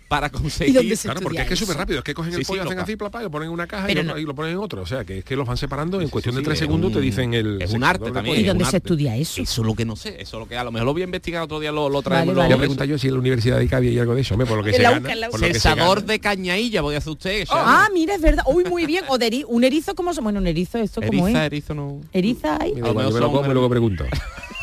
para 0.09 0.27
¿Y 0.27 0.29
conseguir. 0.31 0.73
dónde 0.75 0.95
se 0.97 1.03
Claro, 1.07 1.21
porque 1.21 1.37
es 1.41 1.47
que 1.47 1.53
es 1.53 1.59
eso? 1.59 1.65
súper 1.67 1.77
rápido, 1.79 1.99
es 1.99 2.03
que 2.03 2.13
cogen 2.15 2.33
Sí, 2.33 2.39
el 2.39 2.45
sí, 2.45 2.49
pollo, 2.51 2.61
hacen 2.63 2.71
loca. 2.75 2.83
así, 2.83 2.95
plapa, 2.97 3.19
y 3.21 3.23
lo 3.23 3.31
ponen 3.31 3.47
en 3.47 3.53
una 3.53 3.67
caja 3.67 3.89
y 3.91 3.95
lo, 3.95 4.03
no- 4.03 4.17
y 4.17 4.23
lo 4.25 4.35
ponen 4.35 4.53
en 4.53 4.57
otro. 4.57 4.81
O 4.81 4.85
sea, 4.85 5.05
que 5.05 5.19
es 5.19 5.23
que 5.23 5.35
los 5.37 5.47
van 5.47 5.55
separando 5.55 6.01
en 6.01 6.07
Sí, 6.07 6.11
cuestión 6.11 6.33
sí, 6.35 6.39
de 6.41 6.45
tres 6.45 6.57
sí, 6.57 6.63
es 6.65 6.67
segundos, 6.67 6.89
un- 6.89 6.93
te 6.95 6.99
dicen 7.01 7.33
el... 7.33 7.61
es 7.61 7.71
un 7.71 7.83
arte 7.83 8.11
también, 8.11 8.39
¿Y 8.39 8.43
dónde 8.43 8.65
se 8.65 8.77
estudia 8.77 9.15
eso? 9.15 9.41
Eso 9.41 9.61
es 9.61 9.67
lo 9.67 9.75
que 9.75 9.85
no 9.85 9.95
sé, 9.95 10.19
eso 10.21 10.37
es 10.37 10.39
lo 10.41 10.47
que 10.47 10.57
a 10.57 10.63
lo 10.63 10.71
mejor 10.71 10.87
lo 10.87 10.93
voy 10.93 11.03
a 11.03 11.05
investigar 11.05 11.43
otro 11.43 11.59
día, 11.59 11.71
lo, 11.71 11.87
lo 11.89 12.01
Vale, 12.01 12.03
traemos. 12.03 12.35
vale. 12.35 12.47
Voy 12.47 12.55
a 12.55 12.57
preguntar 12.57 12.87
yo 12.87 12.97
si 12.97 13.07
en 13.07 13.13
la 13.13 13.19
Universidad 13.19 13.59
de 13.59 13.67
Cádiz 13.67 13.91
hay 13.91 13.99
algo 13.99 14.15
de 14.15 14.21
eso, 14.21 14.33
hombre, 14.33 14.47
por 14.47 14.57
lo 14.57 14.63
que 14.63 14.73
se 14.73 14.81
gana. 14.81 14.99
Gana. 14.99 15.95
de 16.01 16.19
cañailla, 16.19 16.81
podía 16.81 16.97
hacer 16.97 17.11
usted. 17.13 17.45
Sharon. 17.45 17.63
Ah, 17.67 17.87
mira, 17.93 18.15
es 18.15 18.21
verdad. 18.21 18.43
Uy, 18.47 18.63
muy 18.65 18.85
bien. 18.85 19.03
O 19.09 19.17
de 19.19 19.45
un 19.47 19.63
erizo 19.63 19.93
como 19.95 20.13
se... 20.13 20.21
Bueno, 20.21 20.39
un 20.39 20.47
erizo, 20.47 20.79
esto 20.79 21.01
como 21.01 21.27
eriza, 21.27 21.41
es. 21.45 21.51
erizo 21.51 21.73
no. 21.75 22.01
Eriza 22.11 22.55
A 22.55 22.67
yo 22.67 22.75
me 22.93 23.03
lo 23.03 23.11
son 23.11 23.31
como 23.31 23.45
y 23.49 23.53
luego 23.53 23.69
pregunto. 23.69 24.05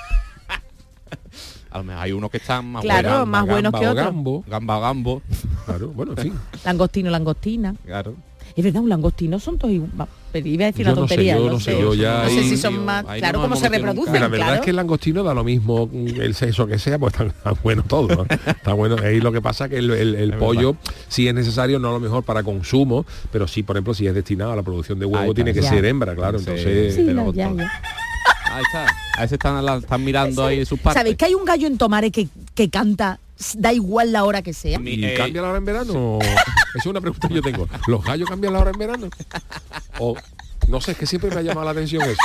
Hay 1.96 2.12
unos 2.12 2.30
que 2.30 2.36
están 2.38 2.66
más 2.72 2.82
Claro, 2.82 3.08
buenos. 3.10 3.28
más 3.28 3.46
buenos 3.46 3.72
que 3.72 3.86
otros. 3.88 4.04
gambo. 4.04 4.44
Gamba 4.46 4.78
gambo. 4.80 5.22
Claro, 5.64 5.88
bueno, 5.88 6.12
en 6.12 6.18
fin. 6.18 6.32
Langostino, 6.64 7.10
langostina. 7.10 7.74
Claro. 7.84 8.14
Es 8.54 8.64
verdad, 8.64 8.80
un 8.82 8.88
langostino 8.88 9.38
son 9.38 9.58
todos 9.58 9.74
igual. 9.74 10.08
Pero 10.32 10.48
iba 10.48 10.64
a 10.64 10.66
decir 10.68 10.86
Yo 10.86 10.92
una 10.92 11.00
no 11.02 11.08
sé, 11.08 11.14
tontería. 11.14 11.36
yo 11.36 11.50
no 11.50 11.60
sé, 11.60 11.78
yo 11.80 11.94
ya 11.94 12.22
No 12.24 12.30
sé 12.30 12.38
ahí- 12.38 12.48
si 12.48 12.56
son 12.56 12.84
más... 12.84 13.04
Claro, 13.04 13.38
no 13.38 13.42
cómo 13.44 13.56
se 13.56 13.68
reproducen. 13.68 14.14
La 14.14 14.28
verdad 14.28 14.46
claro. 14.46 14.54
es 14.54 14.60
que 14.62 14.70
el 14.70 14.76
langostino 14.76 15.22
da 15.22 15.34
lo 15.34 15.44
mismo 15.44 15.88
mm, 15.92 16.20
el 16.20 16.34
sexo 16.34 16.66
que 16.66 16.78
sea, 16.78 16.98
pues 16.98 17.12
está, 17.12 17.26
está 17.26 17.52
bueno 17.62 17.82
todo. 17.86 18.08
¿no? 18.08 18.22
Está 18.46 18.72
bueno. 18.72 18.96
Ahí 19.02 19.20
lo 19.20 19.30
que 19.32 19.42
pasa 19.42 19.68
que 19.68 19.76
el, 19.78 19.90
el- 19.90 20.14
el 20.14 20.30
Es 20.30 20.36
pollo 20.36 20.76
sí 21.08 21.28
es 21.28 21.34
necesario, 21.34 21.78
no 21.78 21.88
a 21.88 21.92
lo 21.92 22.00
mejor 22.00 22.22
para 22.22 22.42
consumo, 22.44 23.04
pero 23.30 23.46
sí, 23.48 23.62
por 23.62 23.76
ejemplo, 23.76 23.92
si 23.94 24.06
es 24.06 24.14
destinado 24.14 24.52
a 24.52 24.56
la 24.56 24.62
producción 24.62 24.98
de 24.98 25.04
huevo, 25.06 25.34
tiene 25.34 25.52
que 25.52 25.60
Ya. 25.60 25.68
ser 25.68 25.84
hembra, 25.84 26.14
claro. 26.14 26.38
Sí. 26.38 26.44
Entonces, 26.48 26.94
Sí, 26.94 27.04
ya, 27.34 27.52
ya. 27.52 27.72
Ahí 28.56 28.62
está. 28.66 28.86
A 29.16 29.20
veces 29.22 29.32
están, 29.32 29.64
la- 29.64 29.76
están 29.76 30.04
mirando 30.04 30.44
ahí 30.44 30.64
sus 30.64 30.78
partes. 30.80 31.00
¿Sabéis 31.00 31.16
que 31.16 31.24
hay 31.26 31.34
un 31.34 31.44
gallo 31.44 31.66
en 31.66 31.78
Tomare 31.78 32.10
que, 32.10 32.28
que 32.54 32.70
canta, 32.70 33.18
da 33.54 33.72
igual 33.72 34.12
la 34.12 34.24
hora 34.24 34.42
que 34.42 34.52
sea? 34.52 34.78
¿Y 34.82 35.04
eh, 35.04 35.14
cambia 35.16 35.42
la 35.42 35.48
hora 35.48 35.58
en 35.58 35.64
verano? 35.64 36.18
Esa 36.20 36.78
es 36.78 36.86
una 36.86 37.00
pregunta 37.00 37.28
que 37.28 37.34
yo 37.34 37.42
tengo. 37.42 37.68
¿Los 37.86 38.04
gallos 38.04 38.28
cambian 38.28 38.52
la 38.52 38.60
hora 38.60 38.70
en 38.70 38.78
verano? 38.78 39.08
O 39.98 40.14
no 40.68 40.80
sé, 40.80 40.92
es 40.92 40.98
que 40.98 41.06
siempre 41.06 41.30
me 41.30 41.36
ha 41.36 41.42
llamado 41.42 41.64
la 41.64 41.70
atención 41.70 42.02
eso. 42.02 42.18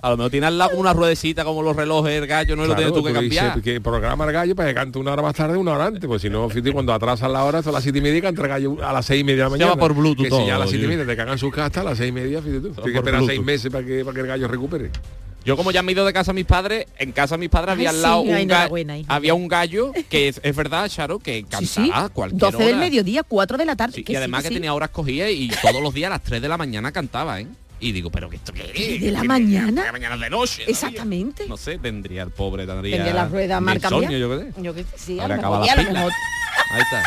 A 0.00 0.10
lo 0.10 0.16
mejor 0.18 0.30
tiene 0.30 0.46
al 0.46 0.56
lado 0.56 0.70
como 0.70 0.82
una 0.82 0.92
ruedecita 0.92 1.44
como 1.44 1.62
los 1.62 1.74
relojes, 1.74 2.12
el 2.12 2.26
gallo, 2.28 2.54
no 2.54 2.62
lo 2.62 2.74
Claro, 2.76 2.92
tienes 2.92 2.94
tú 2.94 3.02
que 3.02 3.20
dices 3.24 3.38
cambiar. 3.42 3.62
que 3.62 3.80
programa 3.80 4.24
el 4.24 4.32
gallo 4.32 4.54
para 4.54 4.68
que 4.68 4.74
cante 4.74 4.98
una 5.00 5.12
hora 5.12 5.22
más 5.22 5.34
tarde, 5.34 5.56
una 5.56 5.72
hora 5.72 5.86
antes, 5.86 6.04
pues 6.06 6.22
si 6.22 6.30
no, 6.30 6.48
fíjate, 6.48 6.72
cuando 6.72 6.92
atrasan 6.92 7.32
la 7.32 7.42
hora, 7.42 7.62
son 7.64 7.72
las 7.72 7.82
siete 7.82 7.98
y 7.98 8.02
media, 8.02 8.22
canta 8.22 8.40
el 8.42 8.48
gallo 8.48 8.76
a 8.86 8.92
las 8.92 9.04
seis 9.04 9.22
y 9.22 9.24
media 9.24 9.38
de 9.38 9.42
la 9.44 9.46
Se 9.48 9.50
mañana. 9.52 9.70
llama 9.72 9.80
por 9.80 9.94
Bluetooth 9.94 10.24
que 10.24 10.30
si 10.30 10.36
ya 10.36 10.42
a 10.42 10.46
todo, 10.46 10.58
las 10.60 10.70
siete 10.70 10.84
y 10.84 10.88
media 10.88 11.06
te 11.06 11.16
cagan 11.16 11.38
sus 11.38 11.52
castas, 11.52 11.80
a 11.80 11.84
las 11.88 11.98
seis 11.98 12.10
y 12.10 12.12
media, 12.12 12.40
fíjate 12.40 12.60
tú. 12.60 12.68
Tienes 12.74 12.92
que 12.92 12.98
esperar 12.98 13.22
seis 13.26 13.42
meses 13.42 13.72
para 13.72 13.84
que, 13.84 14.04
para 14.04 14.14
que 14.14 14.20
el 14.20 14.26
gallo 14.28 14.46
recupere. 14.48 14.90
Yo 15.46 15.56
como 15.56 15.70
ya 15.70 15.82
me 15.82 15.92
he 15.92 15.94
ido 15.94 16.04
de 16.04 16.12
casa 16.12 16.32
a 16.32 16.34
mis 16.34 16.44
padres, 16.44 16.86
en 16.98 17.12
casa 17.12 17.36
de 17.36 17.38
mis 17.38 17.48
padres 17.48 17.70
había 17.72 17.90
Ay, 17.90 17.96
al 17.96 18.02
lado 18.02 18.22
sí, 18.24 18.28
un, 18.30 18.34
ga- 18.48 19.00
hija. 19.00 19.14
había 19.14 19.32
un 19.34 19.46
gallo 19.48 19.92
que 20.10 20.28
es, 20.28 20.40
es 20.42 20.56
verdad, 20.56 20.88
Charo, 20.88 21.18
que 21.20 21.42
cantaba 21.44 21.60
Sí, 21.60 21.66
sí. 21.86 21.90
a 21.94 22.08
cualquier 22.08 22.40
12 22.40 22.58
del 22.58 22.68
hora. 22.74 22.78
mediodía, 22.78 23.22
4 23.22 23.56
de 23.56 23.64
la 23.64 23.76
tarde. 23.76 23.94
Sí, 23.94 24.02
que 24.04 24.12
y 24.12 24.14
sí, 24.14 24.16
además 24.16 24.42
que 24.42 24.48
sí. 24.48 24.54
tenía 24.54 24.74
horas 24.74 24.90
cogidas 24.90 25.30
y 25.30 25.48
todos 25.62 25.80
los 25.80 25.94
días 25.94 26.08
a 26.08 26.10
las 26.14 26.22
3 26.24 26.42
de 26.42 26.48
la 26.48 26.58
mañana 26.58 26.90
cantaba, 26.90 27.40
¿eh? 27.40 27.46
Y 27.78 27.92
digo, 27.92 28.10
pero 28.10 28.28
que 28.28 28.36
esto 28.36 28.52
qué 28.52 28.72
es? 28.74 29.00
¿De 29.00 29.10
la 29.12 29.20
¿Qué- 29.20 29.28
mañana? 29.28 29.82
de 29.82 29.86
la 29.86 29.92
mañana 29.92 30.16
de 30.16 30.30
noche. 30.30 30.64
¿no? 30.64 30.70
Exactamente. 30.70 31.46
No 31.46 31.56
sé, 31.56 31.78
tendría 31.78 32.22
el 32.24 32.30
pobre, 32.30 32.66
tendría... 32.66 32.96
Tendría 32.96 33.14
la 33.14 33.28
rueda 33.28 33.60
cambiada. 33.78 34.18
yo 34.18 34.30
qué 34.30 34.38
sé. 34.52 34.62
Yo 34.62 34.74
sé, 34.74 34.86
sí, 34.96 35.18
a 35.20 35.22
Ahora 35.22 35.34
acaba 35.36 35.64
la 35.64 35.72
a 35.72 35.76
pila. 35.76 36.00
Ahí 36.72 36.80
está. 36.82 37.04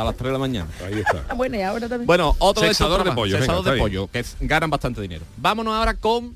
A 0.00 0.04
las 0.04 0.16
3 0.16 0.26
de 0.28 0.32
la 0.32 0.38
mañana. 0.38 0.68
Ahí 0.86 0.94
está. 0.94 1.24
Ah, 1.28 1.34
Bueno, 1.34 1.56
y 1.56 1.62
ahora 1.62 1.88
también. 1.88 2.06
Bueno, 2.06 2.36
otro 2.38 2.64
Sexador 2.64 3.02
de 3.04 3.12
pollo, 3.12 3.36
sexador 3.36 3.64
de 3.64 3.78
pollo, 3.78 4.06
que 4.10 4.20
es- 4.20 4.36
ganan 4.40 4.70
bastante 4.70 5.00
dinero. 5.02 5.24
Vámonos 5.36 5.74
ahora 5.74 5.94
con 5.94 6.32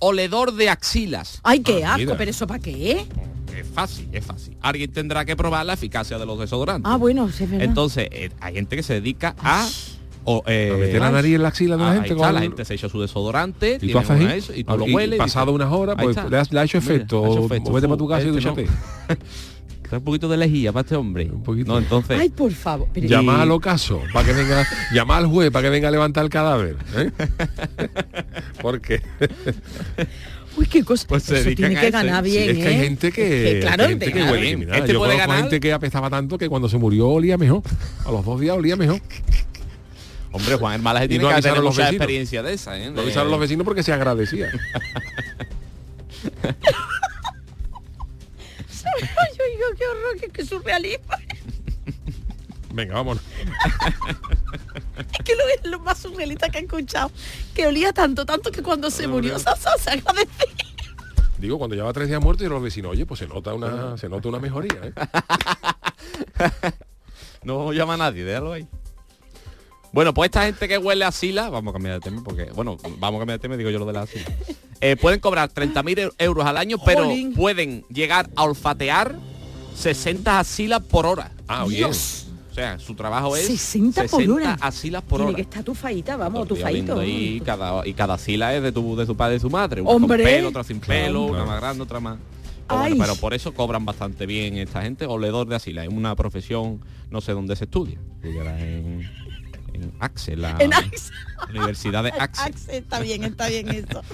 oledor 0.00 0.52
de 0.54 0.68
axilas. 0.68 1.40
Ay, 1.44 1.60
qué 1.60 1.84
Ah, 1.84 1.90
asco, 1.94 1.98
mira. 2.00 2.16
pero 2.16 2.30
eso 2.32 2.46
para 2.46 2.60
qué? 2.60 3.06
Es 3.56 3.66
fácil, 3.74 4.08
es 4.12 4.24
fácil. 4.24 4.56
Alguien 4.60 4.90
tendrá 4.92 5.24
que 5.24 5.36
probar 5.36 5.64
la 5.66 5.74
eficacia 5.74 6.18
de 6.18 6.26
los 6.26 6.38
desodorantes. 6.38 6.90
Ah, 6.90 6.96
bueno, 6.96 7.30
sí 7.30 7.44
es 7.44 7.50
verdad. 7.50 7.64
Entonces, 7.66 8.08
eh, 8.10 8.30
hay 8.40 8.54
gente 8.54 8.74
que 8.76 8.82
se 8.82 8.94
dedica 8.94 9.34
a... 9.42 9.68
O, 10.24 10.42
eh, 10.46 10.70
A 10.74 10.76
meter 10.76 11.00
la 11.00 11.10
nariz 11.10 11.34
en 11.34 11.42
la 11.42 11.48
axila 11.48 11.76
de 11.78 11.82
la 11.82 11.90
ah, 11.90 11.94
gente 11.94 12.10
está, 12.12 12.30
la 12.32 12.40
gente 12.42 12.64
se 12.66 12.74
echa 12.74 12.88
su 12.90 13.00
desodorante, 13.00 13.78
Y 13.80 13.90
tú 13.90 13.98
haces 13.98 14.20
eso, 14.32 14.54
y 14.54 14.64
tú 14.64 14.72
ah, 14.72 14.76
lo 14.76 14.86
y 14.86 14.92
hueles. 14.92 15.16
y 15.16 15.18
pasado 15.18 15.46
dices, 15.52 15.64
unas 15.66 15.72
horas, 15.72 15.96
pues, 16.00 16.14
le 16.16 16.36
ha- 16.38 16.44
le 16.50 16.60
ha 16.60 16.64
hecho 16.64 16.76
efecto, 16.78 17.22
le 17.22 17.26
ha 17.28 17.30
hecho 17.32 17.46
efecto. 17.46 17.72
vete 17.72 17.88
para 17.88 17.98
tu 17.98 18.06
casa 18.08 18.26
y 18.26 18.28
este 18.36 18.40
no. 18.42 18.54
Trae 19.90 19.98
un 19.98 20.04
poquito 20.04 20.28
de 20.28 20.36
lejía 20.36 20.72
para 20.72 20.82
este 20.82 20.94
hombre. 20.96 21.24
Un 21.30 21.42
poquito. 21.42 21.72
No, 21.72 21.78
entonces... 21.78 22.18
Ay, 22.18 22.28
por 22.30 22.52
favor. 22.52 22.88
Pero 22.94 23.06
Llama 23.08 23.42
al 23.42 23.50
ocaso 23.50 24.00
para 24.12 24.24
que 24.24 24.32
venga, 24.32 24.66
llama 24.94 25.16
al 25.18 25.26
juez 25.26 25.50
para 25.50 25.64
que 25.64 25.70
venga 25.70 25.88
a 25.88 25.90
levantar 25.90 26.22
el 26.24 26.30
cadáver. 26.30 26.76
¿eh? 26.96 27.10
Porque 28.62 29.02
Uy, 30.56 30.66
qué 30.66 30.82
cosa. 30.84 31.06
Pues 31.08 31.24
se 31.24 31.40
eso 31.40 31.50
tiene 31.56 31.74
que 31.74 31.88
eso. 31.88 31.92
ganar 31.98 32.24
Sí, 32.24 32.30
bien, 32.30 32.50
es 32.50 32.56
que 32.58 32.66
hay 32.68 32.74
¿eh? 32.74 32.78
gente 32.84 33.12
que, 33.12 33.58
claro, 33.62 33.82
hay 33.82 33.88
gente 33.90 34.06
de 34.06 34.12
que 34.12 34.22
huele. 34.22 34.68
Este 34.78 34.92
Yo 34.92 34.98
puede 35.00 35.16
ganar. 35.16 35.38
gente 35.40 35.60
que 35.60 35.72
apestaba 35.72 36.08
tanto 36.08 36.38
que 36.38 36.48
cuando 36.48 36.68
se 36.68 36.78
murió 36.78 37.08
olía 37.08 37.36
mejor. 37.36 37.62
A 38.04 38.10
los 38.12 38.24
dos 38.24 38.40
días 38.40 38.56
olía 38.56 38.76
mejor. 38.76 39.00
Hombre, 40.32 40.54
Juan 40.54 40.74
Hermalaje 40.74 41.06
Y 41.06 41.08
tiene 41.08 41.24
no 41.24 41.30
que 41.34 41.42
tener 41.42 41.56
mucha 41.62 41.68
vecinos. 41.82 41.92
experiencia 41.92 42.42
de 42.44 42.52
esa, 42.54 42.78
¿eh? 42.78 42.86
Lo 42.90 42.92
De- 42.96 43.00
avisaron 43.02 43.30
los 43.30 43.40
vecinos 43.40 43.64
porque 43.64 43.82
se 43.82 43.92
agradecía. 43.92 44.48
Ay, 49.02 49.38
oiga, 49.40 49.66
qué 49.78 49.86
horror, 49.86 50.16
qué, 50.20 50.28
qué 50.28 50.44
surrealismo. 50.44 51.14
Venga, 52.72 52.94
vámonos. 52.94 53.22
Es 55.12 55.24
que 55.24 55.34
lo 55.34 55.42
es 55.48 55.70
lo 55.70 55.80
más 55.80 55.98
surrealista 55.98 56.48
que 56.50 56.58
he 56.58 56.62
escuchado. 56.62 57.10
Que 57.54 57.66
olía 57.66 57.92
tanto, 57.92 58.26
tanto 58.26 58.50
que 58.52 58.62
cuando 58.62 58.90
se 58.90 59.08
murió, 59.08 59.38
sa, 59.38 59.56
sa, 59.56 59.76
se 59.78 59.90
agradecía. 59.90 60.46
Digo, 61.38 61.58
cuando 61.58 61.74
lleva 61.74 61.92
tres 61.92 62.08
días 62.08 62.20
muerto 62.20 62.44
y 62.44 62.48
los 62.48 62.62
vecinos, 62.62 62.92
oye, 62.92 63.06
pues 63.06 63.18
se 63.18 63.26
nota 63.26 63.54
una, 63.54 63.96
se 63.96 64.08
nota 64.08 64.28
una 64.28 64.38
mejoría, 64.38 64.78
¿eh? 64.82 64.92
No 67.42 67.72
llama 67.72 67.94
a 67.94 67.96
nadie, 67.96 68.24
déjalo 68.24 68.52
ahí. 68.52 68.68
Bueno, 69.92 70.14
pues 70.14 70.28
esta 70.28 70.44
gente 70.44 70.68
que 70.68 70.78
huele 70.78 71.04
a 71.04 71.12
sila, 71.12 71.50
vamos 71.50 71.72
a 71.72 71.74
cambiar 71.74 71.94
de 71.94 72.00
tema 72.00 72.22
porque, 72.22 72.44
bueno, 72.54 72.76
vamos 72.98 73.18
a 73.18 73.20
cambiar 73.20 73.38
de 73.38 73.42
tema, 73.42 73.56
digo 73.56 73.70
yo 73.70 73.78
lo 73.78 73.86
de 73.86 73.92
la 73.92 74.06
sila. 74.06 74.24
Eh, 74.82 74.96
pueden 74.96 75.20
cobrar 75.20 75.50
30.000 75.52 76.14
euros 76.16 76.46
al 76.46 76.56
año, 76.56 76.78
pero 76.82 77.04
Jolín. 77.04 77.34
pueden 77.34 77.84
llegar 77.90 78.30
a 78.34 78.44
olfatear 78.44 79.14
60 79.74 80.40
asilas 80.40 80.80
por 80.80 81.04
hora. 81.04 81.32
Ah, 81.46 81.66
bien. 81.66 81.80
Dios. 81.80 82.28
O 82.50 82.54
sea, 82.54 82.78
su 82.78 82.94
trabajo 82.94 83.36
es 83.36 83.46
60 83.46 84.04
por 84.06 84.30
hora. 84.30 84.56
asilas 84.58 85.02
por 85.02 85.18
Tiene 85.18 85.32
hora. 85.32 85.36
que 85.36 85.42
estar 85.42 85.62
tu 85.64 85.74
faita, 85.74 86.16
vamos, 86.16 86.48
tu 86.48 86.56
faito. 86.56 86.98
ahí, 86.98 87.42
cada, 87.44 87.86
y 87.86 87.92
cada 87.92 88.16
sila 88.16 88.54
es 88.54 88.62
de 88.62 88.72
tu, 88.72 88.96
de 88.96 89.04
su 89.04 89.14
padre 89.14 89.34
y 89.34 89.36
de 89.36 89.40
su 89.40 89.50
madre. 89.50 89.82
Una 89.82 89.90
Hombre. 89.90 90.22
con 90.22 90.32
pelo, 90.32 90.48
otra 90.48 90.64
sin 90.64 90.80
pelo, 90.80 91.24
una 91.24 91.44
más 91.44 91.60
grande, 91.60 91.82
otra 91.82 92.00
más. 92.00 92.16
Pero, 92.66 92.80
Ay. 92.80 92.94
bueno, 92.94 93.04
pero 93.04 93.20
por 93.20 93.34
eso 93.34 93.52
cobran 93.52 93.84
bastante 93.84 94.24
bien 94.24 94.56
esta 94.56 94.80
gente, 94.80 95.04
oledor 95.04 95.46
de 95.46 95.56
asila. 95.56 95.84
Es 95.84 95.90
una 95.90 96.16
profesión, 96.16 96.80
no 97.10 97.20
sé 97.20 97.32
dónde 97.32 97.54
se 97.54 97.64
estudia. 97.64 97.98
Estudiará 98.16 98.58
en, 98.58 99.02
en 99.74 99.92
Axel, 100.00 100.42
la 100.42 100.56
En 100.58 100.72
Axe. 100.74 101.10
Universidad 101.50 102.04
de 102.04 102.10
Axel. 102.18 102.52
Axe, 102.52 102.76
está 102.78 103.00
bien, 103.00 103.24
está 103.24 103.48
bien 103.48 103.68
eso. 103.70 104.02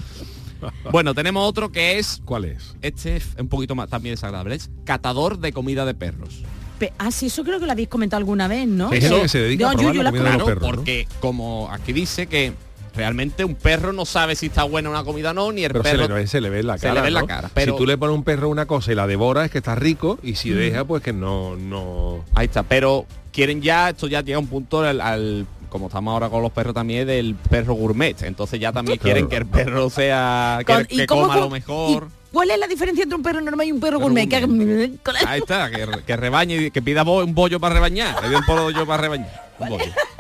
Bueno, 0.91 1.15
tenemos 1.15 1.47
otro 1.47 1.71
que 1.71 1.99
es... 1.99 2.23
¿Cuál 2.25 2.47
es? 2.47 2.75
Este 2.81 3.17
es 3.17 3.27
un 3.39 3.47
poquito 3.49 3.75
más 3.75 3.91
también 3.91 4.15
desagradable. 4.15 4.55
Es 4.55 4.71
catador 4.85 5.39
de 5.39 5.53
comida 5.53 5.85
de 5.85 5.93
perros. 5.95 6.43
Pe- 6.79 6.95
Ah, 6.99 7.11
sí, 7.11 7.27
eso 7.27 7.45
creo 7.45 7.61
que 7.61 7.67
lo 7.67 7.73
habéis 7.73 7.89
comentado 7.89 8.19
alguna 8.19 8.49
vez, 8.49 8.67
¿no? 8.67 8.89
Gente 8.89 9.21
que 9.21 9.29
se 9.29 9.39
dedica 9.39 9.71
a 9.71 9.73
probar 9.75 9.95
la 9.97 10.03
la 10.05 10.11
comida 10.11 10.25
de 10.25 10.29
los 10.39 10.45
Claro, 10.45 10.47
perros, 10.47 10.71
¿no? 10.71 10.77
porque 10.77 11.09
como 11.21 11.69
aquí 11.71 11.93
dice 11.93 12.27
que 12.27 12.55
realmente 12.97 13.45
un 13.45 13.55
perro 13.55 13.93
no 13.93 14.05
sabe 14.05 14.35
si 14.35 14.47
está 14.47 14.65
buena 14.65 14.91
una 14.91 15.05
comida 15.05 15.31
o 15.31 15.35
no, 15.35 15.53
ni 15.53 15.65
el 15.65 15.73
Pero 15.73 15.85
se 15.85 15.91
perro... 15.91 16.09
le, 16.09 16.15
ve- 16.15 16.27
se 16.27 16.41
le 16.41 16.51
ve 16.51 16.61
en 16.61 16.67
la 16.67 16.79
se 16.79 16.83
cara. 16.89 16.95
le 16.95 17.01
ve 17.03 17.09
en 17.09 17.15
la 17.15 17.21
¿no? 17.21 17.27
cara, 17.27 17.51
pero- 17.55 17.73
Si 17.73 17.79
tú 17.79 17.87
le 17.87 17.97
pones 17.99 18.13
a 18.13 18.17
un 18.17 18.25
perro 18.25 18.49
una 18.49 18.67
cosa 18.67 18.93
y 18.93 18.95
la 18.95 19.07
devora 19.07 19.45
es 19.45 19.51
que 19.51 19.59
está 19.59 19.75
rico 19.75 20.19
y 20.23 20.35
si 20.37 20.51
deja 20.51 20.85
pues 20.85 21.03
que 21.03 21.13
no 21.13 21.57
no 21.57 22.25
Ahí 22.35 22.47
está, 22.47 22.63
pero 22.63 23.07
quieren 23.33 23.61
ya, 23.63 23.91
esto 23.91 24.07
ya 24.09 24.23
llega 24.23 24.37
a 24.39 24.41
un 24.41 24.47
punto 24.49 24.81
al, 24.81 25.01
al- 25.01 25.47
como 25.69 25.89
estamos 25.89 26.13
ahora 26.13 26.31
con 26.31 26.43
los 26.43 26.53
perros 26.53 26.73
también, 26.75 27.07
del 27.07 27.35
perro 27.35 27.75
gourmet. 27.75 28.23
Entonces 28.23 28.59
ya 28.59 28.73
también 28.73 28.97
quieren 28.99 29.29
que 29.29 29.37
el 29.37 29.47
perro 29.47 29.91
sea, 29.91 30.61
que, 30.67 30.73
Con- 30.73 30.85
que 30.87 31.07
cómo- 31.07 31.23
coma 31.23 31.37
lo 31.37 31.51
mejor. 31.51 32.09
¿Cuál 32.33 32.51
es 32.51 32.59
la 32.59 32.67
diferencia 32.67 33.03
entre 33.03 33.17
un 33.17 33.23
perro 33.23 33.41
normal 33.41 33.67
y 33.67 33.73
un 33.73 33.81
perro 33.81 33.99
gourmet? 33.99 34.27
Que 34.29 34.37
Ahí 35.27 35.41
está, 35.41 35.71
que, 35.71 35.87
que 36.07 36.17
rebañe, 36.17 36.57
y 36.67 36.71
que 36.71 36.81
pida 36.83 37.03
bo- 37.03 37.23
un 37.25 37.35
bollo 37.35 37.59
para 37.61 37.75
rebañar. 37.75 38.27
Le 38.27 38.37
un 38.37 38.45
pollo 38.47 38.87
para 38.87 39.03
rebañar. 39.03 39.51
Un 39.59 39.69
bollo. 39.71 39.85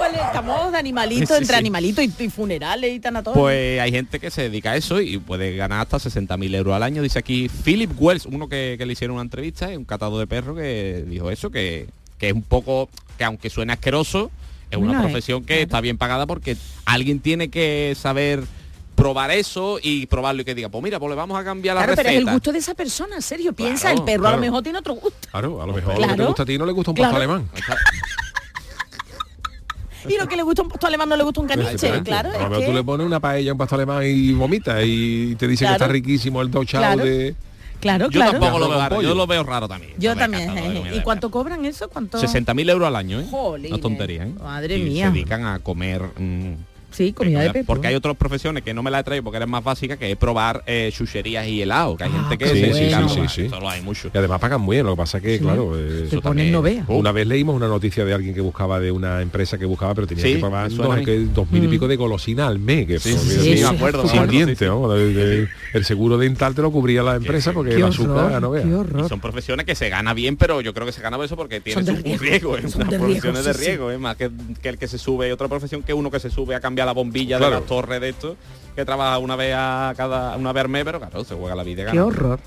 ¿Cuál 0.00 0.14
es? 0.14 0.20
Estamos 0.22 0.72
de 0.72 0.78
animalitos, 0.78 1.28
Sí, 1.28 1.34
entre 1.34 1.54
sí. 1.54 1.58
animalitos 1.58 2.04
y, 2.04 2.24
y 2.24 2.30
funerales 2.30 2.90
y 2.94 3.00
tan 3.00 3.16
a 3.16 3.22
todo. 3.22 3.34
Pues 3.34 3.78
hay 3.80 3.90
gente 3.92 4.18
que 4.18 4.30
se 4.30 4.42
dedica 4.42 4.70
a 4.72 4.76
eso 4.76 4.98
y 5.00 5.18
puede 5.18 5.54
ganar 5.56 5.80
hasta 5.82 5.98
60.000 5.98 6.54
euros 6.56 6.74
al 6.74 6.82
año. 6.82 7.02
Dice 7.02 7.18
aquí 7.18 7.48
Philip 7.64 7.90
Wells, 7.98 8.24
uno 8.26 8.48
que, 8.48 8.76
que 8.78 8.86
le 8.86 8.94
hicieron 8.94 9.14
una 9.16 9.22
entrevista, 9.22 9.68
un 9.68 9.84
catado 9.84 10.18
de 10.18 10.26
perro 10.26 10.54
que 10.54 11.04
dijo 11.06 11.30
eso, 11.30 11.50
que, 11.50 11.86
que 12.18 12.28
es 12.28 12.32
un 12.32 12.42
poco, 12.42 12.88
que 13.18 13.24
aunque 13.24 13.50
suene 13.50 13.74
asqueroso, 13.74 14.30
es 14.70 14.78
una 14.78 14.98
eh, 14.98 15.02
profesión 15.02 15.44
que 15.44 15.62
está 15.62 15.80
bien 15.82 15.98
pagada 15.98 16.26
porque 16.26 16.56
alguien 16.86 17.20
tiene 17.20 17.50
que 17.50 17.94
saber 17.98 18.44
probar 18.94 19.30
eso 19.30 19.78
y 19.82 20.06
probarlo 20.06 20.42
y 20.42 20.44
que 20.44 20.54
diga, 20.54 20.68
pues 20.68 20.82
mira, 20.84 20.98
pues 20.98 21.08
le 21.10 21.16
vamos 21.16 21.38
a 21.38 21.44
cambiar 21.44 21.74
la 21.74 21.82
Claro, 21.82 21.96
pero 21.96 22.08
es 22.08 22.14
el 22.14 22.20
receta. 22.20 22.32
gusto 22.34 22.52
de 22.52 22.58
esa 22.58 22.74
persona, 22.74 23.20
Sergio. 23.20 23.52
Piensa, 23.54 23.88
Claro, 23.88 23.98
el 23.98 24.04
perro 24.04 24.28
a 24.28 24.32
lo 24.32 24.38
mejor 24.38 24.62
tiene 24.62 24.78
otro 24.78 24.94
gusto. 24.94 25.28
Claro, 25.30 25.62
a 25.62 25.66
lo 25.66 25.72
mejor 25.72 25.92
lo 25.94 25.98
Claro. 25.98 26.12
que 26.12 26.18
te 26.22 26.26
gusta 26.26 26.42
a 26.42 26.46
ti 26.46 26.58
no 26.58 26.66
le 26.66 26.72
gusta 26.72 26.90
un 26.90 26.96
Claro. 26.96 27.12
pastor 27.14 27.30
alemán. 27.30 27.50
Y 30.08 30.16
lo 30.18 30.26
que 30.28 30.36
le 30.36 30.42
gusta 30.42 30.62
un 30.62 30.68
pastor 30.68 30.88
alemán 30.88 31.08
no 31.08 31.16
le 31.16 31.22
gusta 31.24 31.40
un 31.40 31.46
caniche, 31.48 32.02
claro. 32.02 32.28
a 32.30 32.32
lo 32.32 32.38
es 32.38 32.40
mejor 32.42 32.58
que- 32.60 32.66
tú 32.66 32.72
le 32.72 32.84
pones 32.84 33.06
una 33.06 33.20
paella 33.20 33.50
a 33.50 33.54
un 33.54 33.58
pastor 33.58 33.78
alemán 33.80 34.02
y 34.06 34.32
vomita 34.32 34.82
y 34.82 35.34
te 35.36 35.46
dice 35.48 35.64
Claro. 35.64 35.78
que 35.78 35.84
está 35.84 35.92
riquísimo 35.92 36.40
el 36.42 36.50
dochao 36.50 36.80
Claro. 36.80 37.04
de 37.04 37.34
Claro, 37.80 38.06
Yo 38.10 38.10
claro. 38.20 38.32
tampoco 38.32 38.58
lo 38.58 38.68
veo 38.68 38.78
raro, 38.78 39.00
yo 39.00 39.14
lo 39.14 39.26
veo 39.26 39.42
raro 39.42 39.66
también. 39.66 39.94
Yo 39.96 40.14
también. 40.14 40.48
comida 40.50 40.90
¿Y 40.92 40.96
de 40.98 41.02
cuánto 41.02 41.30
cobran 41.30 41.64
eso? 41.64 41.88
¿Cuánto? 41.88 42.18
60.000 42.20 42.68
euros 42.68 42.86
al 42.86 42.94
año, 42.94 43.20
¿eh? 43.20 43.26
Jolines. 43.30 43.70
No 43.70 43.78
tontería, 43.78 44.24
¿eh? 44.24 44.34
Madre 44.38 44.76
Y 44.76 44.82
mía. 44.82 45.06
Se 45.06 45.12
dedican 45.12 45.46
a 45.46 45.60
comer... 45.60 46.02
mm, 46.18 46.52
Sí, 46.90 47.12
comida 47.12 47.52
de. 47.52 47.64
Porque 47.64 47.86
hay 47.88 47.94
otras 47.94 48.16
profesiones 48.16 48.62
que 48.62 48.74
no 48.74 48.82
me 48.82 48.90
la 48.90 49.00
he 49.00 49.04
traído 49.04 49.22
porque 49.24 49.36
eran 49.38 49.50
más 49.50 49.62
básicas, 49.64 49.98
que 49.98 50.10
es 50.10 50.16
probar 50.16 50.62
eh, 50.66 50.90
chucherías 50.92 51.46
y 51.46 51.62
helado. 51.62 51.96
Que 51.96 52.04
hay 52.04 52.10
Ah, 52.14 52.26
gente 52.28 52.38
que 52.38 52.50
Sí, 52.50 52.64
sí, 52.64 52.72
sí, 52.72 52.90
probar. 52.94 53.10
sí, 53.10 53.20
sí. 53.28 53.42
Eso 53.46 53.60
lo 53.60 53.68
hay 53.70 53.80
mucho. 53.82 54.10
Y 54.12 54.18
además 54.18 54.40
pagan 54.40 54.60
muy 54.60 54.76
bien, 54.76 54.86
lo 54.86 54.92
que 54.92 54.96
pasa 54.98 55.20
que, 55.20 55.38
claro, 55.38 55.72
eh, 55.78 55.82
Te 55.88 56.06
eso 56.06 56.20
ponen 56.20 56.22
también. 56.22 56.52
no 56.52 56.62
vea. 56.62 56.84
una 56.88 57.12
vez 57.12 57.26
leímos 57.26 57.54
una 57.56 57.68
noticia 57.68 58.04
de 58.04 58.12
alguien 58.14 58.34
que 58.34 58.40
buscaba 58.40 58.80
de 58.80 58.90
una 58.92 59.22
empresa 59.22 59.56
que 59.58 59.64
buscaba, 59.66 59.94
pero 59.94 60.06
tenía 60.06 60.24
Sí, 60.24 60.34
que 60.34 60.38
pagar 60.40 60.66
a 60.66 60.68
dos, 60.68 60.96
mí. 60.98 61.04
que 61.04 61.18
dos 61.32 61.50
mil 61.50 61.64
y 61.64 61.66
Mm. 61.66 61.70
pico 61.70 61.88
de 61.88 61.96
golosina 61.96 62.46
al 62.46 62.58
mes. 62.58 62.86
Que 62.86 62.98
Sí, 62.98 63.16
sí, 63.16 63.60
me 63.62 63.64
acuerdo, 63.68 64.06
sin 64.08 64.20
el 65.72 65.84
seguro 65.84 66.18
dental 66.18 66.54
te 66.54 66.62
lo 66.62 66.70
cubría 66.70 67.02
la 67.02 67.16
empresa 67.16 67.52
porque 67.52 67.74
el 67.74 67.84
azúcar 67.84 68.40
no 68.40 68.50
horror. 68.50 69.08
son 69.08 69.20
profesiones 69.20 69.66
que 69.66 69.74
se 69.74 69.88
gana 69.88 70.14
bien, 70.14 70.36
pero 70.36 70.60
yo 70.60 70.74
creo 70.74 70.86
que 70.86 70.92
se 70.92 71.00
gana 71.00 71.16
por 71.16 71.26
eso 71.26 71.36
porque 71.36 71.60
tiene 71.60 71.84
Son 71.84 71.94
de 71.94 72.10
un 72.12 72.18
riesgo, 72.18 72.56
riesgo, 72.56 72.56
es 72.56 72.72
son 72.72 72.82
una 73.30 73.42
de 73.42 73.52
riesgo, 73.52 73.90
es 73.90 73.98
más 74.00 74.16
que, 74.16 74.30
que 74.62 74.68
el 74.68 74.78
que 74.78 74.88
se 74.88 74.98
sube, 74.98 75.32
otra 75.32 75.48
profesión 75.48 75.82
que 75.82 75.92
uno 75.94 76.10
que 76.10 76.20
se 76.20 76.30
sube 76.30 76.54
a 76.54 76.60
cambiar 76.60 76.88
la 76.90 76.94
bombilla 76.94 77.38
Claro. 77.38 77.54
de 77.54 77.60
las 77.60 77.68
torres 77.68 78.00
de 78.00 78.08
esto, 78.10 78.36
que 78.74 78.84
trabaja 78.84 79.18
una 79.18 79.36
vez 79.36 79.54
a 79.56 79.94
cada 79.96 80.36
una 80.36 80.52
vez 80.52 80.64
al 80.64 80.68
mes, 80.70 80.84
pero 80.84 80.98
claro, 80.98 81.24
se 81.24 81.34
juega 81.34 81.54
la 81.54 81.62
vida 81.62 81.82
Qué 81.84 81.96
gana. 81.96 82.04
horror. 82.04 82.40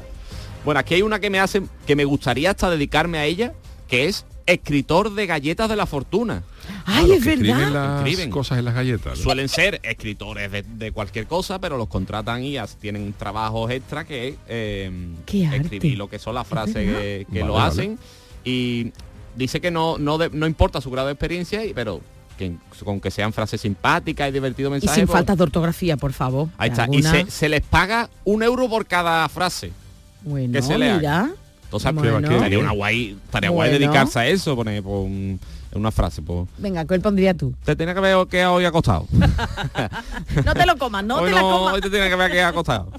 Bueno, 0.66 0.80
aquí 0.80 0.94
hay 0.96 1.02
una 1.02 1.20
que 1.20 1.30
me 1.30 1.40
hace, 1.40 1.62
que 1.88 1.96
me 1.96 2.06
gustaría 2.06 2.52
hasta 2.52 2.70
dedicarme 2.70 3.18
a 3.18 3.26
ella, 3.26 3.54
que 3.88 4.08
es 4.08 4.26
escritor 4.46 5.14
de 5.14 5.26
galletas 5.26 5.70
de 5.70 5.76
la 5.78 5.86
fortuna. 5.86 6.44
Ay, 6.86 7.08
Los 7.08 7.18
es 7.18 7.24
que 7.24 7.30
escriben 7.34 7.58
verdad. 7.58 7.72
las 8.00 8.00
Escriben. 8.08 8.30
cosas 8.30 8.60
en 8.60 8.66
las 8.66 8.74
galletas. 8.76 9.18
¿no? 9.18 9.24
Suelen 9.24 9.48
ser 9.50 9.80
escritores 9.84 10.52
de, 10.52 10.64
de 10.64 10.92
cualquier 10.92 11.28
cosa, 11.28 11.60
pero 11.60 11.78
los 11.78 11.88
contratan 11.88 12.44
y 12.44 12.58
as- 12.58 12.76
tienen 12.78 13.14
trabajos 13.14 13.72
extra 13.72 14.06
que 14.06 14.38
eh, 14.48 14.92
escribir 15.28 15.98
lo 15.98 16.10
que 16.10 16.20
son 16.20 16.36
las 16.36 16.46
frases 16.48 16.76
que, 16.76 17.26
que 17.32 17.40
Vale, 17.40 17.46
lo 17.46 17.54
vale. 17.54 17.68
hacen. 17.70 18.00
Y 18.44 18.92
dice 19.36 19.62
que 19.62 19.72
no, 19.72 19.98
no, 19.98 20.18
de- 20.18 20.30
no 20.30 20.46
importa 20.48 20.82
su 20.82 20.92
grado 20.92 21.08
de 21.08 21.14
experiencia, 21.14 21.64
y- 21.66 21.74
pero 21.74 22.02
que 22.38 22.56
con 22.84 23.00
que 23.00 23.12
sean 23.12 23.32
frases 23.34 23.62
simpáticas 23.62 24.30
y 24.30 24.32
divertido 24.32 24.70
Y 24.70 24.74
mensaje. 24.74 24.96
sin 24.96 25.06
pues, 25.08 25.18
faltas 25.18 25.38
de 25.38 25.44
ortografía, 25.44 25.98
por 25.98 26.14
favor. 26.14 26.50
Ahí 26.58 26.70
está. 26.70 26.88
Y 26.92 27.02
se, 27.04 27.30
se 27.30 27.50
les 27.50 27.62
paga 27.62 28.10
un 28.26 28.44
euro 28.44 28.68
por 28.70 28.86
cada 28.86 29.28
frase. 29.30 29.72
Bueno, 30.22 30.54
que 30.54 30.62
se 30.62 30.78
mira. 30.78 31.30
Entonces, 31.66 31.94
Bueno. 31.94 32.18
estaría 32.30 32.50
Qué 32.50 32.58
una 32.58 32.72
guay, 32.72 33.18
estaría 33.26 33.50
guay 33.50 33.72
dedicarse 33.72 34.20
a 34.20 34.28
eso, 34.28 34.56
poner 34.56 34.84
por 34.84 35.00
un- 35.06 35.40
una 35.74 35.90
frase. 35.92 36.22
Pues, 36.22 36.48
Venga, 36.60 36.86
¿cuál 36.86 37.02
pondría 37.02 37.34
tú? 37.34 37.54
te 37.66 37.76
tenía 37.76 37.94
que 37.96 38.00
haber 38.00 38.28
quedado 38.28 38.54
hoy 38.54 38.66
acostado. 38.66 39.08
No 40.46 40.54
te 40.54 40.66
lo 40.66 40.78
comas, 40.78 41.04
no 41.04 41.16
hoy 41.18 41.30
te 41.30 41.36
la 41.36 41.42
no, 41.42 41.50
comas. 41.50 41.74
hoy 41.76 41.82
te 41.82 41.90
tiene 41.90 42.08
que 42.08 42.14
haber 42.14 42.32
quedado 42.32 42.50
acostado. 42.50 42.92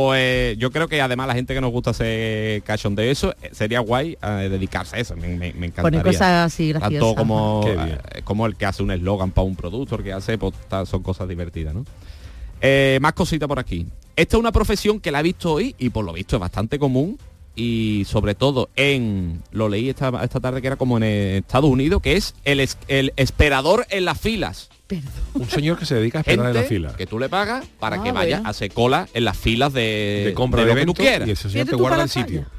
Pues 0.00 0.56
yo 0.58 0.70
creo 0.70 0.86
que 0.86 1.00
además 1.00 1.26
la 1.26 1.34
gente 1.34 1.54
que 1.54 1.60
nos 1.60 1.72
gusta 1.72 1.90
hacer 1.90 2.62
cachón 2.62 2.94
de 2.94 3.10
eso, 3.10 3.34
eh, 3.42 3.50
sería 3.52 3.80
guay 3.80 4.16
eh, 4.22 4.48
dedicarse 4.48 4.94
a 4.96 5.00
eso. 5.00 5.16
Me, 5.16 5.26
me, 5.28 5.52
me 5.54 5.66
encantaría. 5.66 5.82
Poner 5.82 6.02
cosas 6.04 6.46
así 6.52 6.68
graciosas. 6.68 7.00
Tanto 7.00 7.14
como, 7.16 7.62
eh, 7.66 7.98
como 8.22 8.46
el 8.46 8.54
que 8.56 8.64
hace 8.66 8.82
un 8.84 8.92
eslogan 8.92 9.32
para 9.32 9.44
un 9.46 9.56
producto, 9.56 9.96
el 9.96 10.04
que 10.04 10.12
hace, 10.12 10.38
pues, 10.38 10.54
son 10.84 11.02
cosas 11.02 11.28
divertidas, 11.28 11.74
¿no? 11.74 11.84
Eh, 12.60 12.98
más 13.02 13.12
cositas 13.14 13.48
por 13.48 13.58
aquí. 13.58 13.86
Esta 14.14 14.36
es 14.36 14.40
una 14.40 14.52
profesión 14.52 15.00
que 15.00 15.10
la 15.10 15.18
he 15.20 15.22
visto 15.24 15.52
hoy 15.54 15.74
y 15.78 15.90
por 15.90 16.04
lo 16.04 16.12
visto 16.12 16.36
es 16.36 16.40
bastante 16.40 16.78
común 16.78 17.18
y 17.56 18.04
sobre 18.06 18.34
todo 18.36 18.68
en, 18.76 19.42
lo 19.50 19.68
leí 19.68 19.88
esta, 19.88 20.10
esta 20.22 20.38
tarde 20.38 20.60
que 20.60 20.68
era 20.68 20.76
como 20.76 20.96
en 20.98 21.02
Estados 21.04 21.70
Unidos, 21.70 22.00
que 22.02 22.14
es 22.16 22.34
el, 22.44 22.60
es- 22.60 22.78
el 22.88 23.12
esperador 23.16 23.84
en 23.90 24.04
las 24.04 24.20
filas. 24.20 24.70
Perdón. 24.88 25.12
Un 25.34 25.48
señor 25.48 25.78
que 25.78 25.84
se 25.86 25.94
dedica 25.94 26.18
a 26.18 26.20
esperar 26.22 26.46
en 26.48 26.54
la 26.54 26.62
fila. 26.64 26.96
que 26.96 27.06
tú 27.06 27.18
le 27.20 27.28
pagas 27.28 27.64
para 27.78 28.00
Ah, 28.00 28.02
que 28.02 28.10
vaya 28.10 28.42
a 28.44 28.48
hacer 28.48 28.72
cola 28.72 29.06
en 29.14 29.24
las 29.24 29.36
filas 29.36 29.72
de, 29.72 30.22
de 30.26 30.34
compra 30.34 30.62
de, 30.64 30.68
lo 30.68 30.74
que 30.74 30.86
tú 30.86 30.94
quieras. 30.94 31.28
y 31.28 31.32
ese 31.32 31.42
señor 31.50 31.52
Fíjate 31.66 31.70
te 31.70 31.76
guarda 31.76 32.02
el 32.02 32.08
sitio. 32.08 32.42
falla. 32.42 32.52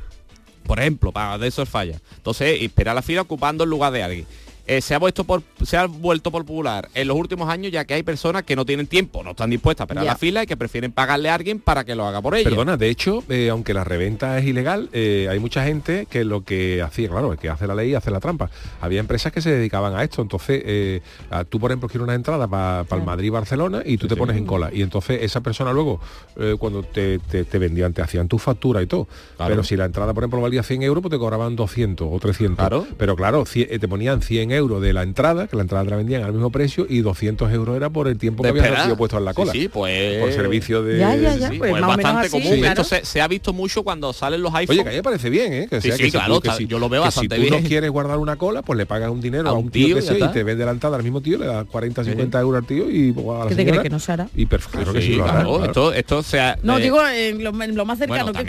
Por 0.65 0.79
ejemplo, 0.79 1.11
para 1.11 1.37
de 1.39 1.47
eso 1.47 1.63
es 1.63 1.69
falla. 1.69 1.99
Entonces, 2.17 2.61
espera 2.61 2.93
la 2.93 3.01
fila 3.01 3.21
ocupando 3.21 3.63
el 3.63 3.69
lugar 3.71 3.91
de 3.91 4.03
alguien. 4.03 4.25
Eh, 4.69 4.81
se, 4.81 4.93
ha 4.93 4.99
vuelto 4.99 5.23
por, 5.23 5.41
se 5.63 5.77
ha 5.77 5.87
vuelto 5.87 6.29
popular 6.31 6.89
en 6.93 7.07
los 7.07 7.17
últimos 7.17 7.49
años 7.49 7.71
ya 7.71 7.85
que 7.85 7.95
hay 7.95 8.03
personas 8.03 8.43
que 8.43 8.55
no 8.55 8.65
tienen 8.67 8.85
tiempo, 8.85 9.23
no 9.23 9.31
están 9.31 9.49
dispuestas 9.49 9.81
a 9.81 9.85
esperar 9.85 10.03
Ya. 10.05 10.11
la 10.11 10.15
fila 10.17 10.43
y 10.43 10.45
que 10.45 10.55
prefieren 10.55 10.91
pagarle 10.91 11.27
a 11.31 11.33
alguien 11.33 11.59
para 11.59 11.83
que 11.85 11.95
lo 11.95 12.05
haga 12.05 12.21
por 12.21 12.35
ellos. 12.35 12.51
Perdona, 12.51 12.77
de 12.77 12.87
hecho, 12.89 13.23
eh, 13.29 13.49
aunque 13.49 13.73
la 13.73 13.83
reventa 13.83 14.37
es 14.37 14.45
ilegal, 14.45 14.87
eh, 14.93 15.27
hay 15.27 15.39
mucha 15.39 15.63
gente 15.65 16.05
que 16.07 16.23
lo 16.23 16.43
que 16.43 16.83
hacía, 16.83 17.09
claro, 17.09 17.31
el 17.33 17.39
que 17.39 17.49
hace 17.49 17.65
la 17.65 17.73
ley 17.73 17.95
hace 17.95 18.11
la 18.11 18.19
trampa. 18.19 18.51
Había 18.79 18.99
empresas 18.99 19.33
que 19.33 19.41
se 19.41 19.49
dedicaban 19.51 19.95
a 19.95 20.03
esto. 20.03 20.21
Entonces, 20.21 20.61
eh, 20.63 21.01
tú, 21.49 21.59
por 21.59 21.71
ejemplo, 21.71 21.89
quieres 21.89 22.03
una 22.03 22.13
entrada 22.13 22.47
para 22.47 22.85
el 22.91 23.03
Madrid-Barcelona 23.03 23.81
y 23.83 23.97
tú 23.97 24.07
te 24.07 24.15
pones 24.15 24.37
en 24.37 24.45
cola. 24.45 24.69
Y 24.71 24.83
entonces 24.83 25.23
esa 25.23 25.41
persona 25.41 25.73
luego, 25.73 25.99
eh, 26.37 26.57
cuando 26.59 26.83
te, 26.83 27.17
te- 27.17 27.43
te 27.43 27.57
vendían, 27.57 27.91
te 27.93 28.03
hacían 28.03 28.27
tu 28.27 28.37
factura 28.37 28.83
y 28.83 28.85
todo. 28.85 29.07
Claro. 29.35 29.49
Pero 29.51 29.63
si 29.63 29.75
la 29.75 29.85
entrada, 29.85 30.13
por 30.13 30.21
ejemplo, 30.23 30.41
valía 30.41 30.61
100 30.61 30.83
euros, 30.83 31.01
pues 31.01 31.09
te 31.11 31.17
cobraban 31.17 31.55
200 31.55 32.07
o 32.11 32.19
300. 32.19 32.55
Claro. 32.55 32.85
Pero 32.99 33.15
claro, 33.15 33.45
te 33.45 33.87
ponían 33.87 34.21
100 34.21 34.51
euros 34.51 34.58
de 34.67 34.93
la 34.93 35.03
entrada, 35.03 35.47
que 35.47 35.55
la 35.55 35.61
entrada 35.63 35.83
te 35.85 35.89
la 35.91 35.95
vendían 35.97 36.23
al 36.23 36.33
mismo 36.33 36.51
precio, 36.51 36.85
y 36.89 36.99
200 36.99 37.51
euros 37.53 37.75
era 37.77 37.89
por 37.89 38.07
el 38.07 38.17
tiempo 38.17 38.43
que 38.43 38.49
había 38.49 38.83
sido 38.83 38.97
puesto 38.97 39.17
en 39.17 39.25
la 39.25 39.33
cola. 39.33 39.51
sí, 39.51 39.67
pues... 39.69 40.19
Por 40.19 40.31
servicio 40.33 40.83
de... 40.83 40.97
Ya, 40.99 41.15
ya, 41.15 41.35
ya. 41.37 41.49
Sí, 41.49 41.57
pues 41.57 41.71
pues 41.71 41.81
más 41.81 41.89
o 41.89 41.91
es 41.93 41.97
menos 41.97 42.13
bastante 42.13 42.27
así, 42.27 42.31
común. 42.43 42.59
claro. 42.59 42.81
Esto 42.81 42.95
se, 42.95 43.05
se 43.05 43.21
ha 43.21 43.27
visto 43.27 43.53
mucho 43.53 43.83
cuando 43.83 44.11
salen 44.13 44.41
los 44.41 44.53
iPhones. 44.53 44.69
Oye, 44.69 44.83
que 44.83 44.89
a 44.89 44.91
mí 44.91 44.97
me 44.97 45.03
parece 45.03 45.29
bien, 45.29 45.53
¿eh? 45.53 45.67
Que 45.69 45.81
sea 45.81 45.95
sí, 45.95 45.97
que 46.03 46.05
si 46.05 46.11
claro, 46.11 46.35
tú- 46.35 46.41
que 46.41 46.47
está- 46.49 46.57
si- 46.57 46.67
yo 46.67 46.79
lo 46.79 46.89
veo 46.89 47.01
bastante 47.01 47.35
si 47.35 47.41
tú 47.41 47.49
bien. 47.49 47.63
no 47.63 47.67
quieres 47.67 47.89
guardar 47.91 48.17
una 48.17 48.35
cola, 48.35 48.61
pues 48.61 48.77
le 48.77 48.85
pagas 48.85 49.09
un 49.09 49.21
dinero 49.21 49.47
A 49.47 49.51
a, 49.51 49.53
un 49.55 49.69
tío, 49.69 49.87
tío 49.87 49.95
que 49.95 50.01
sea, 50.01 50.17
y 50.17 50.31
te 50.31 50.43
vende 50.43 50.65
la 50.65 50.71
entrada 50.71 50.97
al 50.97 51.03
mismo 51.03 51.21
tío, 51.21 51.37
le 51.37 51.45
da 51.45 51.63
40, 51.65 52.03
50 52.03 52.39
euros 52.41 52.61
al 52.61 52.67
tío 52.67 52.89
y 52.89 53.11
pues, 53.11 53.25
a 53.27 53.43
la 53.45 53.49
¿Qué 53.49 53.55
te 53.55 53.65
crees 53.65 53.81
que 53.83 53.89
no 53.89 53.99
se 53.99 54.11
hará? 54.11 54.27
Y 54.35 54.45
perfecto, 54.45 54.91
que 54.93 55.01
sí, 55.01 55.15
claro. 55.15 55.63
Esto, 55.65 55.93
esto 55.93 56.23
se 56.23 56.39
ha... 56.39 56.57
No, 56.63 56.77
eh, 56.77 56.81
digo 56.81 56.99
en 57.07 57.43
lo, 57.43 57.85
más 57.85 57.99
cercano 57.99 58.31
que 58.33 58.43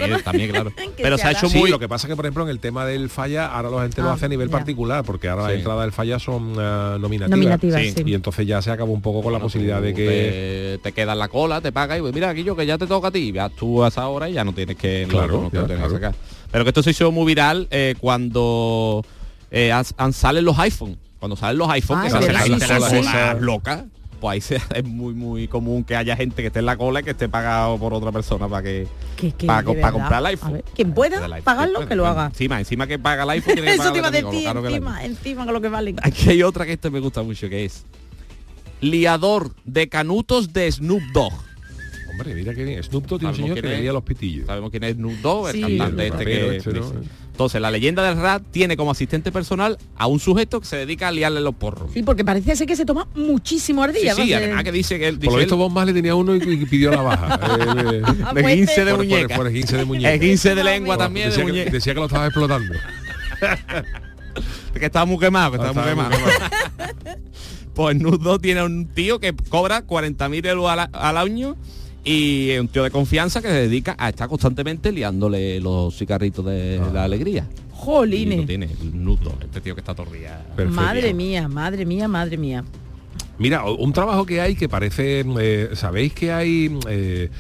claro. 0.49 0.73
Pero 0.97 1.19
se 1.19 1.27
ha 1.27 1.33
hecho 1.33 1.49
muy... 1.51 1.71
lo 1.71 1.79
que 1.79 1.89
pasa 1.89 2.09
que 2.09 2.17
por 2.17 2.25
ejemplo 2.25 2.43
en 2.45 2.51
el 2.51 2.59
tema 2.61 2.85
del 2.87 3.09
falla 3.11 3.47
ahora 3.47 3.71
la 3.71 3.83
gente 3.83 4.03
lo 4.03 4.11
Ah, 4.11 4.15
hace 4.15 4.27
a 4.27 4.29
nivel 4.29 4.51
particular 4.51 5.05
porque 5.05 5.29
ahora 5.29 5.43
las 5.45 5.53
Sí. 5.53 5.59
entradas 5.59 5.83
del 5.83 5.93
falla 6.01 6.18
son 6.18 6.55
ah, 6.59 6.96
nominativas, 6.98 7.30
Nominativas, 7.38 7.82
Sí. 7.82 7.92
sí. 7.96 8.03
y 8.07 8.14
entonces 8.14 8.46
ya 8.46 8.62
se 8.62 8.70
acabó 8.70 8.92
un 8.92 9.03
poco 9.03 9.22
con 9.22 9.32
la 9.32 9.38
posibilidad 9.38 9.82
de 9.82 9.92
que 9.94 10.78
te, 10.82 10.90
te 10.90 10.92
quedas 10.92 11.12
en 11.12 11.18
la 11.18 11.28
cola, 11.28 11.61
te 11.61 11.72
pagas 11.72 11.98
y 11.98 12.01
pues, 12.01 12.14
mira, 12.14 12.30
aquí 12.30 12.42
yo 12.42 12.57
que 12.57 12.64
ya 12.66 12.78
te 12.78 12.86
toca 12.86 13.09
a 13.09 13.11
ti, 13.11 13.32
vas 13.32 13.53
tú 13.55 13.84
a 13.84 13.88
esa 13.88 14.09
hora 14.09 14.28
y 14.28 14.32
ya 14.34 14.44
no 14.44 14.53
tienes 14.55 14.76
que, 14.76 15.07
Claro, 15.09 15.42
no 15.42 15.51
te 15.51 15.57
ya, 15.57 15.61
lo 15.62 15.66
tienes 15.66 15.84
que 15.84 15.88
claro. 15.98 16.07
sacar. 16.12 16.14
Pero 16.51 16.64
que 16.64 16.70
esto 16.70 16.82
se 16.82 16.90
hizo 16.90 17.12
muy 17.12 17.26
viral 17.26 17.68
eh, 17.70 17.94
cuando 18.01 19.05
eh, 19.51 19.72
han- 19.72 19.84
han- 19.98 20.12
salen 20.12 20.44
los 20.44 20.59
iPhone. 20.59 20.96
Cuando 21.18 21.36
salen 21.36 21.59
los 21.59 21.68
iPhone, 21.68 21.98
Ah, 21.98 22.03
que 22.05 22.11
se 22.11 22.16
hace 22.16 22.26
la 22.32 22.32
verdad, 22.32 22.44
gente 22.46 22.66
pues 24.21 24.35
ahí 24.35 24.41
se- 24.59 24.79
es 24.79 24.85
muy 24.85 25.14
muy 25.14 25.49
común 25.49 25.83
que 25.85 25.97
haya 25.97 26.14
gente 26.16 26.43
que 26.43 26.47
esté 26.49 26.59
en 26.61 26.66
la 26.66 26.77
cola 26.77 27.01
y 27.01 27.03
que 27.03 27.11
esté 27.11 27.29
pagado 27.29 27.79
por 27.79 27.95
otra 27.95 28.12
persona 28.12 28.49
para 28.49 28.62
que 28.62 28.87
para, 29.47 29.62
comprar 29.93 30.21
el 30.21 30.27
A 30.27 30.29
iPhone. 30.31 30.53
ver, 30.55 30.64
quien 30.75 30.93
pueda 30.93 31.21
pagarlo, 31.43 31.87
que 31.89 31.95
lo 31.97 32.07
haga. 32.07 32.27
Encima, 32.27 32.59
encima 32.59 32.87
que 32.87 32.99
paga 32.99 33.23
el 33.25 33.31
iPhone, 33.31 33.55
tiene 33.55 33.68
que 33.71 33.75
Eso 33.75 33.93
te 33.93 33.99
iba 33.99 34.09
a 34.09 34.11
pagarle 34.11 34.12
decir, 34.12 34.23
también, 34.23 34.43
claro 34.45 34.62
que 34.62 34.68
el 34.68 34.75
encima, 34.75 35.05
encima 35.05 35.45
con 35.45 35.55
lo 35.55 35.61
que 35.61 35.68
vale. 35.68 35.95
Aquí 36.03 36.31
hay 36.31 36.43
otra 36.43 36.64
que 36.66 36.73
este 36.75 36.91
me 36.91 37.01
gusta 37.01 37.23
mucho, 37.23 37.49
que 37.49 37.64
es 37.64 37.85
liador 38.81 39.53
de 39.64 39.89
canutos 39.89 40.53
de 40.53 40.71
Snoop 40.71 41.03
Dogg. 41.12 41.33
Hombre, 42.21 42.35
mira 42.35 42.55
que 42.55 42.64
bien. 42.64 42.83
Snoop 42.83 43.07
Dogg 43.07 43.18
tiene 43.21 43.31
un 43.31 43.35
Sabemos 43.37 43.37
señor 43.37 43.55
que 43.57 43.61
quién 43.77 43.85
le 43.87 43.93
los 43.93 44.03
pitillos. 44.03 44.47
Sabemos 44.47 44.71
quién 44.71 44.85
es 44.85 44.95
Snoop 44.95 45.12
Dogg, 45.21 45.49
el 45.49 45.55
Sí. 45.55 45.61
cantante 45.62 46.07
El 46.07 46.12
este 46.12 46.25
que... 46.25 46.57
este, 46.57 46.73
¿no? 46.75 46.89
sí. 46.91 46.95
Entonces, 47.33 47.61
la 47.62 47.71
leyenda 47.71 48.03
del 48.07 48.21
rap 48.21 48.43
tiene 48.51 48.77
como 48.77 48.91
asistente 48.91 49.33
personal 49.33 49.79
a 49.97 50.07
un 50.07 50.21
sujeto 50.21 50.61
que 50.61 50.66
se 50.66 50.77
dedica 50.77 51.09
a 51.09 51.12
liarle 51.12 51.41
los 51.41 51.55
porros. 51.55 51.91
Sí, 51.95 52.03
porque 52.03 52.23
parece 52.23 52.55
ser 52.55 52.66
que 52.66 52.77
se 52.77 52.85
toma 52.85 53.09
muchísimo 53.14 53.83
al 53.83 53.95
Sí, 53.95 54.01
día. 54.03 54.14
sí, 54.14 54.21
¿no? 54.21 54.27
Se- 54.27 54.35
además 54.35 54.64
que 54.64 54.73
dice 54.73 54.99
que 54.99 55.09
él 55.09 55.14
Por 55.14 55.23
dice 55.23 55.33
lo 55.33 55.39
visto 55.39 55.57
Bob 55.57 55.71
Marley 55.73 55.95
tenía 55.95 56.14
uno 56.14 56.37
y, 56.37 56.39
y 56.43 56.66
pidió 56.66 56.91
la 56.91 57.01
baja. 57.03 57.41
Eh, 57.51 58.03
de 58.35 58.43
pues 58.43 58.55
15 58.57 58.85
de 58.85 58.91
por- 58.91 58.99
por- 59.01 59.07
muñeca. 59.07 59.37
por 59.37 59.47
esguince 59.47 59.77
de 59.79 59.85
muñeca. 59.87 60.12
El 60.12 60.21
15 60.21 60.55
de 60.55 60.64
lengua 60.64 60.99
también 60.99 61.27
de 61.27 61.31
decía, 61.31 61.45
que, 61.47 61.51
muñeca. 61.53 61.71
decía 61.71 61.95
que 61.95 62.01
lo 62.01 62.07
estaba 62.07 62.27
explotando. 62.27 62.75
que 64.79 64.87
estaba 64.87 65.07
muy 65.07 65.18
quemado, 65.18 65.53
que 65.53 65.57
estaba 65.57 65.73
muy 65.73 65.91
Estaba 65.91 66.11
quemado. 66.11 66.21
muy 66.21 67.14
pues 67.75 67.97
Nudo 67.97 68.39
tiene 68.39 68.62
un 68.62 68.89
tío 68.89 69.18
que 69.21 69.35
cobra 69.49 69.87
40.000 69.87 70.47
euros 70.49 70.68
al, 70.71 70.91
al 70.93 71.16
año 71.16 71.57
y 72.05 72.51
es 72.51 72.61
un 72.61 72.68
tío 72.68 72.82
de 72.82 72.90
confianza 72.90 73.42
que 73.42 73.48
se 73.48 73.55
dedica 73.55 73.94
a 73.98 74.09
estar 74.09 74.28
constantemente 74.28 74.92
liándole 74.92 75.61
los 75.61 75.96
cigarritos 75.96 76.44
de 76.44 76.80
la 76.92 77.05
alegría. 77.05 77.46
Y 77.51 77.70
lo 77.70 77.76
Jolines. 77.76 78.46
tiene 78.46 78.66
el 78.66 79.05
Nudo, 79.05 79.34
este 79.42 79.61
tío 79.61 79.74
que 79.74 79.80
está. 79.80 79.94
Perfecto. 79.94 80.70
Madre 80.70 81.14
mía, 81.14 81.48
madre 81.48 81.86
mía, 81.86 82.09
madre 82.09 82.36
mía. 82.36 82.64
Mira, 83.38 83.64
un 83.64 83.92
trabajo 83.92 84.26
que 84.26 84.40
hay 84.40 84.55
que 84.55 84.68
parece, 84.68 85.24
eh, 85.40 85.70
sabéis 85.72 86.12
que 86.12 86.30
hay 86.30 86.78
eh, 86.88 87.30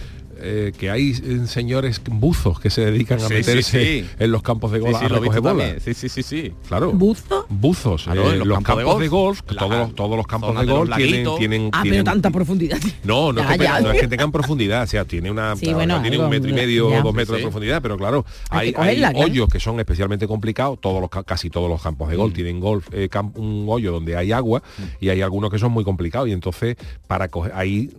eh, 0.42 0.72
que 0.78 0.90
hay 0.90 1.10
eh, 1.10 1.40
señores 1.46 2.00
buzos 2.10 2.58
que 2.60 2.70
se 2.70 2.82
dedican 2.84 3.18
a 3.18 3.22
Sí, 3.22 3.28
sí, 3.28 3.34
meterse 3.34 4.00
sí. 4.02 4.06
en 4.18 4.32
los 4.32 4.42
campos 4.42 4.72
de 4.72 4.78
Sí, 4.78 4.84
golf 4.84 4.98
sí, 4.98 5.04
a 5.04 5.08
recoger 5.08 5.40
bolas. 5.40 5.82
Sí, 5.84 5.94
sí, 5.94 6.08
sí, 6.08 6.22
sí. 6.22 6.52
Claro. 6.68 6.92
¿Buzo? 6.92 7.46
Buzos, 7.48 8.04
Claro, 8.04 8.30
eh, 8.30 8.32
en 8.34 8.38
los 8.40 8.48
los, 8.48 8.58
campos 8.58 8.76
campos, 8.84 8.98
de 8.98 9.02
de 9.04 9.08
golf, 9.08 9.40
golf, 9.42 9.52
la- 9.52 9.58
todos, 9.58 9.78
los, 9.78 9.94
todos 9.94 10.16
los 10.16 10.26
campos 10.26 10.54
de 10.58 10.66
de 10.66 10.72
golf 10.72 10.90
tienen, 10.96 11.10
laguitos. 11.12 11.38
tienen, 11.38 11.70
Ah, 11.72 11.82
tienen- 11.82 12.04
pero 12.04 12.12
tanta 12.12 12.30
profundidad. 12.30 12.78
No, 13.04 13.32
no, 13.32 13.40
Ya, 13.42 13.52
es 13.52 13.58
que, 13.58 13.64
ya. 13.64 13.80
no 13.80 13.90
es 13.92 14.00
que 14.00 14.08
tengan 14.08 14.32
profundidad, 14.32 14.82
o 14.82 14.86
sea, 14.86 15.04
tiene 15.04 15.30
una 15.30 15.56
Sí, 15.56 15.72
bueno, 15.72 16.00
tiene 16.00 16.16
un 16.18 16.24
algo, 16.24 16.30
metro 16.30 16.50
y 16.50 16.52
medio, 16.52 16.90
ya. 16.90 17.02
dos 17.02 17.14
metros 17.14 17.36
Sí. 17.36 17.42
de 17.42 17.46
profundidad, 17.48 17.82
pero 17.82 17.96
claro, 17.96 18.24
Hay 18.50 18.74
hay, 18.76 19.02
hay 19.02 19.14
hoyos 19.22 19.48
que 19.48 19.60
son 19.60 19.78
especialmente 19.80 20.26
complicados, 20.26 20.80
todos 20.80 21.00
los 21.00 21.10
ca- 21.10 21.22
casi 21.24 21.50
todos 21.50 21.68
los 21.68 21.82
campos 21.82 22.08
de 22.08 22.16
golf 22.16 22.34
tienen 22.34 22.60
golf 22.60 22.86
eh, 22.92 23.08
cam- 23.10 23.32
un 23.36 23.66
hoyo 23.68 23.92
donde 23.92 24.16
hay 24.16 24.32
agua 24.32 24.62
y 25.00 25.08
hay 25.08 25.22
algunos 25.22 25.50
que 25.50 25.58
son 25.58 25.72
muy 25.72 25.84
complicados 25.84 26.28
y 26.28 26.32
entonces 26.32 26.76
para 27.06 27.28
coger 27.28 27.52
ahí 27.54 27.90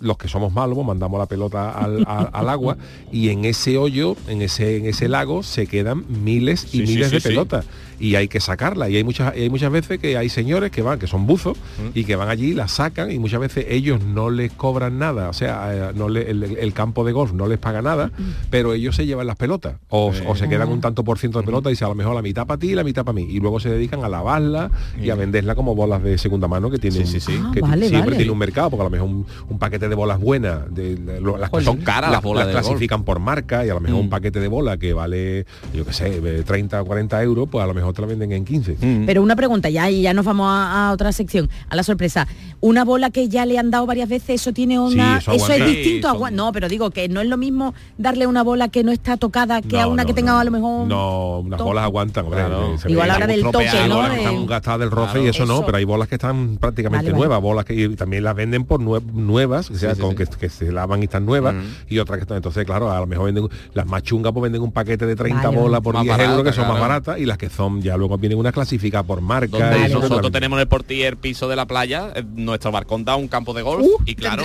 los 0.00 0.16
que 0.16 0.28
somos 0.28 0.52
malos 0.52 0.84
mandamos 0.84 1.18
la 1.18 1.26
pelota 1.26 1.70
al, 1.70 2.04
al 2.06 2.48
agua 2.48 2.76
y 3.10 3.30
en 3.30 3.44
ese 3.44 3.78
hoyo, 3.78 4.16
en 4.28 4.42
ese, 4.42 4.76
en 4.76 4.86
ese 4.86 5.08
lago 5.08 5.42
se 5.42 5.66
quedan 5.66 6.04
miles 6.08 6.64
y 6.74 6.86
Sí, 6.86 6.92
miles 6.94 7.10
sí, 7.10 7.16
de 7.16 7.20
pelotas 7.20 7.66
y 8.00 8.14
hay 8.14 8.28
que 8.28 8.40
sacarla. 8.40 8.88
Y 8.88 8.96
hay 8.96 9.04
muchas 9.04 9.36
y 9.36 9.42
hay 9.42 9.50
muchas 9.50 9.70
veces 9.72 9.98
que 9.98 10.16
hay 10.16 10.28
señores 10.28 10.70
que 10.70 10.82
van 10.82 10.98
que 10.98 11.06
son 11.06 11.26
buzos 11.26 11.56
y 11.94 12.04
que 12.04 12.16
van 12.16 12.28
allí 12.28 12.54
las 12.54 12.72
sacan 12.72 13.10
y 13.10 13.18
muchas 13.18 13.40
veces 13.40 13.66
ellos 13.68 14.00
no 14.02 14.30
les 14.30 14.52
cobran 14.52 14.98
nada. 14.98 15.28
O 15.28 15.32
sea 15.32 15.90
eh, 15.90 15.92
no 15.94 16.08
le- 16.08 16.30
el, 16.30 16.42
el 16.58 16.72
campo 16.72 17.04
de 17.04 17.12
golf 17.12 17.32
no 17.32 17.46
les 17.46 17.58
paga 17.58 17.82
nada 17.82 18.10
pero 18.50 18.72
ellos 18.72 18.96
se 18.96 19.06
llevan 19.06 19.26
las 19.26 19.36
pelotas 19.36 19.76
o, 19.88 20.12
o 20.26 20.36
se 20.36 20.48
quedan 20.48 20.68
un 20.68 20.80
tanto 20.80 21.04
por 21.04 21.18
ciento 21.18 21.38
de 21.40 21.44
pelota 21.46 21.68
y 21.70 21.72
dice 21.72 21.84
a 21.84 21.88
lo 21.88 21.94
mejor 21.94 22.14
la 22.14 22.22
mitad 22.22 22.46
para 22.46 22.58
ti 22.58 22.70
y 22.70 22.74
la 22.74 22.84
mitad 22.84 23.04
para 23.04 23.14
mí 23.14 23.26
y 23.28 23.40
luego 23.40 23.60
se 23.60 23.68
dedican 23.70 24.04
a 24.04 24.08
lavarla 24.08 24.70
y 25.00 25.10
a 25.10 25.14
venderla 25.14 25.54
como 25.54 25.74
bolas 25.74 26.02
de 26.02 26.18
segunda 26.18 26.48
mano 26.48 26.70
que 26.70 26.78
tienen 26.78 27.06
Sí, 27.06 27.20
sí, 27.20 27.32
sí. 27.32 27.40
Ah, 27.42 27.50
que 27.54 27.60
vale, 27.60 27.88
siempre 27.88 28.10
vale. 28.10 28.16
tiene 28.16 28.32
un 28.32 28.38
mercado 28.38 28.70
porque 28.70 28.82
a 28.82 28.84
lo 28.84 28.90
mejor 28.90 29.08
un, 29.08 29.26
un 29.48 29.58
paquete 29.58 29.88
de 29.88 29.94
bolas 29.94 30.20
buenas 30.20 30.72
de, 30.74 30.98
las 31.38 31.50
que 31.50 31.60
son 31.62 31.78
caras 31.78 32.10
las 32.10 32.22
bolas 32.22 32.46
de 32.46 32.52
golf. 32.52 32.64
clasifican 32.66 33.04
por 33.04 33.18
marca 33.18 33.64
y 33.66 33.70
a 33.70 33.74
lo 33.74 33.80
mejor 33.80 33.98
Mm. 33.98 34.00
un 34.00 34.10
paquete 34.10 34.38
de 34.40 34.48
bola 34.48 34.76
que 34.76 34.92
vale 34.92 35.46
yo 35.74 35.84
qué 35.86 35.92
sé 35.92 36.20
eh, 36.22 36.42
30 36.46 36.82
o 36.82 36.84
40 36.84 37.22
euros 37.22 37.48
pues 37.50 37.64
a 37.64 37.66
lo 37.66 37.74
mejor 37.74 37.87
te 37.92 38.00
la 38.02 38.08
venden 38.08 38.32
en 38.32 38.44
15 38.44 38.76
Mm. 38.80 39.06
Pero 39.06 39.22
una 39.22 39.34
pregunta, 39.36 39.68
ya 39.70 39.90
y 39.90 40.02
ya 40.02 40.12
nos 40.14 40.24
vamos 40.24 40.46
a, 40.50 40.88
a 40.88 40.92
otra 40.92 41.12
sección, 41.12 41.48
a 41.68 41.76
la 41.76 41.82
sorpresa. 41.82 42.26
Una 42.60 42.84
bola 42.84 43.10
que 43.10 43.28
ya 43.28 43.46
le 43.46 43.58
han 43.58 43.70
dado 43.70 43.86
varias 43.86 44.08
veces, 44.08 44.40
eso 44.40 44.52
tiene 44.52 44.78
una. 44.78 45.18
eso 45.18 45.32
eso, 45.32 45.52
es 45.52 45.64
distinto 45.66 46.08
a 46.08 46.12
Sí, 46.12 46.18
son- 46.18 46.34
No, 46.36 46.52
pero 46.52 46.68
digo 46.68 46.90
que 46.90 47.08
no 47.08 47.20
es 47.20 47.28
lo 47.28 47.36
mismo 47.36 47.74
darle 47.98 48.26
una 48.26 48.42
bola 48.42 48.68
que 48.68 48.82
no 48.84 48.90
está 48.92 49.16
tocada 49.16 49.62
que 49.62 49.78
a 49.78 49.84
No, 49.84 49.90
una 49.92 50.04
que 50.04 50.12
tenga 50.14 50.32
no. 50.32 50.38
a 50.40 50.44
lo 50.44 50.50
mejor. 50.50 50.82
un 50.82 50.88
No, 50.88 51.38
unas 51.40 51.60
bolas 51.60 51.84
aguantan, 51.84 52.24
hombre. 52.24 52.40
Claro. 52.40 52.74
Igual 52.86 53.10
ahora 53.10 53.26
del 53.26 53.42
toque, 53.42 53.68
hay 53.68 53.88
¿no? 53.88 53.96
bolas 53.96 54.10
que 54.12 54.18
están 54.24 54.46
gastadas 54.46 54.80
del 54.80 54.90
roce 54.90 55.12
Claro. 55.12 55.26
y 55.26 55.28
eso, 55.30 55.46
no, 55.46 55.64
pero 55.64 55.78
hay 55.78 55.84
bolas 55.84 56.08
que 56.08 56.14
están 56.16 56.58
prácticamente 56.58 57.06
Vale, 57.06 57.12
vale. 57.12 57.18
nuevas, 57.18 57.42
bolas 57.42 57.64
que 57.64 57.74
y 57.74 57.88
también 57.96 58.24
las 58.24 58.34
venden 58.34 58.64
por 58.64 58.80
nue- 58.80 59.02
nuevas, 59.12 59.70
o 59.70 59.74
sea, 59.76 59.94
sí, 59.94 60.00
con 60.00 60.10
sí. 60.10 60.16
Que, 60.16 60.26
que 60.26 60.48
se 60.48 60.72
lavan 60.72 61.00
y 61.00 61.04
están 61.04 61.24
nuevas, 61.24 61.54
y 61.88 61.98
otras 61.98 62.18
que 62.18 62.22
están, 62.22 62.36
entonces 62.38 62.64
claro, 62.64 62.90
a 62.90 62.98
lo 63.00 63.06
mejor 63.06 63.26
venden 63.26 63.48
las 63.74 63.86
más 63.86 64.02
chungas 64.02 64.32
pues 64.32 64.42
venden 64.42 64.62
un 64.62 64.72
paquete 64.72 65.06
de 65.06 65.14
30 65.16 65.48
Vale, 65.48 65.56
bolas 65.60 65.80
por 65.80 65.94
Más 65.94 66.02
10 66.04 66.18
euros 66.20 66.42
que 66.44 66.52
son 66.52 66.66
más 66.68 66.80
baratas 66.80 67.18
y 67.18 67.24
las 67.26 67.38
que 67.38 67.48
son 67.50 67.77
ya 67.82 67.96
luego 67.96 68.16
vienen 68.18 68.38
una 68.38 68.52
clasificada 68.52 69.02
por 69.04 69.20
marca 69.20 69.84
eso 69.86 70.00
nosotros 70.00 70.30
tenemos 70.32 70.56
en 70.56 70.60
el 70.62 70.68
portiller 70.68 71.16
piso 71.16 71.48
de 71.48 71.56
la 71.56 71.66
playa, 71.66 72.12
eh, 72.14 72.22
nuestro 72.34 72.70
barcón 72.72 73.04
da 73.04 73.16
un 73.16 73.28
campo 73.28 73.54
de 73.54 73.62
golf 73.62 73.84
Uh, 73.86 74.02
y 74.06 74.14
claro, 74.14 74.44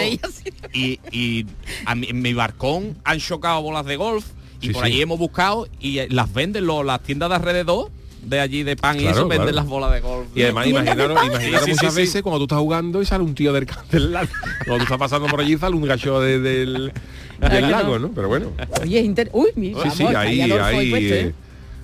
y, 0.74 1.00
y 1.12 1.46
a 1.86 1.96
mi, 1.96 2.08
en 2.08 2.22
mi 2.22 2.34
barcón 2.34 2.96
han 3.04 3.20
chocado 3.20 3.62
bolas 3.62 3.86
de 3.86 3.96
golf 3.96 4.26
y 4.62 4.68
Sí, 4.68 4.74
por 4.74 4.84
sí. 4.86 4.92
allí 4.92 5.02
hemos 5.02 5.20
buscado 5.20 5.68
y 5.80 6.00
eh, 6.00 6.08
las 6.10 6.32
venden 6.34 6.66
lo- 6.66 6.84
las 6.84 7.02
tiendas 7.02 7.30
de 7.30 7.36
alrededor 7.36 7.90
de 8.24 8.40
allí 8.40 8.64
de 8.64 8.78
pan 8.78 8.96
y 8.96 9.02
Claro, 9.02 9.18
eso 9.18 9.28
venden 9.28 9.50
claro. 9.50 9.56
las 9.58 9.66
bolas 9.68 9.92
de 9.92 10.00
golf. 10.00 10.28
Y 10.34 10.44
además 10.44 10.64
¿Tiendas 10.64 10.86
de 10.86 10.92
imaginaros, 10.94 11.26
imaginaros 11.28 11.60
Sí, 11.60 11.66
sí, 11.66 11.72
muchas 11.72 11.94
sí, 11.94 12.00
sí. 12.00 12.02
veces 12.08 12.22
cuando 12.22 12.40
tú 12.40 12.44
estás 12.46 12.60
jugando 12.60 13.02
y 13.02 13.06
sale 13.06 13.24
un 13.26 13.36
tío 13.36 13.52
del, 13.52 13.68
del 13.92 14.12
lago. 14.14 14.30
Cuando 14.60 14.78
tú 14.78 14.84
estás 14.84 14.98
pasando 14.98 15.28
por 15.28 15.42
allí 15.42 15.58
sale 15.58 15.76
un 15.76 15.82
gacho 15.86 16.22
de- 16.22 16.40
del, 16.40 16.94
del 17.42 17.72
lago, 17.72 18.00
¿no? 18.00 18.12
Pero 18.16 18.30
bueno. 18.30 18.52
Oye, 18.82 19.00
es 19.00 19.06
inter- 19.06 19.30
Uy, 19.34 19.50
mi 19.56 19.68
Sí, 19.68 19.74
vamos, 19.76 19.94
sí, 19.98 20.04
ahí, 20.06 20.16
ahí 20.40 20.42
Adolfo 20.52 20.66
ahí 20.66 20.78
ahí, 20.78 20.90
puesto, 20.92 21.14
¿eh? 21.16 21.34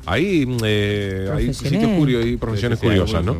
Hay, 0.06 0.46
mm, 0.46 0.58
eh, 0.64 1.30
hay 1.32 1.46
Profesiones. 1.46 1.58
sitios 1.82 1.92
curiosos 2.00 2.30
y 2.30 2.38
profesiones 2.38 2.80
Sí, 2.80 2.86
sí, 2.86 2.88
sí, 2.88 2.94
hay 2.94 3.00
curiosas, 3.06 3.26
¿no? 3.26 3.38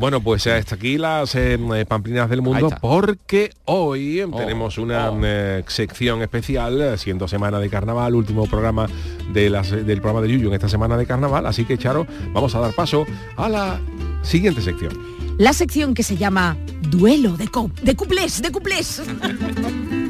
Bueno, 0.00 0.20
pues 0.20 0.46
hasta 0.46 0.74
aquí 0.74 0.98
las 0.98 1.34
eh, 1.34 1.54
eh, 1.74 1.84
pamplinas 1.86 2.28
del 2.28 2.42
mundo 2.42 2.70
porque 2.80 3.50
hoy 3.66 4.20
eh, 4.20 4.24
Oh, 4.30 4.36
tenemos 4.36 4.78
una 4.78 5.10
oh. 5.10 5.20
eh, 5.22 5.62
sección 5.68 6.22
especial, 6.22 6.80
eh, 6.80 6.98
siendo 6.98 7.28
semana 7.28 7.58
de 7.60 7.68
carnaval, 7.68 8.14
último 8.14 8.46
programa 8.46 8.86
de 9.32 9.50
las, 9.50 9.70
del 9.70 10.00
programa 10.00 10.20
de 10.22 10.28
Yuyu 10.32 10.48
en 10.48 10.54
esta 10.54 10.68
semana 10.68 10.96
de 10.96 11.06
carnaval, 11.06 11.46
así 11.46 11.64
que 11.64 11.78
Charo, 11.78 12.06
vamos 12.32 12.54
a 12.54 12.60
dar 12.60 12.72
paso 12.72 13.04
a 13.36 13.48
la 13.48 13.80
siguiente 14.22 14.60
sección. 14.62 14.92
La 15.38 15.52
sección 15.52 15.94
que 15.94 16.02
se 16.02 16.16
llama 16.16 16.56
Duelo 16.90 17.36
de, 17.36 17.48
co- 17.48 17.70
de 17.82 17.94
cuplés, 17.96 18.42
de 18.42 18.50
cuplés. 18.50 19.02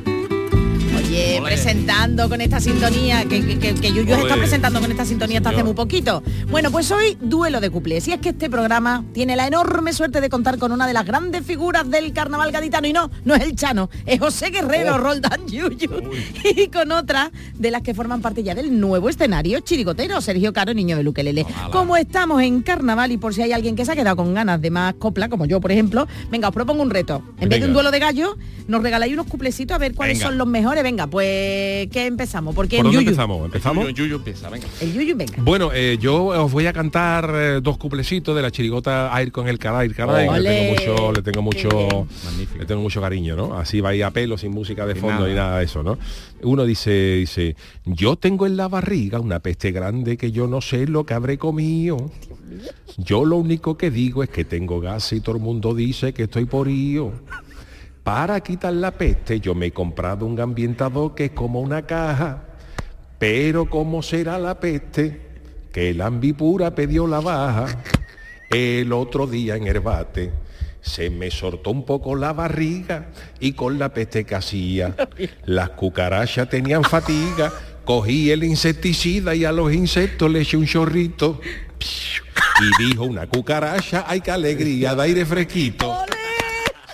Oye, 1.12 1.42
presentando 1.44 2.26
con 2.30 2.40
esta 2.40 2.58
sintonía, 2.58 3.26
que, 3.26 3.44
que, 3.44 3.58
que, 3.58 3.74
que 3.74 3.92
Yuyu 3.92 4.14
está 4.14 4.34
presentando 4.34 4.80
con 4.80 4.90
esta 4.90 5.04
sintonía 5.04 5.40
hasta 5.40 5.50
hace 5.50 5.62
muy 5.62 5.74
poquito. 5.74 6.22
Bueno, 6.50 6.70
pues 6.70 6.90
hoy 6.90 7.18
duelo 7.20 7.60
de 7.60 7.68
cuplés. 7.68 8.08
Y 8.08 8.12
es 8.14 8.18
que 8.20 8.30
este 8.30 8.48
programa 8.48 9.04
tiene 9.12 9.36
la 9.36 9.46
enorme 9.46 9.92
suerte 9.92 10.22
de 10.22 10.30
contar 10.30 10.56
con 10.56 10.72
una 10.72 10.86
de 10.86 10.94
las 10.94 11.04
grandes 11.04 11.44
figuras 11.44 11.90
del 11.90 12.14
carnaval 12.14 12.50
gaditano. 12.50 12.86
Y 12.88 12.94
no, 12.94 13.10
no 13.26 13.34
es 13.34 13.42
el 13.42 13.54
Chano, 13.56 13.90
es 14.06 14.20
José 14.20 14.48
Guerrero, 14.48 14.94
Oh. 14.94 14.98
Roldán 14.98 15.46
Yuyu. 15.48 16.12
Y 16.56 16.68
con 16.68 16.90
otra 16.92 17.30
de 17.58 17.70
las 17.70 17.82
que 17.82 17.92
forman 17.92 18.22
parte 18.22 18.42
ya 18.42 18.54
del 18.54 18.80
nuevo 18.80 19.10
escenario 19.10 19.60
chirigotero, 19.60 20.18
Sergio 20.22 20.54
Caro, 20.54 20.72
niño 20.72 20.96
de 20.96 21.02
Luquelele. 21.02 21.44
Como 21.72 21.98
estamos 21.98 22.40
en 22.40 22.62
carnaval 22.62 23.12
y 23.12 23.18
por 23.18 23.34
si 23.34 23.42
hay 23.42 23.52
alguien 23.52 23.76
que 23.76 23.84
se 23.84 23.92
ha 23.92 23.96
quedado 23.96 24.16
con 24.16 24.32
ganas 24.32 24.62
de 24.62 24.70
más 24.70 24.94
copla, 24.94 25.28
como 25.28 25.44
yo, 25.44 25.60
por 25.60 25.72
ejemplo, 25.72 26.08
venga, 26.30 26.48
os 26.48 26.54
propongo 26.54 26.82
un 26.82 26.88
reto. 26.88 27.22
En 27.38 27.50
vez 27.50 27.60
de 27.60 27.66
un 27.66 27.74
duelo 27.74 27.90
de 27.90 27.98
gallo, 27.98 28.38
nos 28.66 28.82
regaláis 28.82 29.12
unos 29.12 29.26
cuplecitos 29.26 29.74
a 29.74 29.78
ver 29.78 29.94
cuáles 29.94 30.16
Venga. 30.18 30.28
son 30.30 30.38
los 30.38 30.46
mejores. 30.46 30.82
Venga, 30.82 31.01
pues, 31.06 31.88
¿qué 31.90 32.06
empezamos? 32.06 32.54
Porque 32.54 32.76
¿Por 32.76 32.86
dónde 32.86 32.98
Yuyu. 32.98 33.08
empezamos? 33.08 33.44
¿Empezamos? 33.44 33.84
Yuyu, 33.84 33.96
Yuyu 33.96 34.16
empieza, 34.16 34.50
venga. 34.50 34.66
El 34.80 34.92
Yuyu, 34.92 35.16
venga. 35.16 35.34
Bueno, 35.38 35.70
eh, 35.72 35.98
yo 36.00 36.24
os 36.24 36.52
voy 36.52 36.66
a 36.66 36.72
cantar 36.72 37.30
eh, 37.34 37.60
dos 37.62 37.78
cuplecitos 37.78 38.34
de 38.34 38.42
la 38.42 38.50
chirigota 38.50 39.10
Air 39.18 39.32
con 39.32 39.48
el 39.48 39.58
caray, 39.58 39.90
caray, 39.90 40.28
que 40.28 40.40
le 40.40 40.50
tengo 40.50 40.72
mucho, 40.72 41.12
le 41.12 41.22
tengo 41.22 41.42
mucho, 41.42 42.06
le 42.58 42.66
tengo 42.66 42.80
mucho 42.82 43.00
cariño, 43.00 43.36
¿no? 43.36 43.58
Así 43.58 43.80
va 43.80 43.90
ahí 43.90 44.02
a 44.02 44.10
pelo, 44.10 44.36
sin 44.38 44.52
música 44.52 44.86
de 44.86 44.94
fondo 44.94 45.20
nada. 45.20 45.30
y 45.30 45.34
nada 45.34 45.58
de 45.58 45.64
eso, 45.64 45.82
¿no? 45.82 45.98
Uno 46.42 46.64
dice, 46.64 47.16
dice, 47.16 47.56
yo 47.84 48.16
tengo 48.16 48.46
en 48.46 48.56
la 48.56 48.68
barriga 48.68 49.20
una 49.20 49.38
peste 49.40 49.70
grande 49.70 50.16
que 50.16 50.32
yo 50.32 50.46
no 50.46 50.60
sé 50.60 50.86
lo 50.86 51.06
que 51.06 51.14
habré 51.14 51.38
comido. 51.38 52.10
Yo 52.98 53.24
lo 53.24 53.36
único 53.36 53.76
que 53.76 53.90
digo 53.90 54.22
es 54.22 54.28
que 54.28 54.44
tengo 54.44 54.80
gas 54.80 55.12
y 55.12 55.20
todo 55.20 55.36
el 55.36 55.42
mundo 55.42 55.74
dice 55.74 56.12
que 56.12 56.24
estoy 56.24 56.44
porío. 56.44 57.12
Para 58.02 58.40
quitar 58.40 58.72
la 58.72 58.90
peste 58.90 59.38
yo 59.38 59.54
me 59.54 59.66
he 59.66 59.72
comprado 59.72 60.26
un 60.26 60.40
ambientador 60.40 61.14
que 61.14 61.26
es 61.26 61.30
como 61.30 61.60
una 61.60 61.82
caja. 61.82 62.44
Pero 63.18 63.70
¿cómo 63.70 64.02
será 64.02 64.38
la 64.38 64.58
peste? 64.58 65.20
Que 65.72 65.94
la 65.94 66.06
ambipura 66.06 66.74
pidió 66.74 67.06
la 67.06 67.20
baja. 67.20 67.66
El 68.50 68.92
otro 68.92 69.26
día 69.26 69.56
en 69.56 69.66
Herbate 69.66 70.32
se 70.80 71.10
me 71.10 71.30
sortó 71.30 71.70
un 71.70 71.86
poco 71.86 72.16
la 72.16 72.32
barriga 72.32 73.06
y 73.38 73.52
con 73.52 73.78
la 73.78 73.94
peste 73.94 74.24
que 74.24 74.34
hacía. 74.34 74.94
Las 75.44 75.70
cucarachas 75.70 76.50
tenían 76.50 76.82
fatiga. 76.82 77.52
Cogí 77.84 78.30
el 78.30 78.44
insecticida 78.44 79.34
y 79.34 79.44
a 79.44 79.52
los 79.52 79.72
insectos 79.72 80.30
le 80.30 80.40
eché 80.40 80.56
un 80.56 80.66
chorrito. 80.66 81.40
Y 82.60 82.84
dijo 82.84 83.04
una 83.04 83.26
cucaracha, 83.28 84.04
ay 84.08 84.20
qué 84.20 84.32
alegría, 84.32 84.94
de 84.94 85.02
aire 85.02 85.24
fresquito. 85.24 85.96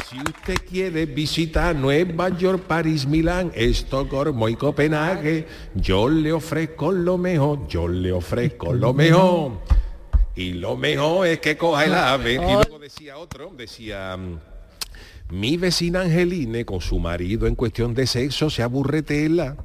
Si 0.08 0.16
usted 0.16 0.56
quiere 0.66 1.04
visitar 1.04 1.76
Nueva 1.76 2.30
York, 2.30 2.62
París, 2.66 3.06
Milán, 3.06 3.52
Estocolmo 3.54 4.48
y 4.48 4.54
Copenhague, 4.54 5.46
yo 5.74 6.08
le 6.08 6.32
ofrezco 6.32 6.92
lo 6.92 7.18
mejor, 7.18 7.68
yo 7.68 7.86
le 7.88 8.10
ofrezco 8.12 8.72
lo 8.72 8.94
mejor. 8.94 9.60
Y 10.34 10.54
lo 10.54 10.78
mejor 10.78 11.26
es 11.26 11.40
que 11.40 11.58
coja 11.58 11.84
el 11.84 11.92
ave. 11.92 12.34
Y 12.34 12.36
luego 12.38 12.78
decía 12.78 13.18
otro, 13.18 13.52
decía... 13.54 14.16
mm, 14.16 14.38
Mi 15.30 15.58
vecina 15.58 16.00
Angeline 16.00 16.64
con 16.64 16.80
su 16.80 16.98
marido 16.98 17.46
en 17.46 17.54
cuestión 17.54 17.92
de 17.92 18.06
sexo 18.06 18.48
se 18.48 18.62
aburretela 18.62 19.58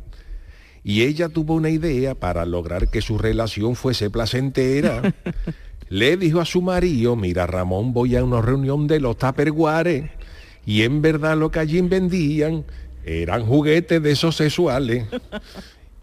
y 0.84 1.04
ella 1.04 1.30
tuvo 1.30 1.54
una 1.54 1.70
idea 1.70 2.16
para 2.16 2.46
lograr 2.46 2.90
que 2.90 3.02
su 3.02 3.18
relación 3.18 3.78
fuese 3.78 4.10
placentera. 4.10 5.14
Le 5.88 6.18
dijo 6.18 6.42
a 6.42 6.46
su 6.46 6.62
marido, 6.62 7.16
mira 7.16 7.48
Ramón, 7.48 7.94
voy 7.94 8.18
a 8.18 8.24
una 8.26 8.42
reunión 8.42 8.88
de 8.88 9.00
los 9.00 9.18
taperguares 9.18 10.10
y 10.66 10.84
en 10.84 11.02
verdad 11.02 11.38
lo 11.38 11.52
que 11.52 11.60
allí 11.60 11.82
vendían 11.82 12.66
eran 13.06 13.46
juguetes 13.46 14.02
de 14.02 14.12
esos 14.12 14.36
sexuales. 14.36 15.06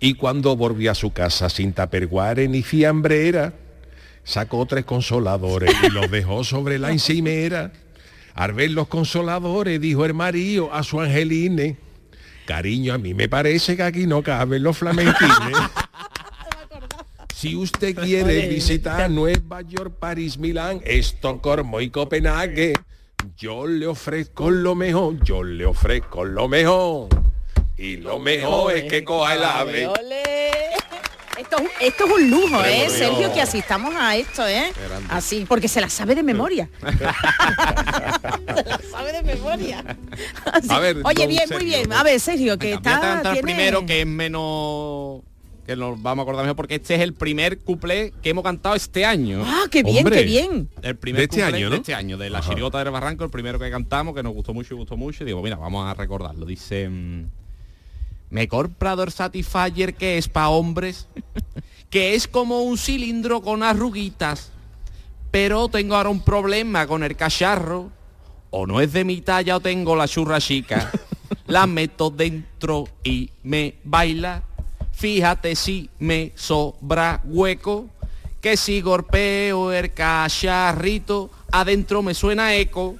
Y 0.03 0.15
cuando 0.15 0.57
volvió 0.57 0.91
a 0.91 0.95
su 0.95 1.13
casa 1.13 1.51
sin 1.51 1.75
taperguare 1.75 2.49
ni 2.49 2.63
fiambrera, 2.63 3.53
sacó 4.25 4.65
tres 4.65 4.87
consoladores 4.87 5.75
y 5.83 5.91
los 5.91 6.11
dejó 6.11 6.43
sobre 6.43 6.79
la 6.79 6.91
encimera. 6.91 7.71
Al 8.35 8.55
ver 8.55 8.71
los 8.71 8.89
consoladores, 8.89 9.79
dijo 9.79 10.07
el 10.07 10.15
marido 10.15 10.73
a 10.73 10.83
su 10.85 11.03
angeline, 11.03 11.77
cariño, 12.47 12.95
a 12.95 12.99
mí 12.99 13.13
me 13.13 13.29
parece 13.29 13.77
que 13.77 13.83
aquí 13.83 14.07
no 14.07 14.23
caben 14.23 14.63
los 14.63 14.79
flamenquines. 14.79 15.59
Si 17.37 17.57
usted 17.57 17.95
quiere 17.95 18.49
visitar 18.49 19.11
Nueva 19.11 19.63
York, 19.63 19.95
París, 19.99 20.37
Milán, 20.37 20.83
Estocolmo 20.85 21.81
y 21.81 21.89
Copenhague, 21.89 22.75
yo 23.37 23.67
le 23.67 23.87
ofrezco 23.87 24.51
lo 24.51 24.75
mejor, 24.75 25.23
yo 25.25 25.43
le 25.43 25.65
ofrezco 25.67 26.25
lo 26.25 26.49
mejor. 26.49 27.09
Y 27.77 27.97
lo 27.97 28.19
mejor 28.19 28.75
es 28.77 28.85
que 28.85 29.03
coja 29.05 29.35
el 29.35 29.45
ave. 29.45 29.89
Esto, 31.39 31.57
esto 31.81 32.05
es 32.05 32.13
un 32.13 32.31
lujo, 32.31 32.61
¿eh? 32.67 32.85
Pero, 32.87 32.91
Sergio, 32.91 33.33
que 33.33 33.41
asistamos 33.41 33.95
a 33.97 34.15
esto, 34.15 34.47
¿eh? 34.47 34.71
Así, 35.09 35.47
porque 35.49 35.69
se 35.69 35.81
la 35.81 35.89
sabe 35.89 36.15
de 36.15 36.23
memoria. 36.23 36.69
se 36.81 38.65
la 38.65 38.81
sabe 38.91 39.13
de 39.13 39.23
memoria. 39.23 39.97
Así. 40.53 40.69
A 40.71 40.79
ver, 40.79 40.99
Oye, 41.03 41.27
bien, 41.27 41.49
Sergio, 41.49 41.57
muy 41.57 41.65
bien. 41.65 41.93
A 41.95 42.03
ver, 42.03 42.21
Sergio, 42.21 42.59
que 42.59 42.67
Voy 42.67 42.75
a 42.75 42.77
está... 42.77 43.23
tiene- 43.23 43.41
primero 43.43 43.87
que 43.87 44.03
es 44.03 44.07
menos 44.07 45.23
que 45.71 45.77
nos 45.77 46.03
vamos 46.03 46.23
a 46.23 46.25
acordar 46.25 46.45
mejor 46.45 46.57
porque 46.57 46.75
este 46.75 46.97
es 46.97 47.01
el 47.01 47.15
primer 47.15 47.61
cuplé 47.61 48.13
que 48.23 48.31
hemos 48.31 48.43
cantado 48.43 48.75
este 48.75 49.05
año. 49.05 49.45
Ah, 49.47 49.67
qué 49.71 49.85
bien, 49.85 49.99
Hombre. 49.99 50.17
qué 50.17 50.25
bien. 50.25 50.69
El 50.83 50.97
primer 50.97 51.21
De 51.21 51.25
este 51.27 51.45
año, 51.45 51.71
de 51.71 51.77
este 51.77 51.95
año, 51.95 52.19
de 52.19 52.29
la 52.29 52.41
Ajá. 52.41 52.49
chirigota 52.49 52.79
del 52.83 52.91
barranco, 52.91 53.23
el 53.23 53.31
primero 53.31 53.57
que 53.61 53.71
cantamos, 53.71 54.13
que 54.17 54.23
nos 54.25 54.33
gustó 54.33 54.53
mucho 54.53 54.75
y 54.75 54.77
gustó 54.79 54.97
mucho. 54.97 55.23
Y 55.23 55.27
digo, 55.29 55.41
mira, 55.43 55.55
vamos 55.55 55.87
a 55.87 55.95
recordarlo. 55.95 56.45
Dice, 56.45 56.89
mm, 56.89 57.25
me 58.31 58.43
he 58.43 58.49
comprado 58.49 59.05
el 59.05 59.13
Satisfyer 59.13 59.95
que 59.95 60.19
es 60.19 60.27
para 60.27 60.49
hombres, 60.49 61.07
que 61.89 62.17
es 62.17 62.27
como 62.27 62.63
un 62.63 62.77
cilindro 62.77 63.41
con 63.41 63.63
arruguitas, 63.63 64.51
pero 65.31 65.69
tengo 65.69 65.95
ahora 65.95 66.09
un 66.09 66.25
problema 66.25 66.89
con 66.89 67.05
el 67.05 67.15
cacharro. 67.15 67.93
O 68.51 68.67
no 68.67 68.81
es 68.81 68.93
de 68.93 69.05
mi 69.05 69.21
talla 69.21 69.59
o 69.59 69.61
tengo 69.61 69.95
la 69.95 70.09
churra 70.09 70.41
chica. 70.41 70.91
La 71.47 71.67
meto 71.67 72.11
dentro 72.11 72.89
y 73.05 73.31
me 73.45 73.77
baila. 73.85 74.43
Fíjate 75.01 75.57
si 75.57 75.89
me 75.99 76.33
sobra 76.35 77.23
hueco. 77.25 77.87
Que 78.43 78.59
si 78.59 78.83
golpeo 78.83 79.73
el 79.73 79.95
cacharrito, 79.95 81.31
adentro 81.51 82.03
me 82.03 82.13
suena 82.13 82.55
eco. 82.55 82.97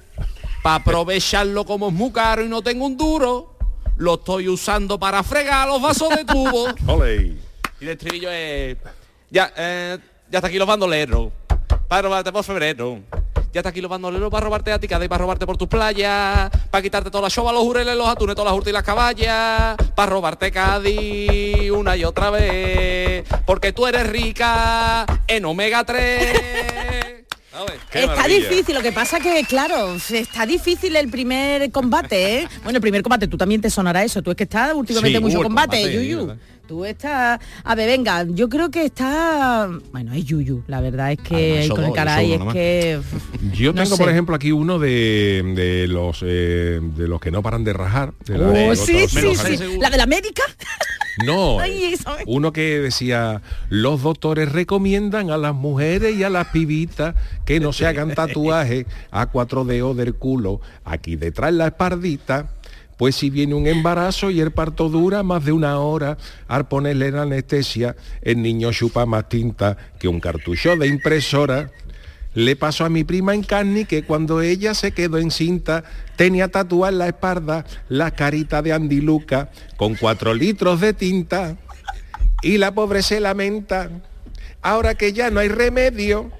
Para 0.63 0.77
aprovecharlo 0.77 1.63
como 1.63 1.89
es 1.89 1.93
muy 1.93 2.11
caro 2.11 2.43
y 2.43 2.49
no 2.49 2.63
tengo 2.63 2.87
un 2.87 2.97
duro, 2.97 3.55
lo 3.97 4.15
estoy 4.15 4.47
usando 4.47 4.99
para 4.99 5.21
fregar 5.21 5.67
los 5.67 5.79
vasos 5.79 6.09
de 6.09 6.25
tubo. 6.25 6.69
Ole. 6.91 7.37
Y 7.79 7.83
el 7.83 7.89
estribillo 7.89 8.31
es... 8.31 8.77
Ya, 9.29 9.53
eh, 9.55 9.99
ya 10.31 10.39
está 10.39 10.47
aquí 10.47 10.57
los 10.57 10.67
bandoleros. 10.67 11.31
Para 11.87 12.01
robarte 12.01 12.31
por 12.31 12.43
febrero. 12.43 12.99
Ya 13.53 13.59
está 13.59 13.69
aquí 13.69 13.81
los 13.81 13.91
bandoleros 13.91 14.31
para 14.31 14.45
robarte 14.45 14.71
a 14.71 14.79
ti, 14.79 14.87
cada 14.87 15.03
y 15.03 15.09
para 15.09 15.23
robarte 15.23 15.45
por 15.45 15.57
tus 15.57 15.67
playas. 15.67 16.49
Para 16.69 16.81
quitarte 16.81 17.11
toda 17.11 17.23
la 17.23 17.29
chova, 17.29 17.51
los 17.51 17.63
jureles, 17.63 17.97
los 17.97 18.07
atunes, 18.07 18.35
todas 18.35 18.51
las 18.51 18.57
hurtas 18.57 18.71
y 18.71 18.73
las 18.73 18.83
caballas. 18.83 19.75
Para 19.93 20.09
robarte 20.09 20.51
Cádiz 20.51 21.69
una 21.71 21.97
y 21.97 22.05
otra 22.05 22.29
vez. 22.29 23.25
Porque 23.45 23.73
tú 23.73 23.87
eres 23.87 24.07
rica 24.07 25.05
en 25.27 25.45
omega 25.45 25.83
3. 25.83 27.10
Está 27.93 28.27
difícil, 28.27 28.73
lo 28.75 28.81
que 28.81 28.91
pasa 28.91 29.19
que, 29.19 29.43
claro, 29.43 29.95
está 29.95 30.45
difícil 30.45 30.95
el 30.95 31.09
primer 31.09 31.69
combate, 31.71 32.39
¿eh? 32.39 32.47
Bueno, 32.63 32.77
el 32.77 32.81
primer 32.81 33.01
combate, 33.03 33.27
tú 33.27 33.37
también 33.37 33.59
te 33.61 33.69
sonará 33.69 34.03
eso, 34.03 34.21
tú 34.21 34.31
es 34.31 34.37
que 34.37 34.43
estás 34.43 34.73
últimamente 34.73 35.17
Sí, 35.17 35.23
mucho 35.23 35.39
uh, 35.39 35.43
combate, 35.43 35.81
combate, 35.81 35.93
Yuyu. 36.07 36.27
¿verdad? 36.27 36.37
Tú 36.67 36.85
estás... 36.85 37.37
A 37.65 37.75
ver, 37.75 37.89
venga, 37.89 38.25
yo 38.29 38.47
creo 38.47 38.71
que 38.71 38.85
está... 38.85 39.67
Bueno, 39.91 40.13
es 40.13 40.23
Yuyu, 40.23 40.63
la 40.67 40.79
verdad 40.79 41.11
es 41.11 41.19
que 41.19 41.65
son 41.67 41.75
con 41.75 41.85
el 41.85 41.91
caray 41.91 42.31
es 42.33 42.41
que... 42.53 43.01
Yo 43.53 43.73
no 43.73 43.83
tengo, 43.83 43.97
sé. 43.97 44.01
por 44.03 44.09
ejemplo, 44.09 44.35
aquí 44.37 44.53
uno 44.53 44.79
de, 44.79 45.43
de 45.53 45.87
los 45.89 46.19
eh, 46.23 46.79
de 46.81 47.07
los 47.09 47.19
que 47.19 47.29
no 47.31 47.43
paran 47.43 47.65
de 47.65 47.73
rajar. 47.73 48.13
de 48.25 48.37
la- 48.37 48.47
Oh, 48.47 48.51
de 48.53 48.75
sí, 48.77 49.05
sí, 49.09 49.35
sí. 49.35 49.77
¿La 49.81 49.89
de 49.89 49.97
la 49.97 50.05
médica? 50.05 50.43
No, 51.25 51.59
Ay, 51.61 51.95
me- 52.05 52.23
uno 52.27 52.53
que 52.53 52.79
decía, 52.79 53.41
los 53.69 54.01
doctores 54.03 54.51
recomiendan 54.51 55.29
a 55.31 55.37
las 55.37 55.53
mujeres 55.53 56.15
y 56.15 56.23
a 56.23 56.29
las 56.29 56.47
pibitas 56.47 57.15
que 57.45 57.59
no 57.59 57.73
se 57.73 57.85
hagan 57.87 58.11
tatuajes 58.15 58.85
a 59.11 59.25
cuatro 59.27 59.65
dedos 59.65 59.95
del 59.97 60.15
culo, 60.15 60.61
aquí 60.85 61.15
detrás 61.15 61.53
la 61.53 61.67
espardita. 61.67 62.51
Pues 62.97 63.15
si 63.15 63.31
viene 63.31 63.55
un 63.55 63.65
embarazo 63.65 64.29
y 64.29 64.41
el 64.41 64.51
parto 64.51 64.87
dura 64.87 65.23
más 65.23 65.43
de 65.43 65.51
una 65.51 65.79
hora, 65.79 66.17
al 66.47 66.67
ponerle 66.67 67.09
la 67.09 67.23
anestesia, 67.23 67.95
el 68.21 68.43
niño 68.43 68.71
chupa 68.71 69.07
más 69.07 69.27
tinta 69.27 69.75
que 69.97 70.07
un 70.07 70.19
cartucho 70.19 70.75
de 70.77 70.85
impresora. 70.87 71.71
Le 72.33 72.55
pasó 72.55 72.85
a 72.85 72.89
mi 72.89 73.03
prima 73.03 73.33
en 73.33 73.43
Carni 73.43 73.85
que 73.85 74.03
cuando 74.03 74.41
ella 74.41 74.73
se 74.73 74.91
quedó 74.93 75.17
encinta 75.17 75.83
tenía 76.15 76.47
tatuada 76.47 76.91
en 76.91 76.97
la 76.99 77.07
espalda 77.07 77.65
la 77.89 78.11
carita 78.11 78.61
de 78.61 78.71
Andy 78.71 79.01
Luca 79.01 79.49
con 79.75 79.95
cuatro 79.95 80.33
litros 80.33 80.79
de 80.79 80.93
tinta 80.93 81.57
y 82.41 82.57
la 82.57 82.73
pobre 82.73 83.03
se 83.03 83.19
lamenta. 83.19 83.89
Ahora 84.61 84.95
que 84.95 85.13
ya 85.13 85.29
no 85.29 85.39
hay 85.39 85.47
remedio, 85.47 86.31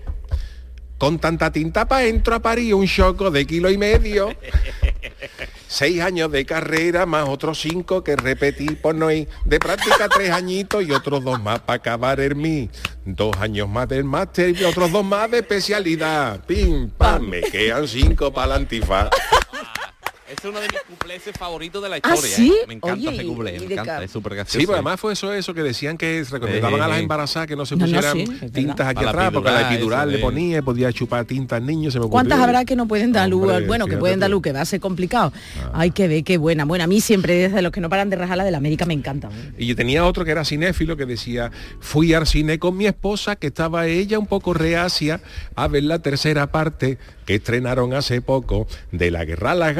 con 0.98 1.20
tanta 1.20 1.52
tinta 1.52 1.88
para 1.88 2.06
entro 2.06 2.36
a 2.36 2.39
parir 2.42 2.76
un 2.76 2.88
choco 2.88 3.32
de 3.32 3.46
kilo 3.46 3.70
y 3.70 3.78
medio. 3.78 4.36
Seis 5.72 6.01
años 6.01 6.30
de 6.34 6.45
carrera 6.45 7.05
más 7.05 7.30
otros 7.30 7.61
cinco 7.61 8.03
que 8.03 8.17
repetí 8.17 8.72
por 8.72 8.93
no 8.93 9.09
ir. 9.09 9.30
De 9.45 9.57
práctica 9.57 10.09
tres 10.09 10.30
añitos 10.30 10.84
y 10.84 10.91
otros 10.91 11.24
dos 11.24 11.41
más 11.41 11.61
para 11.61 11.78
acabar 11.78 12.19
el 12.19 12.36
mi. 12.36 12.69
Dos 13.05 13.38
años 13.38 13.69
más 13.69 13.88
del 13.88 14.03
máster 14.03 14.49
y 14.49 14.65
otros 14.65 14.91
dos 14.91 15.05
más 15.05 15.32
de 15.32 15.38
especialidad. 15.38 16.43
Pim, 16.45 16.89
pam, 16.89 17.22
me 17.22 17.39
quedan 17.39 17.88
cinco 17.88 18.34
para 18.34 18.47
la 18.47 18.55
antifa. 20.32 20.42
Es 20.48 20.50
uno 20.50 20.60
de 20.60 20.68
mis 20.70 20.82
cuplés 20.82 21.22
favoritos 21.38 21.84
de 21.84 21.90
la 21.90 21.96
¿Ah, 21.96 22.00
historia. 22.16 22.36
sí? 22.36 22.50
¿eh? 22.64 22.66
Me 22.68 22.74
encanta 22.76 22.94
Oye, 23.10 23.14
ese 23.14 23.26
cuplé, 23.26 23.56
y 23.56 23.60
me 23.60 23.66
de 23.68 23.74
encanta, 23.74 23.98
ca- 23.98 24.04
es 24.04 24.12
súper 24.12 24.36
gracioso. 24.36 24.60
Sí, 24.60 24.66
pero 24.66 24.76
además 24.76 25.00
fue 25.00 25.14
eso, 25.14 25.34
eso 25.34 25.54
que 25.54 25.64
decían 25.64 25.98
que 25.98 26.24
recomendaban 26.30 26.80
Eh, 26.80 26.84
a 26.84 26.88
las 26.88 26.98
eh. 26.98 27.02
embarazadas 27.02 27.48
que 27.48 27.56
no 27.56 27.66
se 27.66 27.76
No, 27.76 27.86
no, 27.88 27.94
pusieran 27.94 28.18
sí, 28.18 28.50
tintas 28.52 28.88
aquí 28.88 29.06
atrás, 29.06 29.32
porque 29.34 29.52
la 29.52 29.72
epidural, 29.74 30.10
eso 30.10 30.18
le 30.18 30.24
ponía 30.24 30.58
y 30.60 30.62
podía 30.62 30.92
chupar 30.94 31.26
tinta 31.26 31.58
al 31.58 31.66
niño, 31.66 31.92
se 31.92 32.00
me 32.00 32.06
ocurrió. 32.06 32.12
¿Cuántas 32.12 32.40
habrá 32.40 32.66
que 32.66 32.76
no 32.76 32.88
pueden 32.88 33.12
dar 33.12 33.30
luz? 33.30 33.42
Hombre, 33.44 33.66
bueno, 33.68 33.88
que 33.88 33.98
pueden 33.98 34.20
dar 34.20 34.30
luz, 34.30 34.42
que 34.42 34.52
va 34.52 34.62
a 34.62 34.66
ser 34.66 34.80
complicado. 34.80 35.32
Hay 35.74 35.92
que 35.92 36.08
ver 36.08 36.24
qué 36.24 36.38
buena. 36.38 36.66
Bueno, 36.66 36.84
a 36.84 36.88
mí 36.88 37.02
siempre 37.02 37.36
desde 37.36 37.62
los 37.62 37.72
que 37.72 37.82
no 37.82 37.90
paran 37.90 38.10
de 38.10 38.16
rajar 38.16 38.38
la 38.38 38.44
de 38.44 38.52
la 38.52 38.58
América 38.58 38.86
me 38.86 38.94
encanta. 38.94 39.30
Y 39.58 39.66
yo 39.68 39.76
tenía 39.76 40.06
otro 40.06 40.26
que 40.26 40.32
era 40.32 40.46
cinéfilo 40.46 40.96
que 40.98 41.06
decía, 41.06 41.52
fui 41.80 42.14
al 42.14 42.28
cine 42.28 42.60
con 42.60 42.78
mi 42.78 42.86
esposa, 42.86 43.36
que 43.36 43.48
estaba 43.48 43.88
ella 43.88 44.20
un 44.20 44.28
poco 44.28 44.54
reacia 44.54 45.22
a 45.56 45.68
ver 45.68 45.84
la 45.84 46.00
tercera 46.00 46.52
parte 46.52 46.98
que 47.26 47.36
estrenaron 47.36 47.94
hace 47.94 48.22
poco 48.22 48.68
de 48.92 49.12
la 49.12 49.26
Guerra 49.26 49.52
a 49.52 49.56
la 49.56 49.74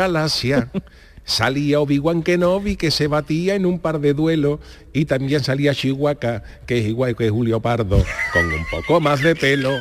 Salía 1.24 1.80
Obi-Wan 1.80 2.24
Kenobi 2.24 2.76
que 2.76 2.92
se 2.92 3.08
batía 3.08 3.56
en 3.56 3.66
un 3.66 3.80
par 3.80 4.00
de 4.00 4.14
duelos 4.14 4.60
y 4.92 5.06
también 5.06 5.44
salía 5.44 5.76
Chihuahua, 5.76 6.42
que 6.66 6.80
es 6.80 6.88
igual 6.88 7.16
que 7.16 7.30
Julio 7.30 7.62
Pardo, 7.62 8.04
con 8.34 8.46
un 8.46 8.66
poco 8.70 9.00
más 9.00 9.22
de 9.22 9.36
pelo. 9.36 9.72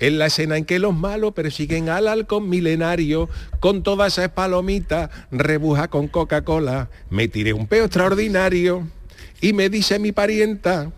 En 0.00 0.18
la 0.18 0.26
escena 0.26 0.56
en 0.56 0.64
que 0.64 0.78
los 0.78 0.94
malos 0.94 1.32
persiguen 1.34 1.88
al 1.88 2.06
halcón 2.08 2.48
milenario 2.48 3.28
con 3.60 3.82
todas 3.82 4.12
esas 4.12 4.30
palomitas, 4.30 5.10
rebuja 5.30 5.88
con 5.88 6.08
Coca-Cola, 6.08 6.88
me 7.10 7.28
tiré 7.28 7.52
un 7.52 7.66
peo 7.66 7.84
extraordinario 7.84 8.88
y 9.40 9.52
me 9.52 9.68
dice 9.68 9.98
mi 9.98 10.12
parienta, 10.12 10.92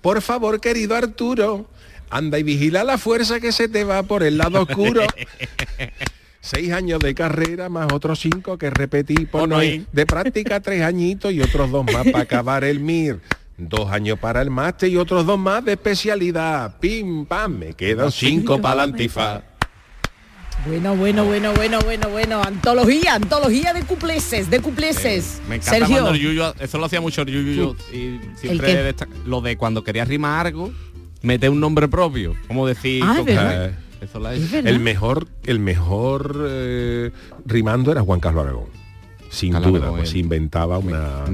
por 0.00 0.20
favor 0.20 0.60
querido 0.60 0.96
Arturo, 0.96 1.66
anda 2.10 2.38
y 2.38 2.42
vigila 2.42 2.82
la 2.82 2.98
fuerza 2.98 3.40
que 3.40 3.52
se 3.52 3.68
te 3.68 3.84
va 3.84 4.02
por 4.02 4.24
el 4.24 4.38
lado 4.38 4.62
oscuro. 4.62 5.02
Seis 6.42 6.72
años 6.72 7.00
de 7.00 7.14
carrera 7.14 7.68
más 7.68 7.92
otros 7.92 8.18
cinco 8.18 8.56
que 8.56 8.70
repetí 8.70 9.26
por 9.26 9.48
no 9.48 9.62
ir. 9.62 9.86
De 9.92 10.06
práctica 10.06 10.60
tres 10.60 10.82
añitos 10.82 11.32
y 11.32 11.40
otros 11.40 11.70
dos 11.70 11.84
más 11.84 12.04
para 12.06 12.20
acabar 12.20 12.64
el 12.64 12.80
MIR. 12.80 13.20
Dos 13.58 13.90
años 13.90 14.18
para 14.18 14.40
el 14.40 14.48
máster 14.48 14.88
y 14.88 14.96
otros 14.96 15.26
dos 15.26 15.38
más 15.38 15.62
de 15.64 15.72
especialidad. 15.72 16.78
Pim, 16.80 17.26
pam, 17.26 17.58
me 17.58 17.74
quedan 17.74 18.10
cinco 18.10 18.58
para 18.60 18.76
la 18.76 18.82
antifa. 18.84 19.42
Bueno, 20.66 20.94
bueno, 20.96 21.24
bueno, 21.24 21.52
bueno, 21.54 21.78
bueno, 21.84 22.08
bueno. 22.10 22.42
Antología, 22.42 23.14
antología 23.14 23.72
de 23.74 23.82
cupleses, 23.82 24.48
de 24.50 24.60
cupleses. 24.60 25.40
Me 25.48 25.56
encanta 25.56 25.72
Sergio. 25.78 25.96
cuando 25.96 26.10
el 26.12 26.20
Yuyu, 26.20 26.42
eso 26.58 26.78
lo 26.78 26.84
hacía 26.86 27.00
mucho 27.02 27.22
el 27.22 27.28
Yuyu 27.28 27.76
y 27.92 28.18
siempre 28.36 28.82
destaca- 28.82 29.12
lo 29.26 29.40
de 29.42 29.56
cuando 29.58 29.82
quería 29.84 30.04
rimar 30.06 30.46
algo, 30.46 30.70
mete 31.22 31.48
un 31.48 31.60
nombre 31.60 31.88
propio, 31.88 32.34
como 32.46 32.66
decir, 32.66 33.02
Ah, 33.06 33.22
es 34.00 34.10
Es. 34.10 34.66
El 34.66 34.80
mejor, 34.80 35.26
el 35.44 35.60
mejor 35.60 36.46
eh, 36.48 37.10
rimando 37.46 37.92
era 37.92 38.02
Juan 38.02 38.20
Carlos 38.20 38.44
Aragón. 38.44 38.66
Sin 39.30 39.52
Carlos 39.52 39.70
duda, 39.72 39.80
Aragón, 39.82 39.98
pues 40.00 40.08
el- 40.10 40.12
se 40.12 40.18
inventaba 40.18 40.78
una. 40.78 41.24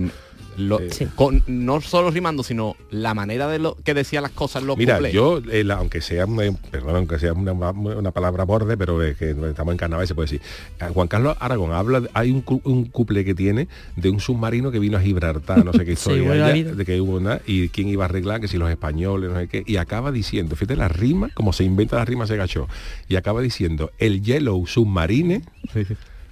Lo- 0.56 0.80
Eh, 0.80 0.90
con- 1.14 1.42
no 1.46 1.80
solo 1.80 2.10
rimando, 2.10 2.42
sino 2.42 2.76
la 2.90 3.14
manera 3.14 3.48
de 3.48 3.58
lo 3.58 3.76
que 3.84 3.94
decía 3.94 4.20
las 4.20 4.30
cosas 4.30 4.62
los 4.62 4.76
Mira, 4.76 4.94
cuplés. 4.96 5.12
yo, 5.12 5.40
eh, 5.50 5.64
la- 5.64 5.74
aunque 5.76 6.00
sea, 6.00 6.26
una- 6.26 6.50
perdón, 6.70 6.96
aunque 6.96 7.18
sea 7.18 7.32
una, 7.32 7.52
una 7.52 8.10
palabra 8.10 8.44
borde, 8.44 8.76
pero 8.76 9.02
es 9.02 9.16
que 9.16 9.30
estamos 9.30 9.72
en 9.72 9.78
carnaval 9.78 10.06
se 10.06 10.14
puede 10.14 10.26
decir. 10.26 10.40
Eh, 10.80 10.86
Juan 10.92 11.08
Carlos 11.08 11.36
Aragón 11.40 11.72
habla, 11.72 12.02
hay 12.14 12.30
un, 12.30 12.44
un 12.64 12.84
couple 12.86 13.24
que 13.24 13.34
tiene 13.34 13.68
de 13.96 14.10
un 14.10 14.20
submarino 14.20 14.70
que 14.70 14.78
vino 14.78 14.96
a 14.96 15.00
Gibraltar, 15.00 15.64
no 15.64 15.72
sé 15.72 15.84
qué 15.84 15.96
Sí, 15.96 16.10
historia, 16.12 16.22
bueno, 16.52 16.74
de 16.76 16.84
que 16.84 17.00
hubo 17.00 17.16
una, 17.16 17.40
y 17.46 17.68
quién 17.68 17.88
iba 17.88 18.04
a 18.04 18.08
arreglar, 18.08 18.40
que 18.40 18.48
si 18.48 18.56
los 18.58 18.70
españoles, 18.70 19.30
no 19.30 19.38
sé 19.38 19.48
qué, 19.48 19.62
y 19.66 19.76
acaba 19.76 20.12
diciendo, 20.12 20.56
fíjate 20.56 20.76
la 20.76 20.88
rima, 20.88 21.30
como 21.34 21.52
se 21.52 21.64
inventa 21.64 21.96
la 21.96 22.04
rima 22.04 22.26
se 22.26 22.36
gachó, 22.36 22.68
y 23.08 23.16
acaba 23.16 23.40
diciendo, 23.42 23.90
el 23.98 24.22
Yellow 24.22 24.66
Submarine 24.66 25.42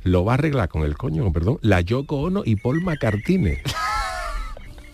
lo 0.05 0.25
va 0.25 0.33
a 0.33 0.35
arreglar 0.35 0.69
con 0.69 0.83
el 0.83 0.97
coño, 0.97 1.23
con 1.25 1.33
perdón, 1.33 1.59
la 1.63 1.81
Yoko 1.81 2.17
Ono 2.21 2.43
y 2.45 2.57
Paul 2.57 2.83
McCartney. 2.83 3.59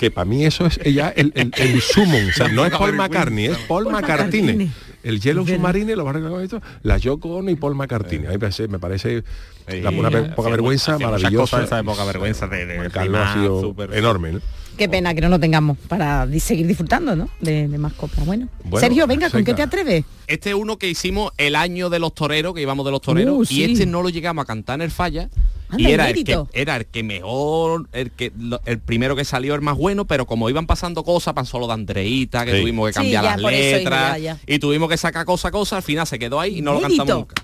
que 0.01 0.11
para 0.11 0.25
mí 0.25 0.47
eso 0.47 0.65
es 0.65 0.81
ella 0.83 1.13
el, 1.15 1.31
el, 1.35 1.53
el 1.59 1.81
sumum, 1.83 2.29
o 2.31 2.33
sea, 2.33 2.49
no 2.49 2.65
es 2.65 2.73
Paul 2.73 2.95
McCartney, 2.97 3.45
es 3.49 3.59
Paul, 3.69 3.85
Paul 3.85 3.93
McCartney. 3.93 4.41
McCartney. 4.43 4.71
El 5.03 5.21
Yellow. 5.21 5.47
Submarine 5.47 5.95
lo 5.95 6.05
va 6.05 6.11
a 6.11 6.13
arreglar 6.13 6.33
con 6.33 6.43
esto, 6.43 6.63
la 6.83 6.97
Yoko 6.97 7.37
Ono 7.37 7.51
y 7.51 7.55
Paul 7.57 7.75
McCartney. 7.75 8.19
A 8.21 8.23
mí 8.23 8.27
me 8.29 8.39
parece, 8.39 8.67
me 8.69 8.79
parece 8.79 9.23
la- 9.69 9.91
una 9.91 10.11
poca 10.35 10.49
vergüenza 10.49 10.99
maravillosa. 10.99 11.37
cosas 11.59 11.65
esa 11.67 11.77
de 11.77 11.85
poca 11.85 12.05
vergüenza 12.05 12.47
de- 12.47 12.65
de 12.65 12.79
ha 13.19 13.35
sido 13.35 13.75
enorme, 13.93 14.33
¿no? 14.33 14.41
Qué 14.79 14.89
pena 14.89 15.15
que 15.15 15.21
no 15.21 15.29
lo 15.29 15.39
tengamos 15.39 15.77
para 15.87 16.27
seguir 16.39 16.67
disfrutando, 16.67 17.15
¿no? 17.15 17.29
De, 17.41 17.69
de 17.69 17.77
más 17.79 17.93
coplas. 17.93 18.25
Bueno. 18.25 18.49
Bueno, 18.65 18.81
Sergio, 18.81 19.07
venga, 19.07 19.29
¿con 19.29 19.45
qué 19.45 19.53
te 19.53 19.61
atreves? 19.63 20.05
Este 20.27 20.49
es 20.51 20.55
uno 20.55 20.79
que 20.79 20.89
hicimos 20.89 21.33
el 21.37 21.55
año 21.57 21.91
de 21.91 21.99
los 21.99 22.15
toreros, 22.15 22.55
que 22.55 22.63
íbamos 22.63 22.87
de 22.87 22.91
los 22.93 23.03
toreros, 23.03 23.37
Uh, 23.37 23.43
y 23.43 23.47
sí. 23.47 23.65
este 23.65 23.85
no 23.85 24.01
lo 24.03 24.09
llegamos 24.09 24.43
a 24.43 24.47
cantar 24.47 24.77
en 24.77 24.83
el 24.83 24.91
falla. 24.91 25.29
Anda, 25.71 25.89
y 25.89 25.93
era 25.93 26.09
el, 26.09 26.15
que, 26.15 26.21
inédito. 26.21 26.49
era 26.53 26.77
el 26.77 26.87
que 26.87 27.03
mejor, 27.03 27.89
el 27.93 28.11
que 28.11 28.33
lo- 28.39 28.61
el 28.65 28.79
primero 28.81 29.15
que 29.17 29.25
salió 29.25 29.55
el 29.55 29.61
más 29.61 29.77
bueno, 29.77 30.05
pero 30.07 30.27
como 30.27 30.49
iban 30.51 30.67
pasando 30.67 31.05
cosas, 31.05 31.35
pasó 31.35 31.59
lo 31.59 31.67
de 31.67 31.73
Andreita, 31.75 32.45
que 32.45 32.55
Sí. 32.55 32.61
tuvimos 32.61 32.89
que 32.89 32.93
Sí, 32.93 32.97
cambiar 32.99 33.25
ya, 33.25 33.37
las 33.37 33.53
eso 33.53 33.77
letras, 33.79 34.39
y 34.47 34.59
tuvimos 34.59 34.89
que 34.89 34.97
sacar 34.97 35.25
cosa 35.25 35.49
a 35.49 35.51
cosa, 35.51 35.77
al 35.77 35.83
final 35.83 36.07
se 36.07 36.19
quedó 36.19 36.41
ahí 36.41 36.59
y 36.59 36.63
no 36.63 36.75
lo 36.75 36.81
cantamos 36.81 37.15
nunca. 37.15 37.35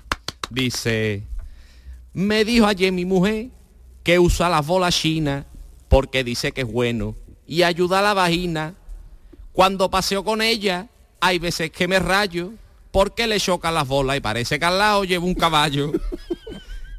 Dice, 0.49 1.23
me 2.13 2.45
dijo 2.45 2.65
ayer 2.65 2.91
mi 2.91 3.05
mujer 3.05 3.47
que 4.03 4.19
usa 4.19 4.49
las 4.49 4.65
bolas 4.65 4.95
chinas 4.95 5.45
porque 5.89 6.23
dice 6.23 6.51
que 6.51 6.61
es 6.61 6.67
bueno 6.71 7.15
y 7.45 7.63
ayuda 7.63 7.99
a 7.99 8.01
la 8.01 8.13
vagina. 8.13 8.73
Cuando 9.53 9.89
paseo 9.89 10.23
con 10.23 10.41
ella, 10.41 10.87
hay 11.19 11.39
veces 11.39 11.71
que 11.71 11.87
me 11.87 11.99
rayo 11.99 12.51
porque 12.91 13.27
le 13.27 13.39
chocan 13.39 13.73
las 13.73 13.87
bolas 13.87 14.17
y 14.17 14.19
parece 14.21 14.57
que 14.59 14.65
al 14.65 14.77
lado 14.77 15.03
lleva 15.03 15.25
un 15.25 15.33
caballo. 15.35 15.91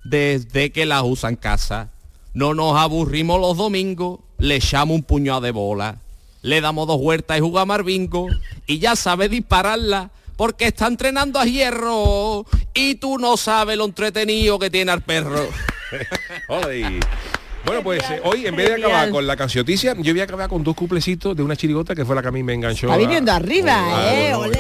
Desde 0.09 0.73
que 0.73 0.87
las 0.87 1.03
usa 1.03 1.29
en 1.29 1.37
casa, 1.37 1.91
no 2.33 2.55
nos 2.55 2.79
aburrimos 2.79 3.39
los 3.41 3.57
domingos, 3.57 4.21
le 4.39 4.57
echamos 4.57 4.95
un 4.95 5.03
puñado 5.03 5.43
de 5.43 5.51
bola, 5.51 5.99
le 6.41 6.61
damos 6.63 6.87
dos 6.87 6.99
vueltas 6.99 7.37
y 7.37 7.41
jugamos 7.41 7.77
al 7.77 7.83
bingo 7.83 8.27
y 8.67 8.79
ya 8.79 8.97
sabe 8.97 9.29
dispararla 9.29 10.11
porque 10.37 10.69
está 10.69 10.87
entrenando 10.87 11.39
a 11.39 11.45
hierro 11.45 12.47
y 12.73 12.95
tú 12.95 13.19
no 13.19 13.37
sabes 13.37 13.77
lo 13.77 13.85
entretenido 13.85 14.59
que 14.59 14.71
tiene 14.71 14.93
al 14.93 15.03
perro. 15.03 15.47
Bueno, 17.69 17.83
pues 17.83 18.03
eh, 18.11 18.21
hoy 18.25 18.47
en 18.47 18.57
vez 18.57 18.69
de 18.69 18.75
acabar 18.77 19.11
con 19.11 19.27
la 19.27 19.37
cancioticia, 19.37 19.95
yo 19.99 20.13
voy 20.13 20.21
a 20.21 20.25
acabar 20.25 20.49
con 20.49 20.65
dos 20.65 20.75
cuplecitos 20.75 21.37
de 21.37 21.43
una 21.43 21.55
chirigota 21.55 21.95
que 21.95 22.05
fue 22.05 22.15
la 22.17 22.23
que 22.23 22.29
a 22.29 22.33
mí 22.33 22.43
me 22.43 22.55
enganchó. 22.55 22.87
Está 22.87 22.95
a- 22.95 22.99
viniendo 22.99 23.31
arriba, 23.31 24.13
¿eh? 24.15 24.35
Ole, 24.35 24.59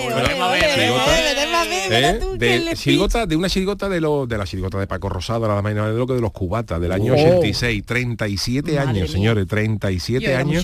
de, 2.38 3.26
de 3.26 3.36
una 3.36 3.48
chirigota 3.48 3.88
de 3.88 4.00
los 4.00 4.28
de 4.28 4.38
la 4.38 4.44
chirigota 4.44 4.78
de 4.78 4.86
Paco 4.86 5.09
Rosado, 5.09 5.40
más 5.62 5.72
y 5.72 5.74
nada 5.74 5.90
menos 5.92 6.06
que 6.06 6.14
de 6.14 6.20
los 6.20 6.32
cubatas, 6.32 6.80
del 6.80 6.92
año 6.92 7.14
Oh. 7.14 7.38
86, 7.38 7.82
37 7.86 8.72
Madre 8.72 8.78
años, 8.90 8.94
mía. 9.09 9.12
señores, 9.12 9.44
Yo 9.44 9.48
37 9.48 10.24
era 10.30 10.38
años 10.40 10.62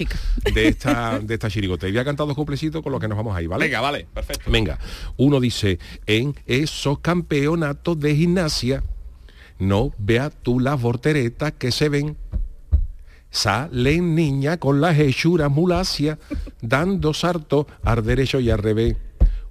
de 0.53 0.69
esta, 0.69 1.19
de 1.21 1.35
esta 1.35 1.49
chirigota. 1.51 1.89
Y 1.89 1.93
voy 1.93 2.01
a 2.01 2.05
cantar 2.05 2.27
dos 2.27 2.37
cuplecitos 2.37 2.83
con 2.83 2.93
los 2.93 3.01
que 3.01 3.09
nos 3.09 3.17
vamos 3.17 3.35
ahí, 3.35 3.47
¿vale? 3.47 3.65
Venga, 3.65 3.81
vale, 3.81 4.07
perfecto. 4.13 4.51
Venga, 4.51 4.79
uno 5.17 5.41
dice, 5.41 5.79
en 6.07 6.35
esos 6.47 6.99
campeonatos 6.99 7.99
de 7.99 8.15
gimnasia, 8.15 8.83
no 9.59 9.93
veas 9.99 10.33
tú 10.43 10.61
las 10.61 10.81
volteretas 10.81 11.53
que 11.53 11.73
se 11.73 11.89
ven. 11.89 12.17
Salen 13.31 14.15
niñas 14.15 14.59
con 14.59 14.81
las 14.81 14.99
hechuras 14.99 15.51
mulacia, 15.51 16.19
dando 16.61 17.13
saltos 17.13 17.67
al 17.83 18.05
derecho 18.05 18.39
y 18.41 18.51
al 18.51 18.59
revés. 18.59 18.97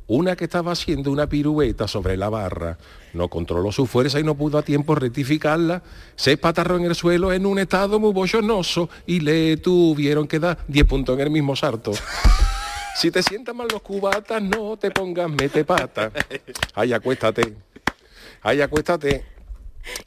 Una 0.07 0.35
que 0.35 0.45
estaba 0.45 0.73
haciendo 0.73 1.11
una 1.11 1.27
pirueta 1.27 1.87
sobre 1.87 2.17
la 2.17 2.29
barra, 2.29 2.77
no 3.13 3.29
controló 3.29 3.71
su 3.71 3.85
fuerza 3.85 4.19
y 4.19 4.23
no 4.23 4.35
pudo 4.35 4.57
a 4.57 4.61
tiempo 4.61 4.95
rectificarla. 4.95 5.81
Se 6.15 6.33
espatarró 6.33 6.77
en 6.77 6.85
el 6.85 6.95
suelo 6.95 7.31
en 7.31 7.45
un 7.45 7.59
estado 7.59 7.99
muy 7.99 8.11
bochornoso 8.11 8.89
y 9.05 9.21
le 9.21 9.57
tuvieron 9.57 10.27
que 10.27 10.39
dar 10.39 10.59
10 10.67 10.85
puntos 10.85 11.15
en 11.15 11.21
el 11.21 11.29
mismo 11.29 11.55
salto. 11.55 11.91
Si 12.95 13.09
te 13.09 13.23
sientan 13.23 13.57
mal 13.57 13.67
los 13.71 13.81
cubatas, 13.81 14.39
no 14.39 14.77
te 14.77 14.91
pongas 14.91 15.27
mete 15.27 15.65
pata. 15.65 16.11
Ay, 16.75 16.93
acuéstate. 16.93 17.55
Ay, 18.43 18.61
acuéstate. 18.61 19.25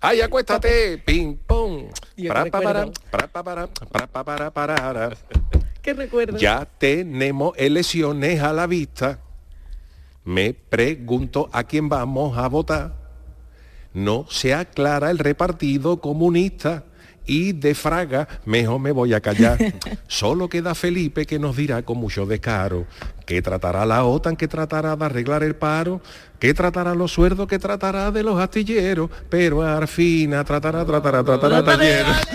Ay, 0.00 0.20
acuéstate. 0.20 0.98
Ping 0.98 1.36
pong. 1.46 1.90
Para, 2.28 2.46
para, 2.50 2.86
para, 3.92 4.24
para, 4.24 4.50
para. 4.50 5.16
¿Qué 5.82 5.94
recuerdo? 5.94 6.38
Ya 6.38 6.64
tenemos 6.64 7.52
elecciones 7.56 8.40
a 8.40 8.52
la 8.52 8.66
vista. 8.66 9.20
Me 10.24 10.54
pregunto 10.54 11.48
a 11.52 11.64
quién 11.64 11.88
vamos 11.88 12.36
a 12.36 12.48
votar. 12.48 12.94
No 13.94 14.26
se 14.28 14.52
aclara 14.52 15.10
el 15.10 15.18
repartido 15.18 16.00
comunista 16.00 16.84
y 17.26 17.52
de 17.52 17.74
Fraga 17.74 18.28
mejor 18.44 18.80
me 18.80 18.92
voy 18.92 19.14
a 19.14 19.20
callar. 19.20 19.58
Solo 20.08 20.48
queda 20.48 20.74
Felipe 20.74 21.26
que 21.26 21.38
nos 21.38 21.56
dirá 21.56 21.82
con 21.82 21.98
mucho 21.98 22.26
descaro 22.26 22.86
que 23.26 23.42
tratará 23.42 23.84
la 23.84 24.04
OTAN, 24.04 24.36
que 24.36 24.48
tratará 24.48 24.94
de 24.94 25.04
arreglar 25.04 25.42
el 25.42 25.56
paro, 25.56 26.00
que 26.38 26.54
tratará 26.54 26.94
los 26.94 27.12
sueldos, 27.12 27.48
que 27.48 27.58
tratará 27.58 28.10
de 28.12 28.22
los 28.22 28.40
astilleros, 28.40 29.10
pero 29.28 29.62
al 29.62 29.88
fin 29.88 30.30
tratará, 30.46 30.84
tratará, 30.84 31.24
tratará 31.24 31.64
talleros. 31.64 32.16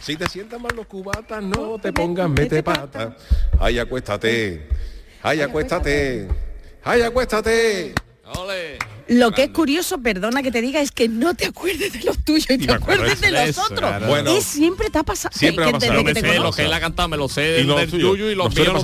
Si 0.00 0.16
te 0.16 0.28
sientan 0.28 0.60
mal 0.60 0.76
los 0.76 0.84
cubatas, 0.84 1.42
no 1.42 1.78
te 1.78 1.90
pongas 1.90 2.28
mete 2.28 2.62
pata. 2.62 3.16
Ay, 3.58 3.78
acuéstate. 3.78 4.68
Ay, 5.22 5.40
acuéstate. 5.40 6.28
Ay, 6.84 7.00
acuéstate. 7.00 7.94
Ole. 8.36 8.76
Lo 9.08 9.32
que 9.32 9.44
es 9.44 9.50
curioso, 9.50 9.98
perdona 9.98 10.42
que 10.42 10.50
te 10.50 10.60
diga, 10.62 10.80
es 10.80 10.90
que 10.90 11.08
no 11.08 11.34
te 11.34 11.46
acuerdes 11.46 11.92
de 11.92 12.00
los 12.04 12.18
tuyos 12.24 12.46
y 12.48 12.58
te 12.58 12.72
acuerdes 12.72 13.20
de 13.20 13.30
los 13.30 13.40
eso, 13.42 13.62
otros. 13.62 13.78
claro. 13.80 14.06
Bueno. 14.06 14.30
Es 14.30 14.44
siempre 14.44 14.88
te 14.90 14.98
ha 14.98 15.02
pasado. 15.02 15.34
Siempre 15.36 15.66
me 15.66 15.72
me 15.72 15.78
que 15.78 16.20
sé 16.20 16.38
lo 16.38 16.52
que 16.52 16.62
él 16.64 16.72
ha 16.72 16.80
cantado, 16.80 17.08
me 17.08 17.16
lo 17.16 17.28
sé 17.28 17.40
del, 17.42 17.66
los 17.66 17.86
tuyos. 17.88 18.10
tuyo 18.12 18.30
y 18.30 18.34
los 18.34 18.54
míos. 18.54 18.82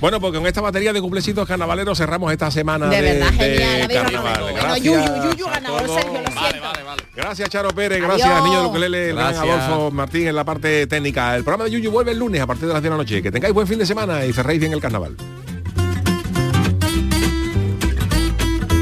Bueno, 0.00 0.20
pues 0.20 0.32
con 0.34 0.46
esta 0.46 0.60
batería 0.60 0.92
de 0.92 1.00
cumplecitos 1.00 1.46
carnavaleros 1.48 1.96
cerramos 1.96 2.30
esta 2.32 2.50
semana 2.50 2.88
De 2.88 3.00
de, 3.00 3.12
verdad, 3.14 3.32
de 3.32 3.38
genial. 3.58 3.88
Carnaval. 3.92 4.44
Gracias. 4.54 4.82
Yuyu, 4.82 5.30
Yuyu 5.32 5.46
a 5.46 5.50
ganador, 5.50 5.82
todos. 5.86 5.94
Sergio, 6.02 6.12
lo 6.12 6.24
Vale, 6.34 6.48
siento. 6.50 6.62
vale, 6.68 6.82
vale. 6.82 7.02
Gracias 7.16 7.48
Charo 7.50 7.70
Pérez, 7.70 7.98
Adiós. 8.02 8.08
gracias 8.18 8.44
Niño 8.44 8.60
de 8.60 8.66
Ukelele, 8.68 9.10
el 9.10 9.16
gran 9.16 9.32
Gracias. 9.34 9.60
Adolfo 9.62 9.90
Martín 9.90 10.28
en 10.28 10.36
la 10.36 10.44
parte 10.44 10.86
técnica. 10.86 11.34
El 11.36 11.42
programa 11.44 11.64
de 11.64 11.70
Yuyu 11.70 11.90
vuelve 11.90 12.12
el 12.12 12.18
lunes 12.18 12.40
a 12.40 12.46
partir 12.46 12.68
de 12.68 12.74
las 12.74 12.82
10 12.82 12.84
de 12.84 12.90
la 12.90 12.96
noche. 13.02 13.22
Que 13.22 13.32
tengáis 13.32 13.54
buen 13.54 13.66
fin 13.66 13.78
de 13.78 13.86
semana 13.86 14.24
y 14.26 14.32
cerréis 14.32 14.60
bien 14.60 14.72
el 14.72 14.80
carnaval. 14.80 15.16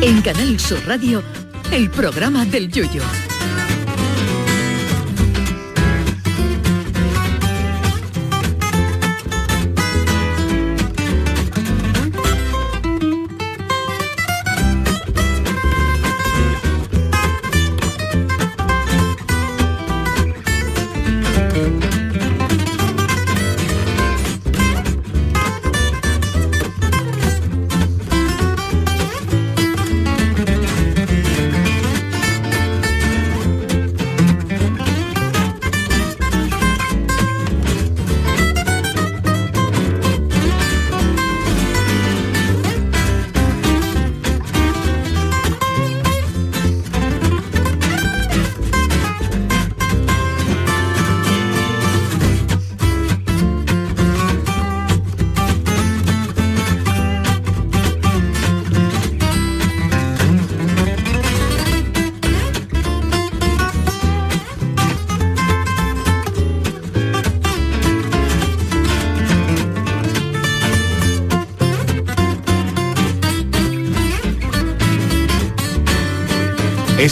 En 0.07 0.23
Canal 0.23 0.61
Sur 0.61 0.79
Radio, 0.87 1.21
el 1.73 1.91
programa 1.91 2.45
del 2.45 2.71
Yoyo. 2.71 3.03